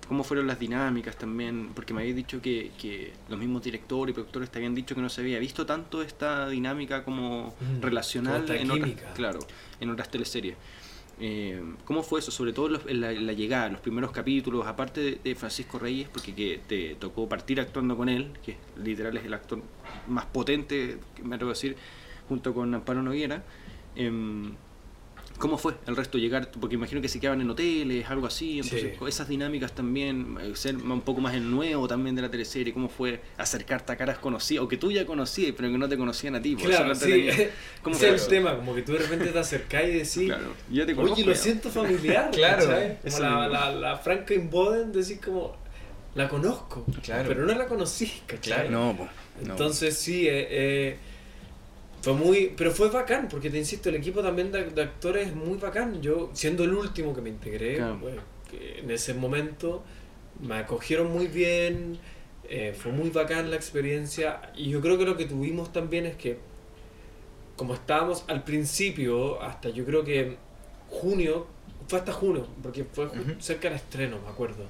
[0.09, 1.71] ¿cómo fueron las dinámicas también?
[1.75, 5.01] Porque me habéis dicho que, que los mismos directores y productores te habían dicho que
[5.01, 9.41] no se había visto tanto esta dinámica como Mm, relacional en otras, claro,
[9.81, 10.57] en otras teleseries.
[11.21, 12.31] Eh, ¿Cómo fue eso?
[12.31, 16.61] Sobre todo los- la, la llegada, los primeros capítulos, aparte de, Francisco Reyes, porque que
[16.67, 19.61] te tocó partir actuando con él, que literal es el actor
[20.07, 21.77] más potente, me atrevo a decir,
[22.29, 23.43] junto con Amparo Noguera.
[23.97, 24.53] em,
[25.39, 26.51] ¿Cómo fue el resto llegar?
[26.51, 28.59] Porque imagino que se quedaban en hoteles, algo así.
[28.59, 29.05] Entonces, Sí.
[29.07, 32.73] esas dinámicas también, eh, ser un poco más el nuevo también de la teleserie.
[32.75, 35.97] ¿Cómo fue acercarte a caras conocidas, o que tú ya conocías, pero que no te
[35.97, 36.57] conocían a ti?
[36.57, 37.29] por eso Claro, sí.
[37.83, 38.25] ¿Cómo fue eso?
[38.25, 41.15] el tema, como que tú de repente te acercás y decís, Claro, yo te conozco.
[41.15, 41.39] oye, lo ya.
[41.39, 42.99] siento familiar, Claro, ¿cachai?
[43.05, 45.57] Como la, la, la Franklin Boden, decís como,
[46.15, 47.29] la conozco, Claro.
[47.29, 48.69] pero no la conocí, ¿cachai?
[48.69, 48.71] Claro.
[48.71, 49.09] No, no.
[49.53, 50.97] Entonces sí, eh, eh,
[52.09, 55.35] fue muy, pero fue bacán, porque te insisto, el equipo también de, de actores es
[55.35, 56.01] muy bacán.
[56.01, 57.99] Yo, siendo el último que me integré, Claro.
[58.51, 59.83] que en ese momento
[60.41, 61.99] me acogieron muy bien,
[62.49, 66.17] eh, fue muy bacán la experiencia, y yo creo que lo que tuvimos también es
[66.17, 66.39] que,
[67.57, 70.37] como estábamos al principio, hasta yo creo que
[70.89, 71.47] junio,
[71.89, 73.33] fue hasta junio, porque fue ju- Ujú.
[73.41, 74.65] cerca del estreno, me acuerdo.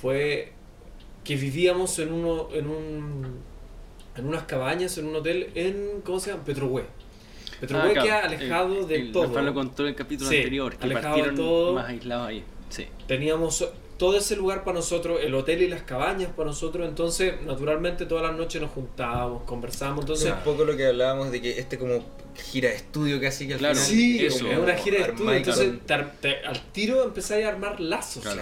[0.00, 0.52] Fue
[1.24, 3.53] que vivíamos en uno, en un
[4.16, 6.44] en unas cabañas, en un hotel en, ¿cómo se llama?
[6.44, 6.84] Petrohue.
[7.60, 8.02] Petrohue Ah, claro.
[8.06, 9.26] queda alejado El- de el- todo.
[9.26, 11.74] Rafael lo contó en el capítulo Sí, anterior, que alejado de partieron todo.
[11.74, 12.44] más aislados ahí.
[12.74, 12.86] Sí.
[13.06, 13.68] Teníamos
[13.98, 18.24] todo ese lugar para nosotros, el hotel y las cabañas para nosotros, entonces naturalmente todas
[18.24, 20.32] las noches nos juntábamos, conversábamos, entonces...
[20.32, 22.04] un poco lo que hablábamos de que este como
[22.50, 23.76] gira de estudio casi que al Claro.
[23.76, 24.48] final Sí, eso.
[24.50, 28.40] es una gira de estudio, entonces te te- al tiro empezáis a armar lazos, Claro,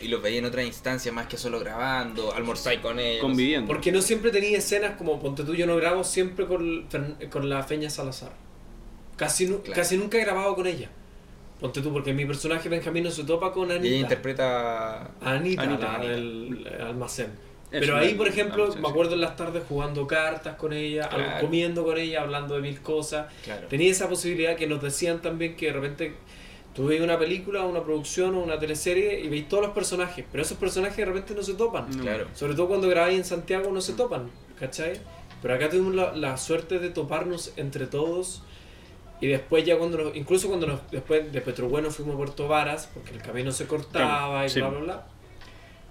[0.00, 3.20] y los veía en otras instancias más que solo grabando, almorzáis con ellos.
[3.20, 3.66] Conviviendo.
[3.68, 6.86] Porque no siempre tenía escenas como, ponte tú, yo no grabo siempre con,
[7.30, 8.32] con la Feña Salazar.
[9.16, 9.62] Casi, Claro.
[9.74, 10.88] casi nunca he grabado con ella.
[11.60, 13.86] Ponte tú, porque mi personaje Benjamín no se topa con Y Anita.
[13.88, 14.96] ella interpreta...
[15.04, 16.12] A Anita, Anita, la Anita.
[16.12, 17.26] del almacén.
[17.70, 21.40] Es Pero ahí, por ejemplo, me acuerdo en las tardes jugando cartas con ella, Claro.
[21.46, 23.26] comiendo con ella, hablando de mil cosas.
[23.42, 23.66] Claro.
[23.68, 26.14] Tenía esa posibilidad que nos decían también que de repente
[26.74, 30.42] tú veis una película, una producción o una teleserie y veis todos los personajes, pero
[30.42, 31.90] esos personajes de repente no se topan.
[31.96, 32.02] No.
[32.04, 32.26] Claro.
[32.34, 34.30] Sobre todo cuando grabáis en Santiago no se topan,
[34.60, 35.00] ¿cachai?
[35.42, 38.42] Pero acá tuvimos la, la suerte de toparnos entre todos
[39.20, 42.88] y después ya cuando nos, incluso cuando nos, después de Petrobueno fuimos a Puerto Varas,
[42.92, 44.60] porque el camino se cortaba Claro, y sí.
[44.60, 45.06] bla bla bla.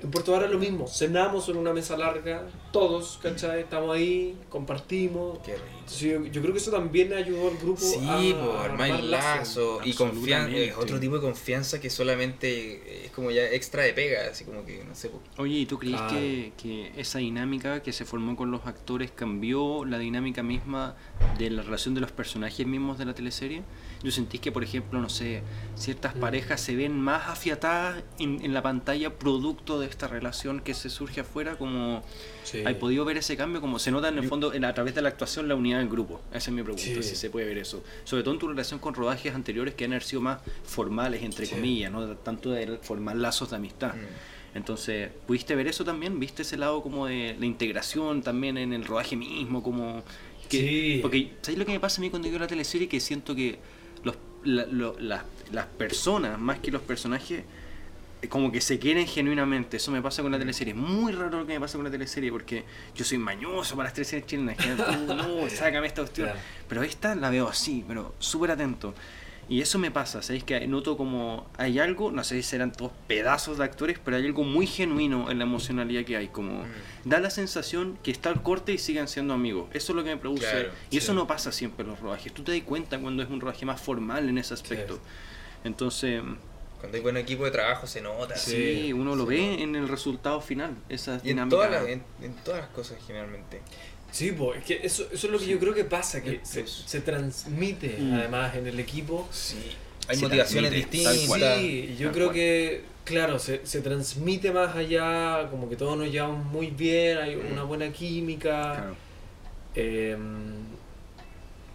[0.05, 3.61] En Puerto Vara es lo mismo, cenamos en una mesa larga, todos, ¿cachai?
[3.61, 5.39] Estamos ahí, compartimos.
[5.39, 5.65] Qué rico.
[5.79, 9.03] Entonces, yo, yo creo que eso también ayudó al grupo Sí, a, por a armar
[9.03, 10.79] lazo y confianza.
[10.79, 14.83] Otro tipo de confianza que solamente es como ya extra de pega, así como que,
[14.83, 15.09] no sé.
[15.37, 16.13] Oye, ¿y tú crees Claro.
[16.13, 20.95] que, que esa dinámica que se formó con los actores cambió la dinámica misma
[21.39, 23.63] de la relación de los personajes mismos de la teleserie?
[24.05, 25.41] ¿Yo sentís que, por ejemplo, no sé,
[25.75, 26.19] ciertas Mm.
[26.19, 30.89] parejas se ven más afiatadas en, en la pantalla producto de esta relación que se
[30.91, 31.57] surge afuera?
[31.57, 32.03] Como,
[32.43, 32.59] Sí.
[32.63, 33.59] ¿Hay podido ver ese cambio?
[33.61, 35.79] Como se nota en el Yo- fondo en- a través de la actuación la unidad
[35.79, 36.21] del grupo.
[36.31, 37.01] Esa es mi pregunta, Sí.
[37.01, 37.83] si se puede ver eso.
[38.03, 41.55] Sobre todo en tu relación con rodajes anteriores que han sido más formales, entre Sí.
[41.55, 43.95] comillas, no tanto de formar lazos de amistad.
[43.95, 44.57] Mm.
[44.57, 46.19] Entonces, ¿pudiste ver eso también?
[46.19, 49.63] ¿Viste ese lado como de la integración también en el rodaje mismo?
[49.63, 50.03] Como
[50.47, 50.99] que, Sí.
[51.01, 52.87] Porque, ¿sabes lo que me pasa a mí cuando veo la teleserie?
[52.87, 53.57] Que siento que
[54.45, 57.43] la- lo- las- las personas, más que los personajes,
[58.21, 59.77] eh, como que se quieren genuinamente.
[59.77, 60.73] Eso me pasa con la teleserie.
[60.73, 62.63] Es muy raro lo que me pasa con la teleserie porque
[62.95, 64.57] yo soy mañoso para las teleseries chilenas.
[64.57, 64.67] que
[65.13, 66.27] no, sácame esta cuestión.
[66.27, 66.39] Claro.
[66.69, 68.93] Pero esta la veo así, pero súper atento.
[69.47, 70.43] Y eso me pasa, ¿sabéis?
[70.43, 74.25] Que noto como hay algo, no sé si serán todos pedazos de actores, pero hay
[74.25, 76.29] algo muy genuino en la emocionalidad que hay.
[76.29, 76.65] Como Mm.
[77.09, 79.67] da la sensación que está el corte y siguen siendo amigos.
[79.73, 80.49] Eso es lo que me produce.
[80.49, 82.33] Claro, y eso no pasa siempre en los rodajes.
[82.33, 84.99] Tú te das cuenta cuando es un rodaje más formal en ese aspecto.
[85.63, 86.21] Entonces,
[86.79, 88.35] Cuando hay buen equipo de trabajo se nota.
[88.35, 88.51] sí,
[88.87, 89.63] Sí, uno lo ve nota.
[89.63, 90.75] en el resultado final.
[90.89, 93.61] Esa Y en todas, las, en, en todas las cosas generalmente.
[94.11, 96.83] Sí, po, es que eso, eso es lo que yo creo que pasa, que Es-
[96.85, 98.13] se, transmite Mm.
[98.13, 99.27] además en el equipo.
[99.31, 99.57] Sí.
[100.07, 101.15] Hay Se motivaciones distintas.
[101.17, 102.35] Sí, yo Tal creo cual.
[102.35, 107.35] que, claro, se, se transmite más allá, como que todos nos llevamos muy bien, hay
[107.35, 108.73] una buena química.
[108.73, 108.95] Claro.
[109.75, 110.15] Eh,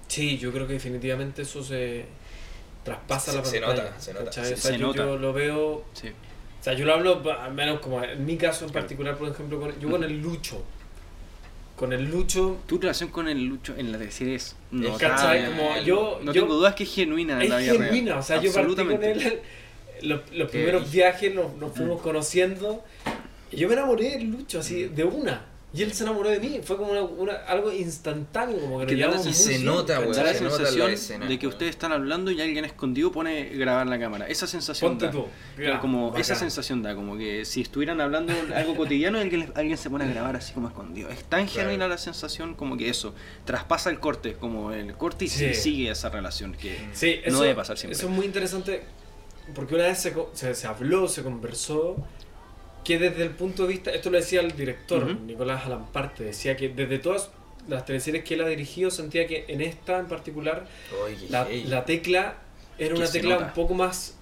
[0.09, 2.07] sí, yo creo que definitivamente eso se
[2.85, 3.83] traspasa Se- la se pantalla.
[3.91, 4.25] nota, se nota.
[4.27, 4.45] ¿cachai?
[4.47, 4.99] Se- O sea, se yo, nota.
[5.05, 6.09] yo lo veo, Sí.
[6.09, 9.61] o sea, yo lo hablo al menos como en mi caso en particular, por ejemplo,
[9.61, 10.63] con, yo con el Lucho.
[11.81, 14.55] Con el Lucho Tu relación con el Lucho en la teleserie es.
[14.71, 17.85] Como yo- no yo- tengo dudas que es genuina en es la vida real.
[17.85, 19.41] genuina, o sea, yo partí con él,
[20.03, 21.75] los, primeros viajes nos, nos Mm.
[21.75, 22.85] fuimos conociendo
[23.51, 25.47] y yo me enamoré del Lucho así de una.
[25.73, 28.97] Y él se enamoró de mí, fue como una, una- algo instantáneo, como que Que
[28.97, 31.47] llevamos muy se nota, weón, Da la se nota en la sensación escena, de que
[31.47, 34.27] ustedes están hablando y alguien escondido pone grabar la cámara.
[34.27, 35.13] Esa sensación Ponte da.
[35.13, 35.27] tú.
[35.81, 36.21] Como bacán.
[36.23, 40.07] esa sensación da, como que si estuvieran hablando algo cotidiano y alguien, alguien se pone
[40.07, 41.09] a grabar así como escondido.
[41.09, 41.61] Es tan Claro.
[41.69, 43.15] genuina la sensación como que eso,
[43.45, 45.55] traspasa el corte, como el corte y Sí.
[45.55, 47.97] sigue esa relación que Sí, no eso, debe pasar siempre.
[47.97, 48.83] Eso es muy interesante
[49.55, 51.97] porque una vez se, co- se, se habló, se conversó,
[52.85, 55.25] que desde el punto de vista, esto lo decía el director, Ujú.
[55.25, 57.31] Nicolás Alamparte, decía que desde todas
[57.69, 60.67] las teleseries que él ha dirigido sentía que en esta en particular
[61.05, 62.39] Oye, la, tecla
[62.79, 63.47] era una tecla nota.
[63.47, 64.17] un poco más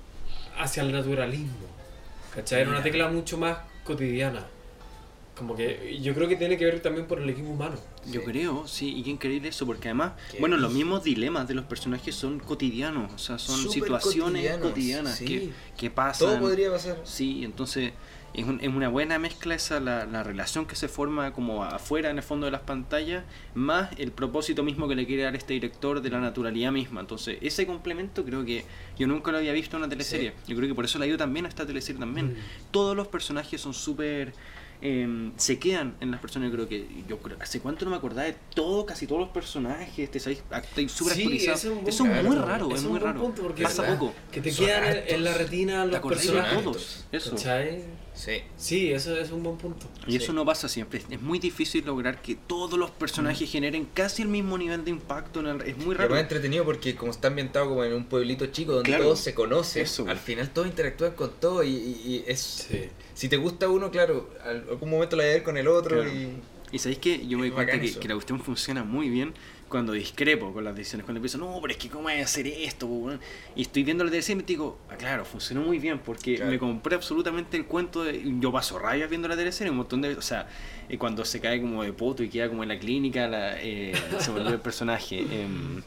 [0.59, 1.52] hacia el naturalismo.
[2.34, 2.62] ¿Cachai?
[2.62, 4.46] Era una tecla mucho más cotidiana.
[5.36, 7.76] Como que yo creo que tiene que ver también por el equipo humano.
[8.06, 8.26] Yo Sí.
[8.26, 11.64] creo, sí, y qué increíble eso, porque además, Qué bueno, los mismos dilemas de los
[11.64, 15.24] personajes son cotidianos, o sea, son situaciones cotidianas sí.
[15.24, 16.28] que, que pasan.
[16.28, 16.98] Todo podría pasar.
[17.04, 17.92] Sí, entonces
[18.34, 22.10] es, un- es una buena mezcla esa, la, la relación que se forma como afuera
[22.10, 23.24] en el fondo de las pantallas,
[23.54, 27.00] más el propósito mismo que le quiere dar este director de la naturalidad misma.
[27.00, 28.64] Entonces, ese complemento creo que
[28.98, 30.32] yo nunca lo había visto en una teleserie.
[30.46, 32.32] Yo creo que por eso le ha ido también a esta teleserie también.
[32.32, 32.70] Mm.
[32.70, 34.32] Todos los personajes son súper...
[34.80, 37.96] eh, se quedan en las personas, yo creo que yo creo, hace cuánto no me
[37.96, 40.42] acordaba de todo, casi todos los personajes, te sabéis,
[40.88, 43.34] súper Sí, es un Eso es muy raro, es es muy raro.
[43.60, 44.14] Pasa poco.
[44.30, 46.62] Que te Son quedan en, la retina ¿Te los personajes.
[46.62, 47.06] todos?
[47.10, 47.30] Eso.
[47.32, 47.82] ¿Cachai?
[48.18, 48.42] Sí.
[48.56, 49.86] Sí, eso es un buen punto.
[50.08, 51.00] Y eso no pasa siempre.
[51.08, 55.38] Es muy difícil lograr que todos los personajes generen casi el mismo nivel de impacto.
[55.38, 55.60] En el...
[55.62, 56.06] Es muy raro.
[56.12, 59.04] además entretenido porque como está ambientado como en un pueblito chico donde Claro.
[59.04, 60.04] todos se conocen, Eso.
[60.08, 62.40] al final todos interactúan con todo y, y- y es...
[62.68, 62.88] Sí.
[63.14, 66.02] Si te gusta uno, claro, al- algún momento la vas a ver con el otro
[66.02, 66.12] Claro.
[66.12, 66.32] y...
[66.70, 69.32] Y sabéis que yo me doy Es cuenta que, que la cuestión funciona muy bien
[69.68, 71.04] cuando discrepo con las decisiones.
[71.04, 73.20] Cuando empiezo, no, pero es que cómo hay que hacer esto, po, weón?".
[73.54, 76.50] Y estoy viendo la televisión y me digo, ah, claro, funcionó muy bien porque Claro.
[76.50, 78.22] me compré absolutamente el cuento de.
[78.40, 80.14] Yo paso rayas viendo la televisión un montón de.
[80.14, 80.48] O sea,
[80.88, 83.92] eh, cuando se cae como de poto y queda como en la clínica, la, eh,
[84.18, 85.18] se volvió el personaje.
[85.20, 85.82] em,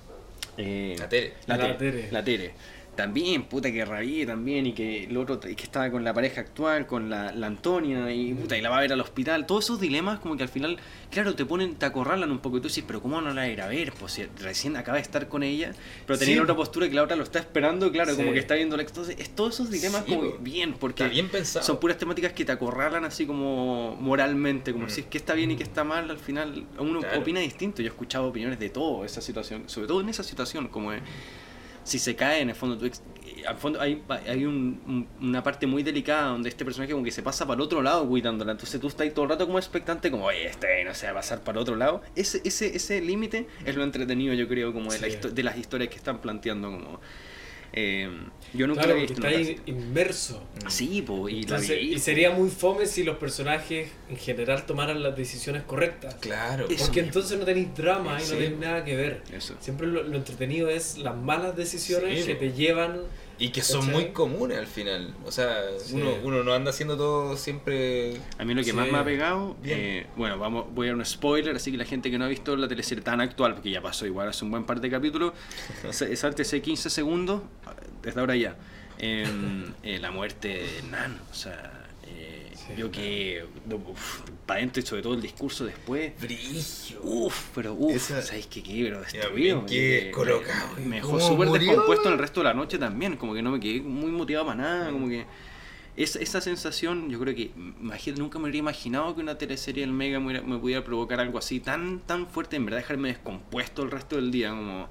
[0.58, 1.34] eh, La Tere.
[1.48, 1.92] La, La Tere.
[1.92, 2.12] Tere.
[2.12, 2.54] La Tere.
[2.96, 6.42] También, puta, que rabie también, y que el otro, y que estaba con la pareja
[6.42, 9.46] actual, con la, la Antonia, y puta, y la va a ver al hospital.
[9.46, 10.78] Todos esos dilemas, como que al final,
[11.10, 12.58] claro, te ponen, te acorralan un poco.
[12.58, 13.94] Y tú dices, pero ¿cómo no la ir a ver?
[13.98, 15.72] Pues si recién acaba de estar con ella,
[16.06, 16.42] pero tenía Sí.
[16.42, 18.84] otra postura que la otra lo está esperando, claro, como que está viendo la.
[18.84, 22.52] Entonces, es todos esos dilemas, Sí, como bien, porque bien son puras temáticas que te
[22.52, 24.90] acorralan así como moralmente, como Mm.
[24.90, 27.20] si es que está bien y que está mal, al final uno Claro.
[27.22, 27.82] opina distinto.
[27.82, 31.00] Yo he escuchado opiniones de todo esa situación, sobre todo en esa situación, como de,
[31.84, 33.02] si se cae en el fondo, tú ex-
[33.48, 37.12] al fondo hay, hay un- un- una parte muy delicada donde este personaje como que
[37.12, 38.52] se pasa para el otro lado cuidándola.
[38.52, 41.12] Entonces tú estás ahí todo el rato como expectante, como, oye, este no se va
[41.14, 42.02] a pasar para el otro lado.
[42.16, 45.14] Ese, ese, ese límite es lo entretenido, yo creo, como de, la Sí.
[45.18, 46.70] histo- de las historias que están planteando.
[46.72, 47.00] como
[47.74, 48.10] eh,
[48.54, 49.48] Yo nunca Claro, lo he porque visto.
[49.48, 50.44] está otra- inmerso.
[50.68, 54.66] Sí, po, y la Entonces, vi, y sería muy fome si los personajes en general
[54.66, 56.16] tomaran las decisiones correctas.
[56.16, 56.66] Claro.
[56.70, 57.08] Eso Porque mismo.
[57.08, 58.32] entonces no tenéis drama y Sí.
[58.34, 59.24] no tenéis nada que ver.
[59.34, 59.56] Eso.
[59.60, 62.40] Siempre lo, lo entretenido es las malas decisiones Sí, que po.
[62.42, 63.02] te llevan.
[63.40, 63.96] Y que son ¿Cachai?
[63.96, 65.16] muy comunes al final.
[65.26, 65.96] O sea, Sí.
[65.96, 68.14] uno, uno no anda haciendo todo siempre.
[68.38, 68.74] A mí lo que Sí.
[68.74, 71.86] más me ha pegado, eh, bueno, vamos, voy a dar un spoiler, así que la
[71.86, 74.52] gente que no ha visto la teleserie tan actual, porque ya pasó igual hace un
[74.52, 75.34] buen par de capítulos,
[75.90, 77.42] sa- sáltese 15 segundos,
[78.04, 78.56] desde ahora ya,
[79.00, 83.44] em, eh, la muerte de Nan, o sea, eh, Sí, yo que,
[84.46, 87.02] para adentro y sobre todo el discurso después, Brillo.
[87.04, 88.62] Uf, pero uf, Esa- ¿sabéis qué?
[88.62, 88.84] qué?
[88.84, 89.62] Pero destruido.
[89.62, 92.78] bien que colocado, Me, ¿y me dejó súper descompuesto en el resto de la noche
[92.78, 93.18] también.
[93.18, 94.92] Como que no me quedé muy motivado para nada.
[94.92, 95.26] Como que.
[95.98, 97.52] Esa, esa sensación, yo creo que
[98.16, 101.38] nunca me habría imaginado que una teleserie del Mega me, hubiera- me pudiera provocar algo
[101.38, 104.88] así tan tan fuerte, en verdad dejarme descompuesto el resto del día, como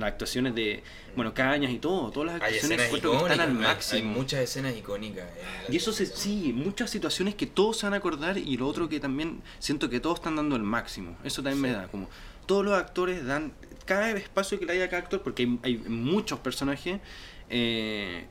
[0.00, 0.82] las actuaciones de,
[1.14, 4.12] bueno, Cañas y todo, todas las actuaciones que están al hay- Hay, máximo.
[4.12, 5.26] muchas escenas icónicas.
[5.68, 8.88] Y eso se, sí, muchas situaciones que todos se van a acordar y lo otro
[8.88, 11.16] que también siento que todos están dando el máximo.
[11.24, 12.08] Eso también me da, como
[12.46, 13.52] todos los actores dan
[13.84, 17.00] cada espacio que le haya a cada actor, porque hay, hay muchos personajes,
[17.48, 18.26] eh,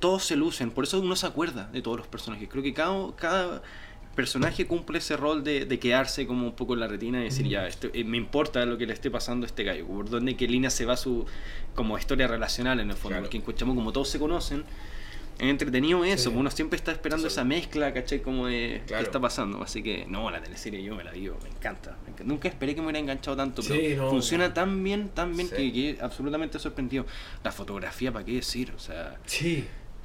[0.00, 2.48] todos se lucen, por eso uno se acuerda de todos los personajes.
[2.50, 3.62] Creo que cada, cada
[4.14, 7.46] personaje cumple ese rol de, de quedarse como un poco en la retina y decir,
[7.48, 10.36] ya, este- eh, me importa lo que le esté pasando a este gallo, por dónde
[10.36, 11.26] qué línea se va su
[11.74, 13.22] como historia relacional en el fondo, Claro.
[13.24, 14.64] porque en Cuchamo como todos se conocen,
[15.38, 16.36] es entretenido eso, Sí.
[16.36, 18.22] uno siempre está esperando esa mezcla, ¿cachai?
[18.22, 19.02] Como de Claro.
[19.02, 19.60] qué está pasando.
[19.62, 21.96] Así que, no, la teleserie yo me la digo, me encanta.
[22.24, 24.54] Nunca esperé que me hubiera enganchado tanto, pero Sí, no, funciona no.
[24.54, 27.04] tan bien, tan bien que quedé absolutamente sorprendido.
[27.42, 28.72] La fotografía, ¿para qué decir?
[28.76, 29.64] O sea, Sí.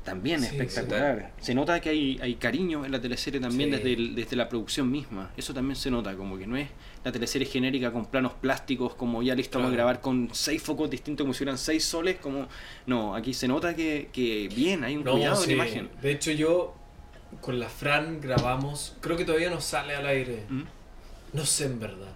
[0.10, 1.32] También Sí, espectacular.
[1.40, 3.76] Se nota que hay, hay cariño en la teleserie también Sí.
[3.78, 5.32] desde, el- desde la producción misma.
[5.38, 6.68] Eso también se nota, como que no es
[7.04, 9.84] la teleserie genérica con planos plásticos, como ya listo vamos a Claro.
[9.88, 12.18] grabar con seis focos distintos como si hubieran seis soles.
[12.18, 12.48] como
[12.88, 15.52] No, aquí se nota que, que bien, hay un No, cuidado sí.
[15.52, 15.90] en la imagen.
[16.02, 16.74] De hecho, yo
[17.42, 18.96] con la Fran grabamos.
[19.02, 20.44] Creo que todavía no sale al aire.
[20.50, 20.64] ¿Mm?
[21.34, 22.14] No sé en verdad.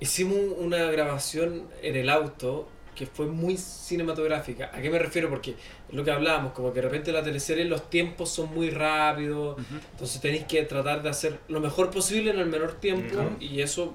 [0.00, 4.70] Hicimos una grabación en el auto que fue muy cinematográfica.
[4.74, 5.28] ¿A qué me refiero?
[5.28, 8.70] Porque es lo que hablábamos, como que de repente la teleserie los tiempos son muy
[8.70, 9.58] rápidos,
[9.92, 13.94] entonces tenéis que tratar de hacer lo mejor posible en el menor tiempo y eso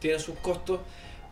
[0.00, 0.80] tiene sus costos.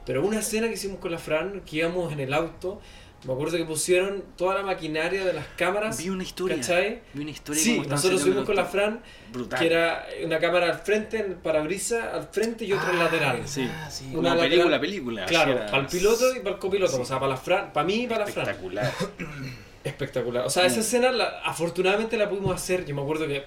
[0.06, 2.80] Pero una escena que hicimos con la Fran, que íbamos en el auto,
[3.24, 5.98] me acuerdo que pusieron toda la maquinaria de las cámaras.
[5.98, 6.56] Vi una historia.
[6.56, 7.02] ¿Cachai?
[7.12, 9.02] Vi una historia Sí, nosotros subimos con la Fran
[9.32, 9.58] Brutal.
[9.58, 13.42] que era una cámara al frente, el parabrisas al frente y otra Ah, lateral.
[13.46, 13.68] Sí.
[13.70, 14.04] Ah, sí.
[14.06, 15.26] Como Una lateral- película, película.
[15.26, 17.02] Claro, era- para el piloto y para el copiloto, Sí.
[17.02, 18.46] o sea, para la Fran, para mí y para la Fran.
[18.48, 18.92] Espectacular.
[19.84, 20.46] Espectacular.
[20.46, 22.84] O sea, esa escena la- afortunadamente la pudimos hacer.
[22.86, 23.44] Yo me acuerdo que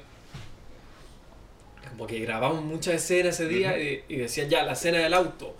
[1.89, 5.55] como que grabamos muchas escenas ese día y, y decían ya la escena del auto.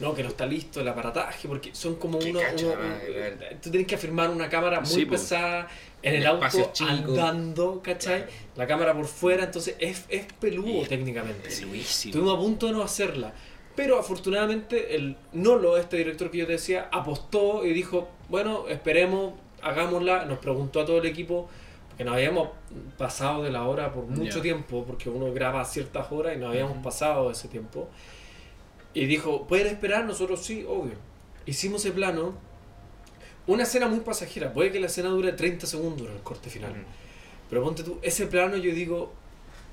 [0.00, 2.38] No, que no está listo el aparataje, porque son como uno.
[2.40, 5.66] cacha, uno- madre, un- tú tienes que afirmar una cámara muy Sí, pesada
[6.02, 6.80] en el auto chicos.
[6.88, 8.24] andando, ¿cachai?
[8.54, 11.48] La cámara por fuera, entonces es, es peludo Es técnicamente.
[11.48, 12.10] Peluísimo.
[12.12, 13.32] Estuvimos a punto de no hacerla.
[13.74, 19.34] Pero afortunadamente el Nolo, este director que yo te decía, apostó y dijo, bueno, esperemos,
[19.62, 20.24] hagámosla.
[20.26, 21.48] Nos preguntó a todo el equipo,
[21.88, 22.50] porque nos habíamos
[22.96, 26.50] pasado de la hora por mucho tiempo, porque uno graba a ciertas horas y nos
[26.50, 27.88] habíamos pasado de ese tiempo.
[29.00, 30.04] Y dijo, ¿pueden esperar?
[30.04, 30.94] Nosotros sí, obvio.
[31.46, 32.34] Hicimos ese plano.
[33.46, 34.52] Una escena muy pasajera.
[34.52, 36.72] Puede que la escena dure 30 segundos en el corte final.
[36.72, 36.80] Ujú.
[37.48, 39.12] Pero ponte tú, ese plano yo digo,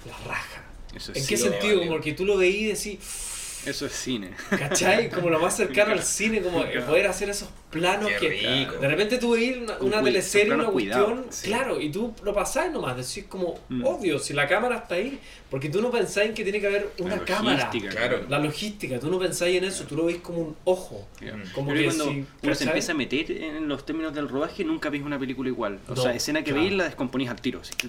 [0.05, 0.63] la raja.
[0.95, 1.79] Eso ¿En qué sentido?
[1.79, 4.29] Como que tú lo veías y decís, Eso es cine.
[4.49, 5.09] ¿cachai?
[5.09, 8.29] Como lo más cercano al cine, como el poder hacer esos planos Qué que
[8.65, 8.77] rico.
[8.77, 11.47] de repente tú veis una, una teleserie, una cuestión, cuidados, sí.
[11.47, 13.83] claro, y tú lo pasás nomás, decís como, Mm.
[13.85, 15.19] obvio, si la cámara está ahí,
[15.55, 17.65] porque tú no pensáis en que tiene que haber una La cámara.
[17.67, 18.25] logística, Claro.
[18.27, 21.07] La logística, tú no pensáis en eso, tú lo veis como un ojo.
[21.17, 21.37] Claro.
[21.53, 24.65] Como Pero que cuando si, uno se empieza a meter en los términos del rodaje,
[24.65, 25.79] nunca veis una película igual.
[25.87, 26.59] O No, sea, escena que claro.
[26.61, 27.61] veis la descomponís al tiro.
[27.61, 27.87] Aquí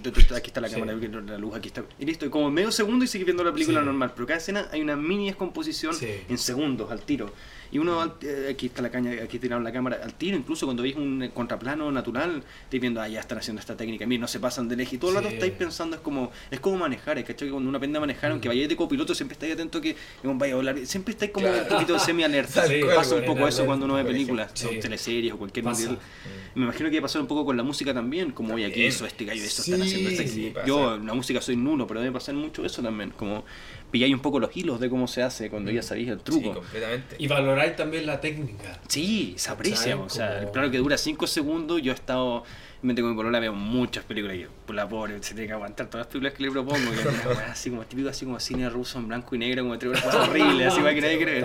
[0.50, 0.74] está la Sí.
[0.76, 1.82] cámara, está la luz, aquí está.
[1.98, 3.86] Y listo, y como medio segundo y sigues viendo la película Sí.
[3.86, 4.12] normal.
[4.14, 6.06] Pero cada escena hay una mini descomposición Sí.
[6.28, 7.32] en segundos al tiro.
[7.72, 10.36] Y uno, eh, aquí está la caña, aquí tiraron la cámara al tiro.
[10.36, 14.06] Incluso cuando veis un eh, contraplano natural, estáis viendo, ah, ya están haciendo esta técnica.
[14.06, 14.96] Miren, no se pasan del eje.
[14.96, 15.34] Y todo el rato Sí.
[15.34, 17.16] estáis pensando, es como es como manejar.
[17.24, 17.48] ¿cachai?
[17.48, 20.52] Que cuando uno aprende a manejar, aunque vayáis de copiloto, siempre estáis atento que vaya
[20.52, 20.78] a volar.
[20.86, 21.62] Siempre estáis como Claro.
[21.62, 22.66] un poquito de semi-alerta.
[22.66, 24.70] Sí, Pasa un poco eso cuando uno ve películas, ejemplo.
[24.70, 24.80] o Sí.
[24.80, 25.82] teleseries o cualquier Pasa.
[25.90, 26.06] material.
[26.54, 29.24] Me imagino que pasar un poco con la música también, como oye, aquí hizo este
[29.24, 30.54] gallo, esto Sí, están haciendo este sí.
[30.66, 33.45] Yo en la música soy nulo, pero debe pasar mucho eso también, como
[33.91, 35.49] pilláis un poco los hilos de cómo se hace.
[35.50, 36.54] Cuando ya sabéis el Sí, truco.
[36.54, 37.17] completamente.
[37.18, 38.80] Y valoráis también la técnica.
[38.88, 39.96] Sí, se aprecia.
[39.96, 41.80] O sea, Como- claro que dura 5 segundos.
[41.83, 42.45] Yo he estado.
[42.83, 45.54] Me tengo mi polola, veo muchas películas y yo, por la pobre, se tiene que
[45.54, 46.79] aguantar todas las películas que le propongo.
[46.95, 49.79] Y es una así como típico, así como cine ruso en blanco y negro, como
[49.79, 51.45] tres horas horrible, así que nadie cree.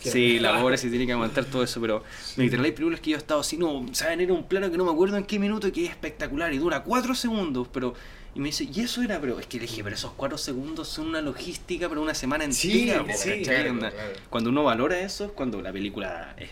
[0.00, 2.02] Sí, la pobre se tiene que aguantar todo eso, pero
[2.36, 4.84] literal hay películas que yo he estado así, no, saben, era un plano que no
[4.84, 7.94] me acuerdo en qué minuto y que es espectacular y dura 4 segundos, pero.
[8.34, 10.88] Y me dice, y eso era, pero es que le dije, pero esos 4 segundos
[10.88, 13.16] son una logística para una semana Sí, entera.
[13.16, 13.76] sí, ¿cachai?
[13.78, 13.96] claro.
[14.30, 16.48] Cuando uno valora eso es cuando la película es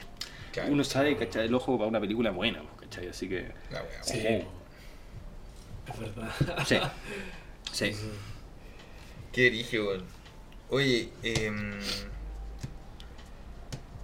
[0.53, 0.73] Claro.
[0.73, 3.09] uno sabe cachai el ojo para una película buena, ¿cachai?
[3.09, 3.51] Así que.
[3.71, 4.03] La wea.
[4.03, 4.19] Sí.
[4.19, 6.31] Es verdad.
[6.67, 6.77] Sí.
[7.73, 7.93] Sí.
[9.33, 10.05] Qué dije, weón.
[10.71, 11.79] Oye, em,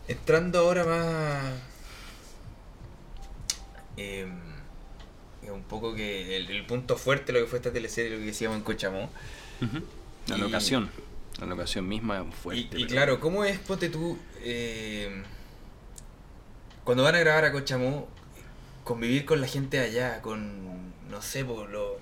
[0.09, 1.53] entrando ahora más.
[3.97, 4.27] es
[5.52, 8.27] un poco que el, el punto fuerte de lo que fue esta teleserie, lo que
[8.27, 9.10] decíamos en Cochamó.
[10.28, 10.90] La Y- locación.
[11.40, 12.81] La locación misma es Y, fuerte.
[12.81, 15.23] y claro, ¿cómo es, ponte tú, em,
[16.85, 18.09] cuando van a grabar a Cochamó,
[18.85, 21.98] convivir con la gente de allá, con, no sé, por lo,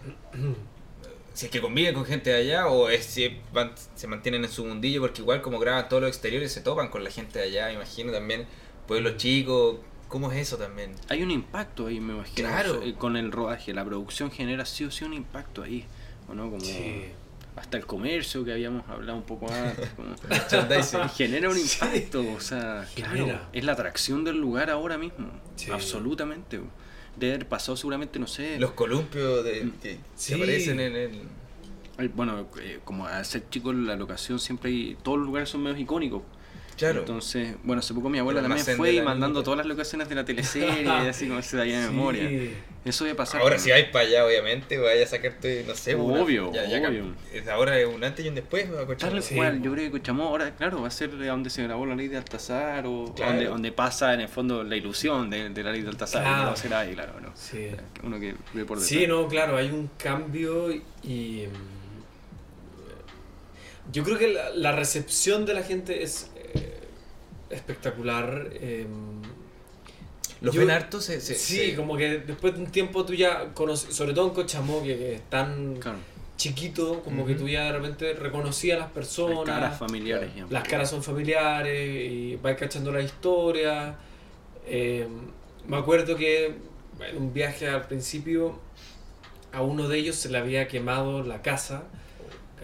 [1.32, 4.50] si es que conviven con gente de allá o es si van- se mantienen en
[4.50, 7.46] su mundillo porque igual como graban todos los exteriores se topan con la gente de
[7.46, 8.46] allá, imagino también
[8.86, 9.78] pueblos chicos,
[10.14, 10.92] ¿cómo es eso también?
[11.08, 12.48] Hay un impacto ahí, me imagino.
[12.48, 12.80] Claro.
[12.82, 15.84] sea, con el rodaje, la producción genera sí o sí un impacto ahí.
[16.28, 16.44] ¿O no?
[16.50, 17.02] Como Sí.
[17.56, 19.90] hasta el comercio que habíamos hablado un poco antes.
[20.92, 21.78] como- genera un Sí.
[21.84, 23.24] impacto, o sea, Genera.
[23.24, 25.26] claro, es la atracción del lugar ahora mismo,
[25.56, 25.72] Sí.
[25.72, 26.60] absolutamente.
[27.16, 30.34] Debe haber pasado seguramente, no sé, Los columpios de, que, que Sí.
[30.34, 31.10] aparecen en el...
[31.98, 35.62] eh, bueno, eh, como al ser chico la locación siempre hay, todos los lugares son
[35.64, 36.22] medios icónicos.
[36.76, 37.00] Claro.
[37.00, 40.08] Entonces, bueno, hace poco mi abuela El también fue de y mandando todas las locaciones
[40.08, 41.76] de la teleserie, así como se da de Sí.
[41.88, 42.50] memoria.
[42.84, 43.40] Eso debe pasar.
[43.40, 46.86] Ahora si vais para allá, obviamente, vaya a sacarte, no sé, una- Obvio, ya- ya
[46.86, 47.14] obvio.
[47.32, 48.86] es ahora es un antes y un después, a.
[48.96, 51.62] Tal Sí, cual, yo creo que Cochamó ahora, claro, va a ser de donde se
[51.62, 53.32] grabó la ley de Altazar o Claro.
[53.32, 56.22] donde, donde pasa en el fondo la ilusión de, de la ley de Altazar.
[56.22, 56.46] Claro.
[56.48, 57.30] va a ser ahí, claro, ¿no?
[57.34, 57.68] Sí.
[58.02, 58.86] Uno que ve por detrás.
[59.00, 60.70] Sí, no, claro, hay un cambio
[61.02, 61.46] y...
[61.48, 66.43] mm, Yo creo que la, la recepción de la gente es eh,
[67.68, 68.48] espectacular.
[68.54, 68.86] eh,
[70.40, 73.14] Los Yo- ven harto, se, se- sí, se- como que después de un tiempo tú
[73.14, 75.96] ya conoces, sobre todo en Cochamó, que, que es tan Claro.
[76.36, 79.44] chiquito, como que tú ya de repente reconocías a las personas.
[79.46, 80.30] caras familiares.
[80.36, 80.44] ya.
[80.50, 83.94] Las caras son familiares y vais cachando la historia.
[84.66, 85.06] Eh,
[85.66, 86.46] me acuerdo que
[87.00, 88.58] en un viaje al principio
[89.52, 91.84] a uno de ellos se le había quemado la casa.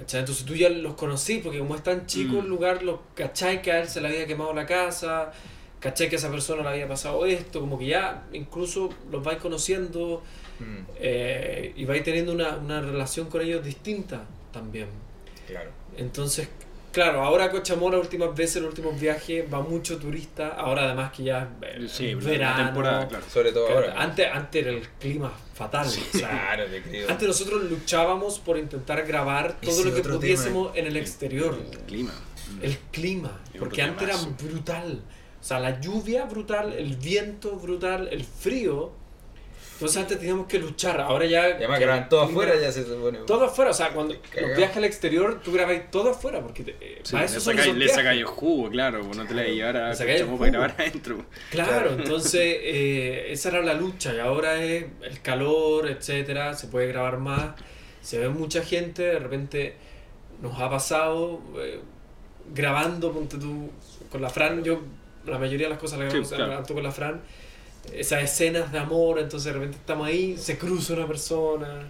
[0.00, 0.20] ¿Cachai?
[0.20, 2.40] Entonces tú ya los conocí porque como es tan chico Mm.
[2.40, 5.32] el lugar, los cachai que a él se le había quemado la casa,
[5.78, 9.38] cachai que a esa persona le había pasado esto, como que ya incluso los vais
[9.38, 10.22] conociendo
[10.58, 14.88] Mm, eh, y vais teniendo una, una relación con ellos distinta también.
[15.46, 15.70] claro.
[15.96, 16.48] Entonces,
[16.92, 20.48] claro, ahora Cochamó las últimas veces, los últimos viajes, va mucho turista.
[20.48, 21.48] Ahora además que ya
[21.88, 22.64] Sí, la verano.
[22.66, 23.24] temporada, claro.
[23.32, 24.02] Sobre todo Claro, ahora.
[24.02, 25.86] antes, antes era el clima fatal.
[25.86, 27.10] o sea, Claro, te creo.
[27.10, 31.58] antes nosotros luchábamos por intentar grabar todo Ese lo que pudiésemos en el exterior.
[31.72, 32.12] El clima.
[32.62, 35.00] El clima, Es porque antes era brutal.
[35.40, 38.92] O sea, la lluvia brutal, el viento brutal, el frío.
[39.80, 41.00] Entonces antes teníamos que luchar.
[41.00, 41.48] Ahora ya.
[41.48, 43.20] Y además que graban todo afuera, ya se supone.
[43.26, 46.76] Todo afuera, o sea, cuando los viajes al exterior, tú grabáis todo afuera, porque te-
[46.80, 49.32] eh, Sí, para le eso son sacáis le sacáis el jugo, claro, pues no te
[49.32, 51.24] la llevar a Le para grabar adentro.
[51.50, 51.90] Claro, Claro.
[51.92, 57.16] entonces eh, esa era la lucha y ahora es el calor, etcétera, se puede grabar
[57.18, 57.54] más,
[58.02, 59.76] se ve mucha gente, de repente
[60.42, 61.80] nos ha pasado eh,
[62.52, 63.70] grabando, ponte tú,
[64.10, 64.82] con la Fran, yo
[65.26, 66.46] la mayoría de las cosas las Sí, grabamos claro.
[66.46, 67.20] grabando con la Fran,
[67.94, 71.88] esas escenas de amor, entonces de repente estamos ahí, se cruza una persona,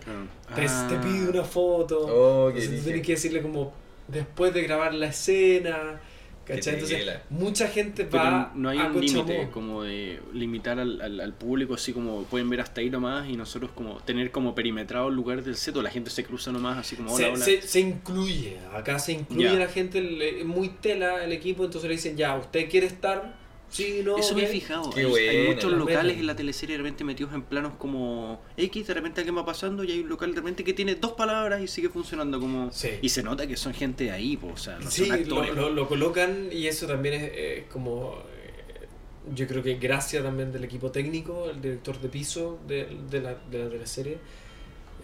[0.55, 0.87] te, Ah.
[0.89, 2.85] te pide una foto, Oh, entonces tú dije.
[2.85, 3.73] tienes que decirle como
[4.09, 6.01] después de grabar la escena,
[6.45, 6.75] ¿cachai?
[6.75, 11.21] Entonces mucha gente Pero va no hay a un límite como de limitar al, al,
[11.21, 15.09] al público, así como pueden ver hasta ahí nomás y nosotros como tener como perimetrado
[15.09, 17.45] el lugar del set o la gente se cruza nomás así como hola, se, hola.
[17.45, 21.89] se- se incluye, acá se incluye la gente, le- es muy tela el equipo, entonces
[21.89, 23.39] le dicen, ya, ¿usted quiere estar?
[23.71, 24.19] Sí, no.
[24.19, 24.51] Eso me he ok".
[24.51, 24.91] fijado.
[24.91, 28.87] Qué hay, hay muchos locales en la teleserie de repente metidos en planos como X,
[28.87, 31.63] de repente alguien va pasando y hay un local de repente que tiene dos palabras
[31.63, 32.73] y sigue funcionando como...
[32.73, 32.91] Sí.
[33.01, 35.15] Y se nota que son gente de ahí, po, o sea, no Sí, son lo,
[35.41, 35.55] actores.
[35.55, 38.87] lo- lo colocan y eso también es eh, como, eh,
[39.35, 43.35] yo creo que gracias también del equipo técnico, el director de piso de, de la,
[43.51, 44.19] de la teleserie,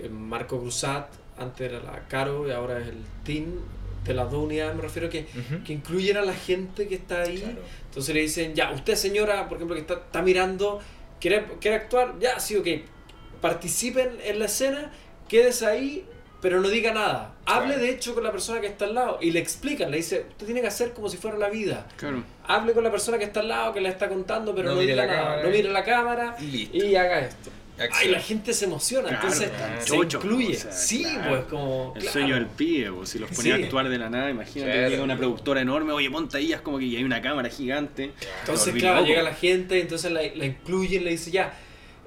[0.01, 3.47] eh, Marco Cruzat, antes era la Caro y ahora es el team
[4.09, 5.27] de las dos unidades, me refiero que,
[5.65, 7.39] que incluyen a la gente que está ahí.
[7.39, 7.59] Claro.
[7.89, 10.81] Entonces le dicen, ya, usted señora, por ejemplo, que está, está mirando,
[11.21, 12.15] ¿quiere, ¿quiere actuar?
[12.19, 12.67] Ya, sí, ok.
[13.41, 14.93] Participen en la escena,
[15.29, 16.07] quédese ahí
[16.41, 17.35] pero no diga nada.
[17.47, 20.27] Hable de hecho con la persona que está al lado y le explican, le dice,
[20.29, 21.89] usted tiene que hacer como si fuera la vida.
[21.97, 22.23] Claro.
[22.47, 24.81] Hable con la persona que está al lado, que le está contando, pero No no,
[24.81, 25.25] mire diga la nada.
[25.25, 25.43] cámara.
[25.43, 27.51] No mire la cámara y haga esto.
[27.93, 29.51] Ay, la gente se emociona, Claro, entonces
[29.81, 30.57] se chocho, incluye.
[30.57, 31.29] o sea, sí, claro.
[31.31, 31.93] pues como...
[31.95, 32.13] El claro.
[32.13, 33.63] sueño del pibe, pues, si los ponía Sí.
[33.63, 34.89] a actuar de la nada, imagínate, Claro.
[34.89, 38.13] llega una productora enorme, oye, ponte ahí, es como que hay una cámara gigante.
[38.41, 39.09] Entonces, claro, loco.
[39.09, 41.55] llega la gente, entonces la, la incluyen, le dice ya,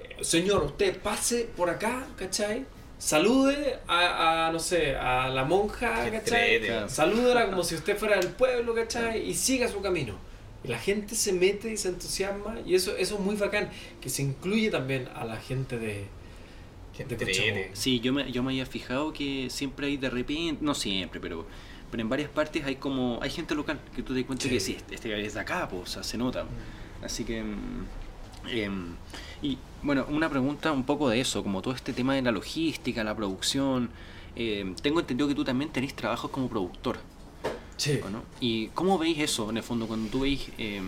[0.01, 2.65] eh, señor, usted pase por acá, ¿cachai?
[2.97, 6.61] Salude a, a, no sé, a la monja, ¿cachai?
[6.89, 9.29] Salúdela como si usted fuera del pueblo, ¿cachai?
[9.29, 10.19] Y siga su camino.
[10.63, 13.69] Y la gente se mete y se entusiasma, y eso, eso es muy bacán,
[14.01, 16.07] que se incluye también a la gente de,
[17.07, 17.69] de.
[17.73, 21.47] Sí, yo me, yo me había fijado que siempre hay de repente, no siempre, pero,
[21.89, 24.49] pero en varias partes hay como, hay gente local que tú te das cuenta Sí.
[24.49, 26.45] que sí, este, este es de acá, pues, o sea, se nota.
[27.01, 27.87] Así que, mm,
[28.47, 28.97] em,
[29.41, 33.03] y bueno, una pregunta un poco de eso, como todo este tema de la logística,
[33.03, 33.91] la producción.
[34.35, 36.99] em, tengo entendido que tú también tenés trabajos como productor.
[37.79, 37.99] Sí.
[38.11, 38.21] ¿no?
[38.39, 40.49] ¿Y cómo veis eso, en el fondo, cuando tú veis...
[40.57, 40.81] eh,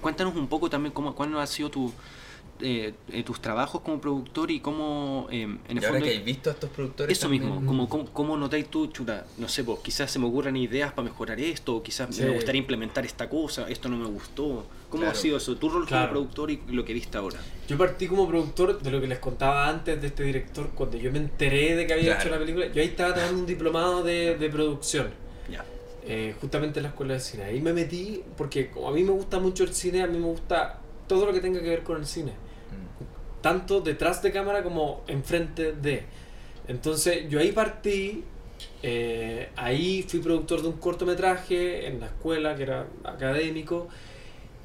[0.00, 1.92] cuéntanos un poco también cómo, cuándo han sido tu,
[2.60, 6.04] eh, eh, tus trabajos como productor y cómo, eh, en el Y ahora fondo...
[6.04, 7.12] que habéis visto a estos productores.
[7.18, 10.26] Eso también, mismo, como, cómo, cómo notáis tú, chuta, no sé, pues quizás se me
[10.26, 12.22] ocurran ideas para mejorar esto, o quizás Sí.
[12.22, 14.66] me gustaría implementar esta cosa, esto no me gustó.
[14.88, 15.18] ¿Cómo ha Claro.
[15.18, 15.56] sido eso?
[15.56, 16.08] Tu rol Claro.
[16.08, 17.38] como productor y lo que viste ahora.
[17.68, 21.12] Yo partí como productor de lo que les contaba antes de este director, cuando yo
[21.12, 22.20] me enteré de que había Claro.
[22.20, 25.08] hecho la película, yo ahí estaba tomando un diplomado de, de producción.
[25.50, 25.64] Ya.
[26.10, 27.44] Eh, justamente en la escuela de cine.
[27.44, 30.24] Ahí me metí porque como a mí me gusta mucho el cine, a mí me
[30.24, 32.32] gusta todo lo que tenga que ver con el cine.
[32.32, 33.42] Mm.
[33.42, 36.04] Tanto detrás de cámara como enfrente de.
[36.66, 38.24] Entonces yo ahí partí,
[38.82, 43.88] eh, ahí fui productor de un cortometraje en la escuela que era académico.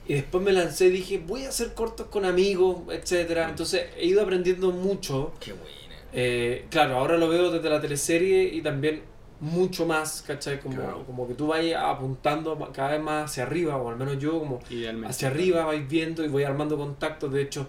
[0.07, 4.06] Y después me lancé y dije, voy a hacer cortos con amigos, etcétera Entonces he
[4.06, 5.34] ido aprendiendo mucho.
[5.41, 5.84] Qué buena.
[6.14, 9.02] Eh, claro, ahora lo veo desde la teleserie y también
[9.44, 10.60] mucho más, ¿cachai?
[10.60, 11.03] Como, Claro.
[11.06, 14.60] como que tú vayas apuntando cada vez más hacia arriba, o al menos yo como
[14.70, 15.10] Idealmente.
[15.10, 17.32] hacia arriba vais viendo y voy armando contactos.
[17.32, 17.68] De hecho,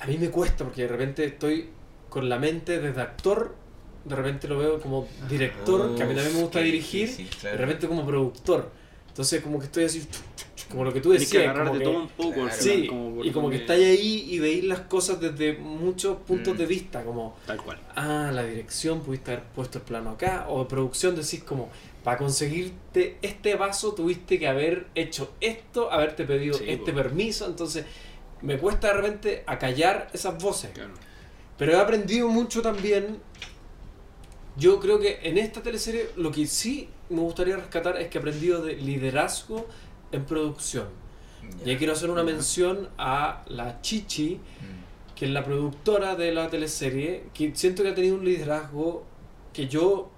[0.00, 1.70] a mí me cuesta porque de repente estoy
[2.08, 3.54] con la mente desde actor,
[4.04, 7.08] de repente lo veo como director, que a mí también me gusta Uf, qué dirigir,
[7.08, 7.56] difícil, de claro.
[7.58, 8.70] repente como productor.
[9.08, 10.06] Entonces como que estoy así,
[10.70, 11.52] como lo que tú que decías.
[11.56, 12.32] como de que- todo un poco.
[12.32, 12.50] Claro.
[12.56, 16.58] Sí, como y como que estáis ahí y veis las cosas desde muchos puntos Mm.
[16.58, 17.78] de vista, como Tal cual.
[17.96, 21.68] ah, la dirección, pudiste haber puesto el plano acá, o producción decís como,
[22.04, 27.84] para conseguirte este vaso tuviste que haber hecho esto, haberte pedido Sí, este permiso, entonces
[28.42, 30.70] me cuesta de repente acallar esas voces.
[30.72, 30.94] Claro.
[31.58, 33.18] Pero he aprendido mucho también,
[34.56, 38.20] yo creo que en esta teleserie lo que sí me gustaría rescatar es que he
[38.20, 39.66] aprendido de liderazgo
[40.12, 40.86] en producción.
[41.62, 41.72] Y Ya.
[41.72, 42.26] ahí quiero hacer una Ya.
[42.26, 45.14] mención a la Chichi, Mm.
[45.14, 49.04] que es la productora de la teleserie, que siento que ha tenido un liderazgo
[49.52, 50.10] que yo,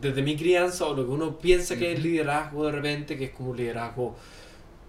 [0.00, 3.30] desde mi crianza, o lo que uno piensa que es liderazgo de repente, que es
[3.30, 4.16] como un liderazgo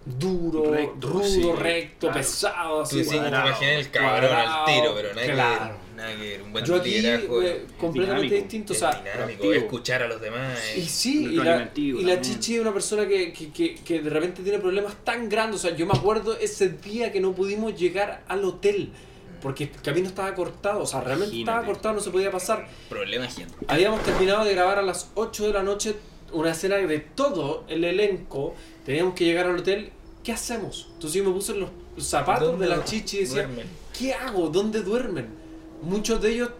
[0.04, 2.14] duro, Recto, rudo, sí, recto, claro.
[2.14, 2.96] pesado, así.
[2.98, 5.74] decís, me cuadrado, imaginé el cabrón al tiro, pero nada, claro.
[5.96, 6.42] Nada que ver.
[6.42, 10.20] Un buen Yo aquí, liderazgo eh, completamente dinámico, distinto, o sea, dinámico, escuchar a los
[10.20, 10.58] demás.
[10.76, 12.20] y es- sí, y la, y la también.
[12.22, 15.64] Chichi es una persona que, que, que, que de repente tiene problemas tan grandes.
[15.64, 18.90] O sea, yo me acuerdo ese día que no pudimos llegar al hotel
[19.42, 20.80] porque el camino estaba cortado.
[20.82, 21.72] O sea, realmente estaba Imagínate.
[21.72, 22.68] cortado, no se podía pasar.
[22.88, 23.54] Problema gente.
[23.68, 25.94] Habíamos terminado de grabar a las 8 de la noche
[26.32, 28.54] una escena de todo el elenco.
[28.84, 29.92] Teníamos que llegar al hotel.
[30.24, 30.88] ¿Qué hacemos?
[30.94, 33.66] Entonces yo me puse en los zapatos ¿Dónde de la Chichi y decía, duermen?
[33.96, 34.48] ¿qué hago?
[34.48, 35.28] ¿Dónde duermen?
[35.82, 36.50] Muchos de ellos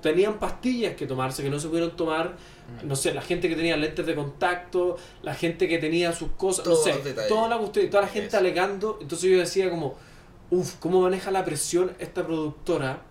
[0.00, 2.36] tenían pastillas que tomarse que no se pudieron tomar.
[2.82, 6.64] No sé, la gente que tenía lentes de contacto, la gente que tenía sus cosas,
[6.64, 8.38] Todos no sé, toda la toda la gente Eso.
[8.38, 8.98] alegando.
[9.00, 9.96] Entonces yo decía como,
[10.50, 13.02] uff, ¿cómo maneja la presión esta productora?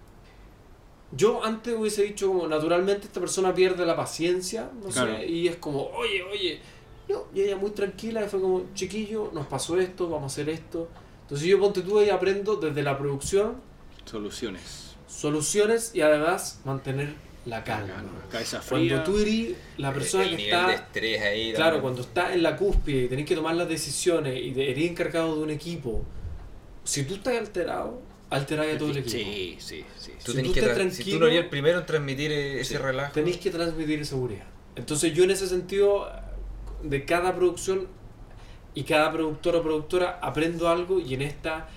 [1.11, 5.15] Yo antes hubiese dicho como, naturalmente esta persona pierde la paciencia, no Claro.
[5.17, 6.59] sé, y es como, oye, oye,
[7.07, 10.49] no, y ella muy tranquila, y fue como, chiquillo, nos pasó esto, vamos a hacer
[10.49, 10.89] esto.
[11.21, 13.55] Entonces yo ponte tú y aprendo desde la producción,
[14.05, 14.86] Soluciones.
[15.21, 17.13] Soluciones y además mantener
[17.45, 17.93] la calma.
[17.95, 18.95] Calma, Cabeza fría.
[18.97, 21.53] Cuando tú eres la persona el que nivel de está, estrés ahí.
[21.53, 25.35] claro, cuando está en la cúspide y tenés que tomar las decisiones y eres encargado
[25.37, 26.03] de un equipo,
[26.83, 29.17] si tú estás alterado, alterás a todo el equipo.
[29.17, 30.11] Sí, sí, sí.
[30.23, 31.85] Tú si tenés tú que estás tra- si tú tranquilo- no eres el primero en
[31.85, 32.77] transmitir eh, ese Sí.
[32.77, 33.13] relajo.
[33.13, 34.45] Tenéis que transmitir seguridad.
[34.75, 36.11] Entonces yo en ese sentido,
[36.83, 37.87] de cada producción
[38.75, 41.67] y cada productor o productora aprendo algo y en esta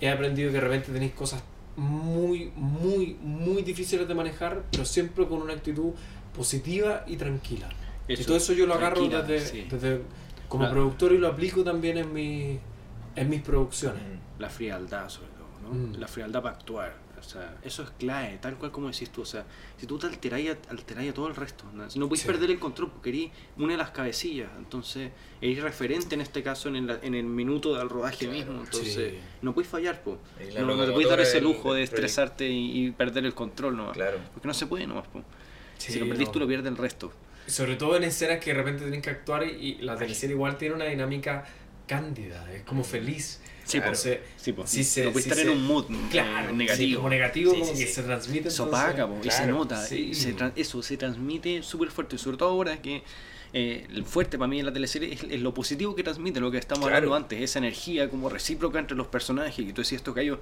[0.00, 1.42] he aprendido que de repente tenéis cosas
[1.76, 5.92] muy, muy, muy difíciles de manejar, pero siempre con una actitud
[6.34, 7.68] positiva y tranquila.
[8.08, 9.66] y todo eso yo lo agarro desde, sí.
[9.70, 10.02] desde-
[10.48, 12.58] como La- productor y lo aplico también en, mi,
[13.16, 14.00] en mis producciones.
[14.02, 14.40] Mm.
[14.40, 15.88] La frialdad, sobre todo, ¿no?
[15.88, 15.94] Mm.
[16.00, 16.94] La frialdad para actuar.
[17.18, 19.22] O sea, eso es clave, tal cual como decís tú.
[19.22, 19.44] O sea,
[19.76, 21.64] si tú te alteráis, alteráis a todo el resto.
[21.72, 21.88] ¿no?
[21.90, 22.26] Si no podéis Sí.
[22.28, 24.50] perder el control porque eres una de las cabecillas.
[24.58, 25.10] Entonces,
[25.40, 28.60] eres referente en este caso en el, en el minuto del rodaje Claro, mismo.
[28.62, 29.18] Entonces, sí.
[29.42, 30.18] no podéis fallar, po.
[30.58, 33.94] No, no te podéis dar ese lujo de estresarte y, y perder el control nomás.
[33.94, 34.18] Claro.
[34.34, 35.22] Porque no se puede nomás, po.
[35.78, 36.32] Sí, si lo perdís no.
[36.32, 37.12] tú, lo pierde el resto.
[37.46, 40.56] Sobre todo en escenas que de repente tienen que actuar y, y la teleserie igual
[40.58, 41.44] tiene una dinámica
[41.86, 43.40] cándida, es como feliz.
[43.64, 43.86] Sí, Claro.
[43.92, 44.64] Entonces, Sí, po.
[44.66, 46.96] Sí se- no sí estar se- en un mood claro, eh, sí, negativo.
[46.98, 48.62] como negativo, Sí, como que se transmite.
[48.62, 50.10] Opaca, y se claro, nota, se
[50.56, 53.02] eso se transmite súper fuerte, sobre todo ahora que
[53.52, 56.50] eh, el fuerte para mí en la teleserie es, es lo positivo que transmite, lo
[56.50, 56.96] que estamos Claro.
[56.96, 60.38] hablando antes, esa energía como recíproca entre los personajes, y tú decías estos gallos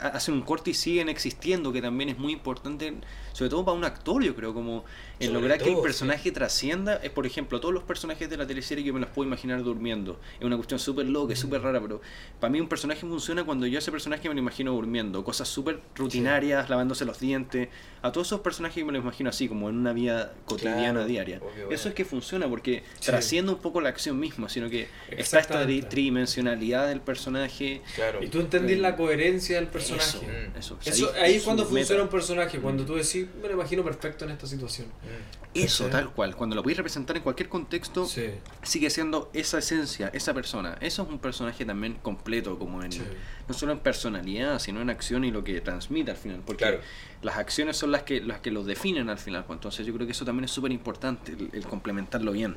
[0.00, 2.92] ha- hacen un corte y siguen existiendo, que también es muy importante,
[3.32, 4.84] sobre todo para un actor, yo creo, como
[5.20, 8.84] el lograr que el personaje trascienda, es por ejemplo, todos los personajes de la teleserie
[8.84, 12.00] yo me los puedo imaginar durmiendo, es una cuestión súper loca, es súper rara, pero
[12.40, 15.48] para mí un personaje funciona cuando yo a ese personaje me lo imagino durmiendo, cosas
[15.48, 17.68] súper rutinarias, lavándose los dientes,
[18.02, 21.40] a todos esos personajes me los imagino así, como en una vida cotidiana, Claro, diaria.
[21.42, 21.70] obvio.
[21.70, 23.06] Eso es que funciona porque Sí.
[23.06, 27.82] trasciende un poco la acción misma, sino que está esta tridimensionalidad del personaje.
[27.94, 28.22] Claro.
[28.22, 30.18] Y tú entendís la coherencia del personaje.
[30.18, 30.58] Eso, Mm.
[30.58, 31.74] eso, Eso, ahí ahí es cuando meta.
[31.76, 34.86] funciona un personaje, cuando tú decís, me lo imagino perfecto en esta situación.
[34.88, 35.07] Mm.
[35.54, 36.36] Eso, tal cual.
[36.36, 38.26] Cuando lo podéis representar en cualquier contexto, Sí.
[38.62, 40.76] sigue siendo esa esencia, esa persona.
[40.80, 43.02] Eso es un personaje también completo, como en Sí.
[43.48, 46.42] no solo en personalidad, sino en acción y lo que transmite al final.
[46.46, 46.80] Porque Claro.
[47.22, 49.44] las acciones son las que las que los definen al final.
[49.46, 52.54] pues, Entonces yo creo que eso también es súper importante, el, el complementarlo bien.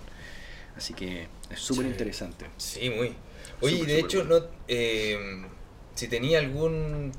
[0.76, 2.46] Así que es súper interesante.
[2.58, 3.14] Sí, muy.
[3.62, 4.36] Oye, de hecho, no,
[4.68, 5.46] eh,
[5.96, 7.12] si tenía algún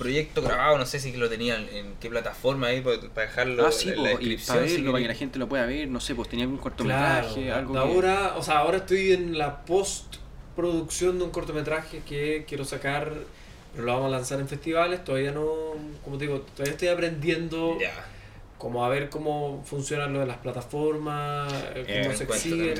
[0.00, 3.72] proyecto grabado, no sé si lo tenían en qué plataforma ahí para, para dejarlo ah,
[3.72, 4.58] sí, en po, la y descripción.
[4.58, 6.58] para si verlo, para que la gente lo pueda ver, no sé, pues tenía algún
[6.76, 12.02] Claro, cortometraje, algo que- ahora, o sea, ahora estoy en la postproducción de un cortometraje
[12.08, 13.12] que quiero sacar,
[13.72, 15.44] pero lo vamos a lanzar en festivales, todavía no,
[16.02, 17.92] como te digo, todavía estoy aprendiendo Ya.
[18.58, 22.74] como a ver cómo funcionan lo de las plataformas, Eh, cómo se también.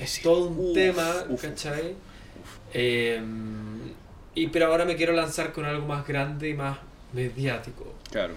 [0.00, 1.94] Es todo un Uf, tema, uf, ¿cachai?
[2.74, 3.22] Eh,
[4.34, 6.78] y pero ahora me quiero lanzar con algo más grande y más
[7.12, 7.94] mediático.
[8.10, 8.34] Claro.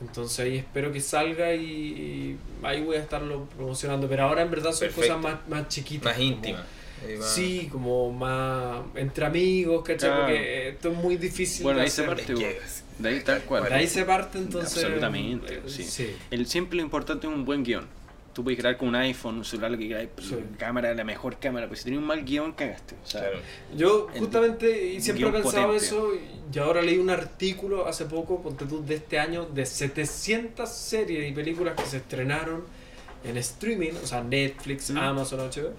[0.00, 4.08] Entonces ahí espero que salga y, y ahí voy a estarlo promocionando.
[4.08, 5.14] Pero ahora en verdad son Perfecto.
[5.14, 6.04] cosas más, más chiquitas.
[6.04, 6.58] Más como- íntima.
[6.58, 10.08] más- Sí, como más entre amigos, ¿cachai?
[10.10, 10.22] Claro.
[10.24, 11.62] Porque esto es muy difícil.
[11.62, 12.14] Bueno, de ahí se hacer.
[12.16, 12.32] parte.
[12.32, 13.64] Es que- De ahí tal cual.
[13.64, 14.76] De ahí se parte entonces.
[14.82, 16.16] Absolutamente, eh, sí.
[16.30, 17.86] El siempre lo importante es un buen guion.
[18.36, 20.36] Tú puedes grabar con un iPhone, un celular, lo que quieras, pero Sí.
[20.58, 21.68] cámara, la mejor cámara.
[21.68, 22.94] Pues si tienes un mal guion, cagaste.
[23.02, 23.38] O sea, Claro.
[23.74, 25.86] Yo El justamente y siempre he pensado potente.
[25.86, 26.10] eso
[26.52, 31.30] y ahora leí un artículo hace poco, ponte tú, de este año, de 700 series
[31.30, 32.64] y películas que se estrenaron
[33.24, 34.98] en streaming, o sea, Netflix, Mm.
[34.98, 35.72] Amazon, HBO.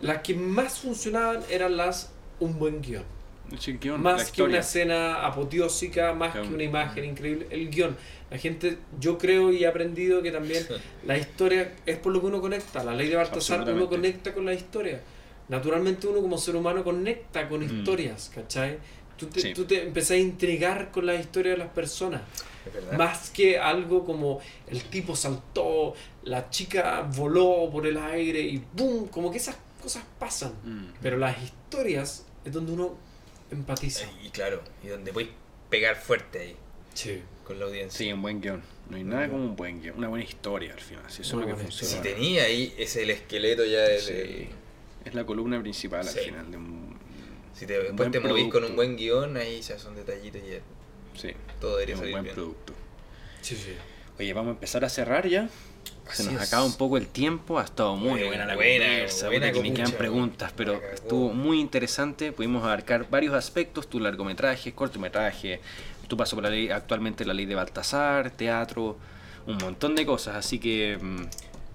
[0.00, 3.04] Las que más funcionaban eran las un buen guion.
[3.50, 6.48] El guion, más que una escena apoteósica, más Claro.
[6.48, 7.96] que una imagen increíble, el guion.
[8.30, 10.66] La gente, yo creo y he aprendido que también
[11.06, 12.82] la historia es por lo que uno conecta.
[12.82, 15.00] La ley de Baltasar, uno conecta con la historia.
[15.48, 17.78] Naturalmente uno como ser humano conecta con Mm.
[17.78, 18.78] historias, ¿cachai?
[19.16, 19.54] Tú te, Sí.
[19.54, 22.22] tú te empezás a intrigar con la historia de las personas.
[22.98, 25.94] Más que algo como el tipo saltó,
[26.24, 29.06] la chica voló por el aire y ¡boom!
[29.06, 30.52] Como que esas cosas pasan.
[30.64, 30.86] Mm.
[31.00, 32.96] Pero las historias es donde uno
[33.50, 34.06] empatiza.
[34.24, 35.30] Y claro, y donde podéis
[35.70, 36.56] pegar fuerte ahí
[36.94, 37.20] Sí.
[37.44, 37.98] con la audiencia.
[37.98, 38.62] Sí, un buen guion.
[38.90, 39.96] No hay nada como un buen guion.
[39.98, 41.04] Una buena historia al final.
[41.08, 42.02] Si eso es lo que buena Si funciona.
[42.02, 44.00] tenía ahí, ese es el esqueleto ya del.
[44.00, 44.48] Sí.
[45.04, 46.18] Es la columna principal Sí.
[46.18, 46.96] al final de un.
[47.54, 50.50] Si te, después buen te movís con un buen guion, ahí ya son detallitos y
[50.52, 50.58] ya
[51.14, 52.34] Sí, todo debería es un salir buen bien.
[52.34, 52.74] producto.
[53.40, 53.72] Sí, sí.
[54.18, 55.48] Oye, vamos a empezar a cerrar ya.
[56.12, 56.48] Se nos es.
[56.48, 59.60] acaba un poco el tiempo, ha estado muy Buena, buena la buena, conversa, buena que
[59.60, 65.60] me quedan preguntas, pero estuvo muy interesante, pudimos abarcar varios aspectos, tu largometraje, cortometraje,
[66.08, 68.96] tu paso por la ley, actualmente la ley de Baltasar, teatro,
[69.46, 71.26] un montón de cosas, así que mm,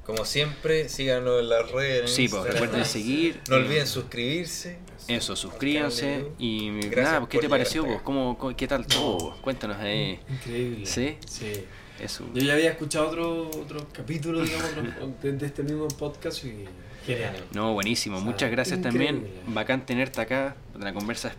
[0.05, 2.11] Como siempre, síganos en las redes.
[2.11, 3.41] sí, pues recuerden seguir.
[3.49, 4.77] No eh, olviden suscribirse.
[5.07, 8.01] Eso, suscríbanse y Gracias nada, ¿qué por te pareció vos?
[8.03, 9.35] ¿Cómo, cómo- qué tal todo?
[9.41, 10.19] Cuéntanos ahí.
[10.29, 10.85] Increíble.
[10.85, 11.17] ¿Sí?
[11.27, 11.65] Sí.
[12.01, 12.25] Eso.
[12.33, 14.69] Yo ya había escuchado otro, otro capítulo, digamos,
[15.21, 16.65] de, de este mismo podcast y
[17.05, 17.35] genial.
[17.53, 18.17] No, buenísimo.
[18.17, 19.05] O sea, Muchas gracias increíble.
[19.07, 19.33] también.
[19.53, 20.55] Bacán tenerte acá.
[20.79, 21.35] La conversa es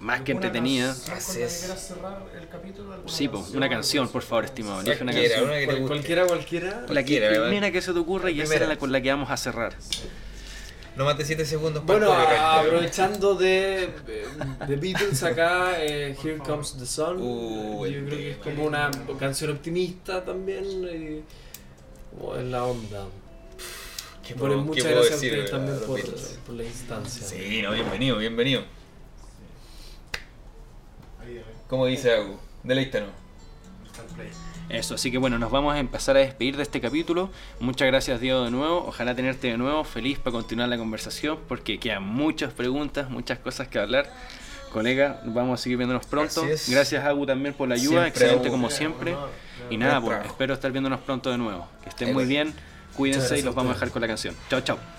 [0.00, 0.92] más que ¿Alguna entretenida.
[0.94, 2.92] cerrar el capítulo?
[2.92, 4.80] ¿Alguna Sí, po, una canción, por favor, estimado.
[4.82, 5.48] Elige una Cualquiera, canción.
[5.50, 5.94] una que te Cual- guste.
[5.94, 6.70] cualquiera, cualquiera.
[6.70, 7.46] La que, Cualquiera, ¿verdad?
[7.48, 9.36] primera que se te ocurra y La esa era la con la que vamos a
[9.38, 9.74] cerrar.
[10.96, 13.90] No más de 7 segundos para Bueno, el copyright, a- pero- aprovechando de
[14.66, 18.90] The Beatles acá, eh, Here Comes the Sun, Uh, yo creo que es como una
[19.18, 23.06] canción optimista también, y como en la onda.
[24.26, 26.00] ¿Qué Bueno, muchas gracias a ustedes también por,
[26.46, 27.26] por la instancia.
[27.26, 28.62] Sí, no, bienvenido, bienvenido.
[31.68, 32.38] ¿Cómo dice Agu?
[32.62, 33.10] Deleítanos.
[34.68, 37.30] Eso, así que bueno, nos vamos a empezar a despedir de este capítulo.
[37.60, 38.84] Muchas gracias Diego de nuevo.
[38.88, 43.68] Ojalá tenerte de nuevo feliz para continuar la conversación porque quedan muchas preguntas, muchas cosas
[43.68, 44.10] que hablar.
[44.72, 46.42] Colega, vamos a seguir viéndonos pronto.
[46.68, 48.56] Gracias Agu también por la ayuda, Siempre, excelente Agu.
[48.56, 49.14] como siempre.
[49.70, 51.68] Y nada, pues espero estar viéndonos pronto de nuevo.
[51.82, 52.52] Que estén muy bien,
[52.96, 54.34] cuídense y los vamos a dejar con la canción.
[54.48, 54.93] Chao, chao.